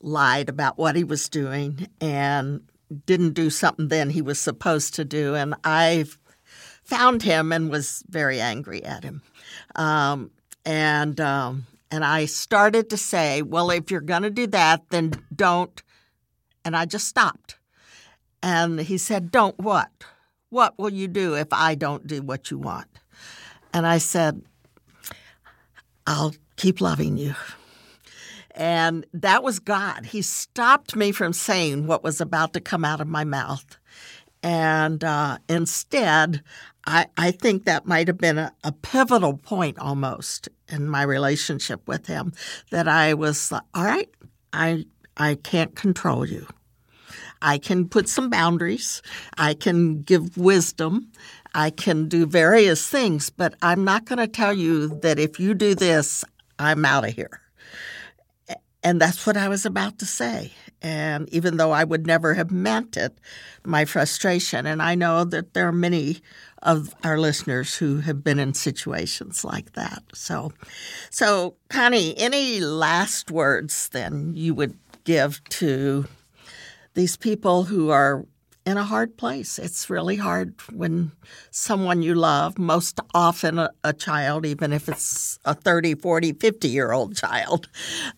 lied 0.00 0.50
about 0.50 0.76
what 0.76 0.96
he 0.96 1.04
was 1.04 1.30
doing 1.30 1.88
and 2.00 2.60
didn't 3.06 3.32
do 3.32 3.48
something 3.48 3.88
then 3.88 4.10
he 4.10 4.20
was 4.20 4.38
supposed 4.38 4.94
to 4.94 5.04
do, 5.04 5.34
and 5.34 5.54
I 5.64 6.04
found 6.82 7.22
him 7.22 7.50
and 7.50 7.70
was 7.70 8.04
very 8.08 8.40
angry 8.40 8.84
at 8.84 9.04
him, 9.04 9.22
um, 9.74 10.30
and 10.66 11.18
um, 11.18 11.66
and 11.90 12.04
I 12.04 12.26
started 12.26 12.90
to 12.90 12.98
say, 12.98 13.40
well, 13.40 13.70
if 13.70 13.90
you're 13.90 14.02
going 14.02 14.24
to 14.24 14.30
do 14.30 14.46
that, 14.48 14.82
then 14.90 15.12
don't, 15.34 15.82
and 16.64 16.76
I 16.76 16.84
just 16.84 17.08
stopped, 17.08 17.56
and 18.42 18.80
he 18.80 18.98
said, 18.98 19.30
don't 19.30 19.58
what? 19.58 19.90
What 20.54 20.78
will 20.78 20.90
you 20.90 21.08
do 21.08 21.34
if 21.34 21.48
I 21.50 21.74
don't 21.74 22.06
do 22.06 22.22
what 22.22 22.48
you 22.48 22.58
want? 22.58 22.86
And 23.72 23.84
I 23.84 23.98
said, 23.98 24.40
I'll 26.06 26.32
keep 26.54 26.80
loving 26.80 27.16
you. 27.16 27.34
And 28.52 29.04
that 29.12 29.42
was 29.42 29.58
God. 29.58 30.06
He 30.06 30.22
stopped 30.22 30.94
me 30.94 31.10
from 31.10 31.32
saying 31.32 31.88
what 31.88 32.04
was 32.04 32.20
about 32.20 32.52
to 32.52 32.60
come 32.60 32.84
out 32.84 33.00
of 33.00 33.08
my 33.08 33.24
mouth. 33.24 33.64
And 34.44 35.02
uh, 35.02 35.38
instead, 35.48 36.44
I, 36.86 37.06
I, 37.16 37.32
think 37.32 37.64
that 37.64 37.86
might 37.86 38.06
have 38.06 38.18
been 38.18 38.38
a, 38.38 38.54
a, 38.62 38.70
pivotal 38.70 39.36
point 39.36 39.80
almost 39.80 40.48
in 40.68 40.88
my 40.88 41.02
relationship 41.02 41.88
with 41.88 42.06
him 42.06 42.32
that 42.70 42.86
I 42.86 43.14
was 43.14 43.50
all 43.50 43.84
right, 43.84 44.10
I, 44.52 44.86
I 45.16 45.34
can't 45.34 45.74
control 45.74 46.24
you. 46.24 46.46
I 47.44 47.58
can 47.58 47.88
put 47.88 48.08
some 48.08 48.30
boundaries. 48.30 49.02
I 49.36 49.52
can 49.52 50.02
give 50.02 50.36
wisdom. 50.36 51.12
I 51.54 51.70
can 51.70 52.08
do 52.08 52.26
various 52.26 52.88
things, 52.88 53.30
but 53.30 53.54
I'm 53.62 53.84
not 53.84 54.06
going 54.06 54.18
to 54.18 54.26
tell 54.26 54.54
you 54.54 54.88
that 55.00 55.18
if 55.18 55.38
you 55.38 55.54
do 55.54 55.74
this, 55.74 56.24
I'm 56.58 56.84
out 56.84 57.06
of 57.06 57.14
here. 57.14 57.40
And 58.82 59.00
that's 59.00 59.26
what 59.26 59.36
I 59.36 59.48
was 59.48 59.64
about 59.64 59.98
to 59.98 60.06
say. 60.06 60.52
And 60.82 61.28
even 61.32 61.56
though 61.56 61.70
I 61.70 61.84
would 61.84 62.06
never 62.06 62.34
have 62.34 62.50
meant 62.50 62.96
it, 62.96 63.18
my 63.64 63.84
frustration, 63.84 64.66
and 64.66 64.82
I 64.82 64.94
know 64.94 65.24
that 65.24 65.54
there 65.54 65.68
are 65.68 65.72
many 65.72 66.20
of 66.62 66.94
our 67.04 67.18
listeners 67.18 67.76
who 67.76 67.98
have 68.00 68.24
been 68.24 68.38
in 68.38 68.54
situations 68.54 69.44
like 69.44 69.72
that. 69.72 70.02
So, 70.14 70.52
so 71.10 71.56
Connie, 71.68 72.16
any 72.18 72.60
last 72.60 73.30
words 73.30 73.88
then 73.90 74.32
you 74.34 74.54
would 74.54 74.78
give 75.04 75.44
to 75.44 76.06
these 76.94 77.16
people 77.16 77.64
who 77.64 77.90
are 77.90 78.24
in 78.66 78.76
a 78.78 78.84
hard 78.84 79.16
place. 79.16 79.58
It's 79.58 79.90
really 79.90 80.16
hard 80.16 80.54
when 80.72 81.12
someone 81.50 82.02
you 82.02 82.14
love, 82.14 82.58
most 82.58 82.98
often 83.12 83.58
a, 83.58 83.70
a, 83.82 83.92
child, 83.92 84.46
even 84.46 84.72
if 84.72 84.88
it's 84.88 85.38
a 85.44 85.54
30, 85.54 85.96
40, 85.96 86.32
50 86.32 86.68
year 86.68 86.92
old 86.92 87.16
child, 87.16 87.68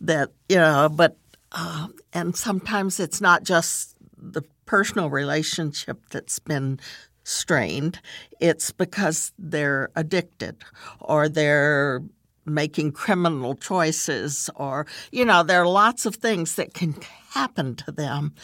that, 0.01 0.31
you 0.49 0.57
know, 0.57 0.89
but, 0.89 1.17
uh, 1.53 1.89
and 2.13 2.37
sometimes 2.37 3.01
it's 3.01 3.21
not 3.21 3.43
just 3.43 3.97
the 4.17 4.43
personal 4.67 5.11
relationship 5.11 5.99
that's 6.11 6.39
been 6.39 6.79
strained, 7.25 8.01
it's 8.41 8.71
because 8.71 9.33
they're 9.39 9.91
addicted 9.97 10.63
or 11.01 11.29
they're 11.29 12.03
making 12.47 12.93
criminal 12.93 13.55
choices 13.55 14.49
or 14.55 14.87
you 15.11 15.25
know 15.25 15.43
there 15.43 15.63
are 15.63 15.69
lots 15.69 16.07
of 16.07 16.17
things 16.17 16.55
that 16.57 16.75
can 16.75 16.95
happen 17.31 17.75
to 17.75 17.93
them. 17.93 18.35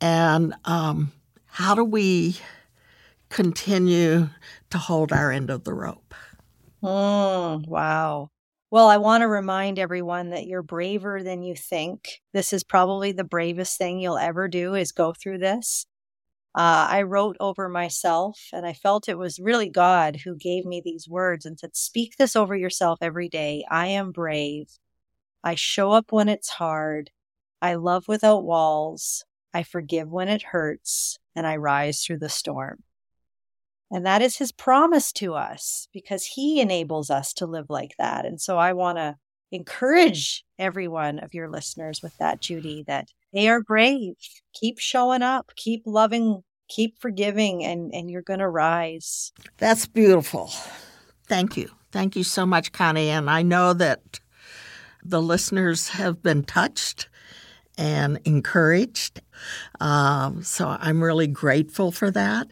And 0.00 0.54
um, 0.64 1.12
how 1.46 1.74
do 1.74 1.84
we 1.84 2.36
continue 3.28 4.28
to 4.70 4.78
hold 4.78 5.12
our 5.12 5.32
end 5.32 5.50
of 5.50 5.64
the 5.64 5.74
rope? 5.74 6.14
Mm, 6.82 7.66
wow. 7.66 8.30
Well 8.70 8.88
i 8.88 8.98
want 8.98 9.22
to 9.22 9.28
remind 9.28 9.78
everyone 9.78 10.28
that 10.30 10.46
you're 10.46 10.62
braver 10.62 11.22
than 11.22 11.42
you 11.42 11.56
think. 11.56 12.20
This 12.34 12.52
is 12.52 12.62
probably 12.62 13.12
the 13.12 13.24
bravest 13.24 13.78
thing 13.78 13.98
you'll 13.98 14.18
ever 14.18 14.46
do 14.46 14.74
is 14.74 14.92
go 14.92 15.12
through 15.12 15.38
this 15.38 15.86
uh, 16.58 16.88
I 16.90 17.02
wrote 17.02 17.36
over 17.38 17.68
myself, 17.68 18.48
and 18.52 18.66
I 18.66 18.72
felt 18.72 19.08
it 19.08 19.16
was 19.16 19.38
really 19.38 19.68
God 19.68 20.16
who 20.24 20.34
gave 20.34 20.64
me 20.64 20.82
these 20.84 21.08
words 21.08 21.46
and 21.46 21.56
said, 21.56 21.76
Speak 21.76 22.16
this 22.16 22.34
over 22.34 22.56
yourself 22.56 22.98
every 23.00 23.28
day. 23.28 23.64
I 23.70 23.86
am 23.86 24.10
brave. 24.10 24.66
I 25.44 25.54
show 25.54 25.92
up 25.92 26.10
when 26.10 26.28
it's 26.28 26.48
hard. 26.48 27.10
I 27.62 27.74
love 27.74 28.08
without 28.08 28.42
walls. 28.42 29.24
I 29.54 29.62
forgive 29.62 30.08
when 30.08 30.26
it 30.28 30.42
hurts, 30.42 31.20
and 31.36 31.46
I 31.46 31.54
rise 31.58 32.02
through 32.02 32.18
the 32.18 32.28
storm. 32.28 32.82
And 33.88 34.04
that 34.04 34.20
is 34.20 34.38
his 34.38 34.50
promise 34.50 35.12
to 35.12 35.34
us 35.34 35.86
because 35.92 36.26
he 36.26 36.60
enables 36.60 37.08
us 37.08 37.32
to 37.34 37.46
live 37.46 37.66
like 37.70 37.94
that. 38.00 38.26
And 38.26 38.40
so 38.40 38.58
I 38.58 38.72
want 38.72 38.98
to 38.98 39.14
encourage 39.52 40.44
every 40.58 40.88
one 40.88 41.20
of 41.20 41.34
your 41.34 41.48
listeners 41.48 42.02
with 42.02 42.16
that, 42.18 42.40
Judy, 42.40 42.82
that 42.88 43.10
they 43.32 43.48
are 43.48 43.62
brave. 43.62 44.16
Keep 44.54 44.80
showing 44.80 45.22
up, 45.22 45.52
keep 45.54 45.82
loving 45.86 46.42
keep 46.68 47.00
forgiving 47.00 47.64
and 47.64 47.92
and 47.94 48.10
you're 48.10 48.22
going 48.22 48.40
to 48.40 48.48
rise. 48.48 49.32
That's 49.58 49.86
beautiful. 49.86 50.50
Thank 51.26 51.56
you. 51.56 51.70
Thank 51.90 52.16
you 52.16 52.24
so 52.24 52.46
much 52.46 52.72
connie. 52.72 53.10
And 53.10 53.30
i 53.30 53.42
know 53.42 53.72
that 53.72 54.20
the 55.04 55.22
listeners 55.22 55.88
have 55.88 56.22
been 56.22 56.44
touched 56.44 57.08
and 57.76 58.18
encouraged. 58.24 59.20
Um, 59.80 60.42
so 60.42 60.76
i'm 60.80 61.02
really 61.02 61.28
grateful 61.28 61.92
for 61.92 62.10
that. 62.10 62.48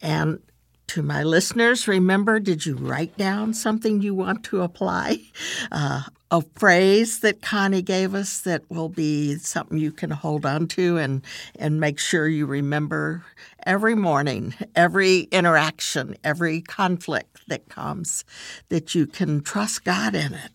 And 0.00 0.40
to 0.88 1.02
my 1.02 1.22
listeners, 1.22 1.86
remember, 1.86 2.40
did 2.40 2.64
you 2.64 2.74
write 2.76 3.16
down 3.18 3.52
something 3.52 4.00
you 4.00 4.14
want 4.14 4.44
to 4.44 4.62
apply? 4.62 5.22
Uh, 5.70 6.02
a 6.30 6.42
phrase 6.56 7.20
that 7.20 7.40
Connie 7.40 7.82
gave 7.82 8.14
us 8.14 8.42
that 8.42 8.62
will 8.68 8.90
be 8.90 9.36
something 9.36 9.78
you 9.78 9.92
can 9.92 10.10
hold 10.10 10.44
on 10.44 10.66
to 10.68 10.98
and, 10.98 11.22
and 11.56 11.80
make 11.80 11.98
sure 11.98 12.28
you 12.28 12.44
remember 12.44 13.24
every 13.64 13.94
morning, 13.94 14.54
every 14.74 15.20
interaction, 15.32 16.16
every 16.22 16.60
conflict 16.60 17.48
that 17.48 17.68
comes, 17.68 18.24
that 18.68 18.94
you 18.94 19.06
can 19.06 19.40
trust 19.40 19.84
God 19.84 20.14
in 20.14 20.34
it 20.34 20.52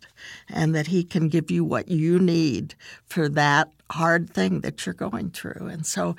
and 0.48 0.76
that 0.76 0.88
He 0.88 1.04
can 1.04 1.28
give 1.28 1.50
you 1.50 1.64
what 1.64 1.90
you 1.90 2.20
need 2.20 2.76
for 3.08 3.28
that 3.30 3.72
hard 3.94 4.30
thing 4.30 4.62
that 4.62 4.86
you're 4.86 4.94
going 4.94 5.30
through. 5.30 5.68
And 5.68 5.86
so 5.86 6.16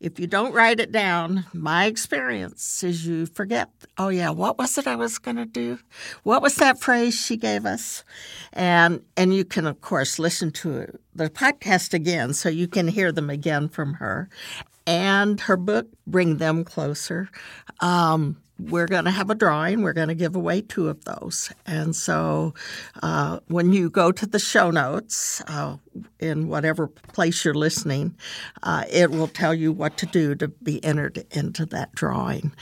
if 0.00 0.18
you 0.18 0.26
don't 0.26 0.54
write 0.54 0.80
it 0.80 0.90
down, 0.90 1.44
my 1.52 1.84
experience 1.84 2.82
is 2.82 3.06
you 3.06 3.26
forget, 3.26 3.68
oh, 3.98 4.08
yeah, 4.08 4.30
what 4.30 4.56
was 4.58 4.78
it 4.78 4.86
I 4.86 4.96
was 4.96 5.18
going 5.18 5.36
to 5.36 5.44
do? 5.44 5.78
What 6.22 6.40
was 6.40 6.56
that 6.56 6.80
phrase 6.80 7.14
she 7.14 7.36
gave 7.36 7.66
us? 7.66 8.04
And, 8.52 9.02
and 9.16 9.34
you 9.34 9.44
can, 9.44 9.66
of 9.66 9.80
course, 9.80 10.18
listen 10.18 10.50
to 10.52 10.98
the 11.14 11.28
podcast 11.28 11.92
again 11.92 12.32
so 12.32 12.48
you 12.48 12.66
can 12.66 12.88
hear 12.88 13.12
them 13.12 13.28
again 13.28 13.68
from 13.68 13.94
her. 13.94 14.28
And 14.86 15.38
her 15.40 15.58
book, 15.58 15.86
Bring 16.06 16.38
Them 16.38 16.64
Closer. 16.64 17.28
Um, 17.80 18.38
we're 18.58 18.86
going 18.86 19.04
to 19.04 19.10
have 19.10 19.30
a 19.30 19.34
drawing. 19.34 19.82
We're 19.82 19.92
going 19.92 20.08
to 20.08 20.14
give 20.14 20.34
away 20.34 20.62
two 20.62 20.88
of 20.88 21.04
those. 21.04 21.52
And 21.66 21.94
so 21.94 22.54
uh, 23.02 23.40
when 23.46 23.72
you 23.72 23.88
go 23.90 24.10
to 24.12 24.26
the 24.26 24.38
show 24.38 24.70
notes 24.70 25.42
uh, 25.46 25.76
in 26.18 26.48
whatever 26.48 26.88
place 26.88 27.44
you're 27.44 27.54
listening, 27.54 28.16
uh, 28.62 28.84
it 28.90 29.10
will 29.10 29.28
tell 29.28 29.54
you 29.54 29.72
what 29.72 29.96
to 29.98 30.06
do 30.06 30.34
to 30.36 30.48
be 30.48 30.82
entered 30.84 31.24
into 31.30 31.66
that 31.66 31.94
drawing. 31.94 32.52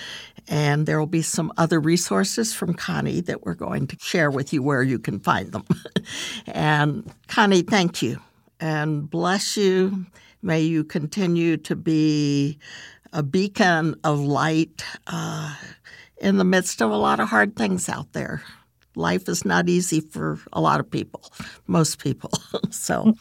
And 0.49 0.87
there 0.87 0.99
will 0.99 1.07
be 1.07 1.23
some 1.23 1.53
other 1.57 1.81
resources 1.81 2.55
from 2.55 2.75
Connie 2.75 3.21
that 3.23 3.45
we're 3.45 3.55
going 3.55 3.87
to 3.89 3.97
share 3.99 4.31
with 4.31 4.53
you 4.53 4.63
where 4.63 4.83
you 4.83 4.99
can 4.99 5.19
find 5.19 5.51
them. 5.51 5.65
and 6.47 7.11
Connie, 7.27 7.63
thank 7.63 8.03
you 8.03 8.21
and 8.61 9.09
bless 9.09 9.57
you. 9.57 10.07
May 10.43 10.61
you 10.61 10.85
continue 10.85 11.57
to 11.59 11.75
be 11.75 12.59
a 13.13 13.23
beacon 13.23 13.97
of 14.05 14.21
light 14.21 14.85
uh, 15.07 15.55
in 16.27 16.39
the 16.39 16.45
midst 16.45 16.83
of 16.83 16.91
a 16.91 16.97
lot 16.97 17.20
of 17.20 17.29
hard 17.29 17.55
things 17.55 17.89
out 17.89 18.12
there. 18.12 18.43
Life 18.97 19.29
is 19.29 19.45
not 19.45 19.68
easy 19.68 20.01
for 20.01 20.41
a 20.53 20.61
lot 20.61 20.81
of 20.81 20.91
people, 20.91 21.31
most 21.68 22.03
people. 22.03 22.33
so, 22.70 23.14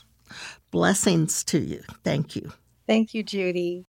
blessings 0.72 1.44
to 1.46 1.60
you. 1.60 1.84
Thank 2.04 2.36
you. 2.36 2.52
Thank 2.88 3.14
you, 3.14 3.22
Judy. 3.22 3.86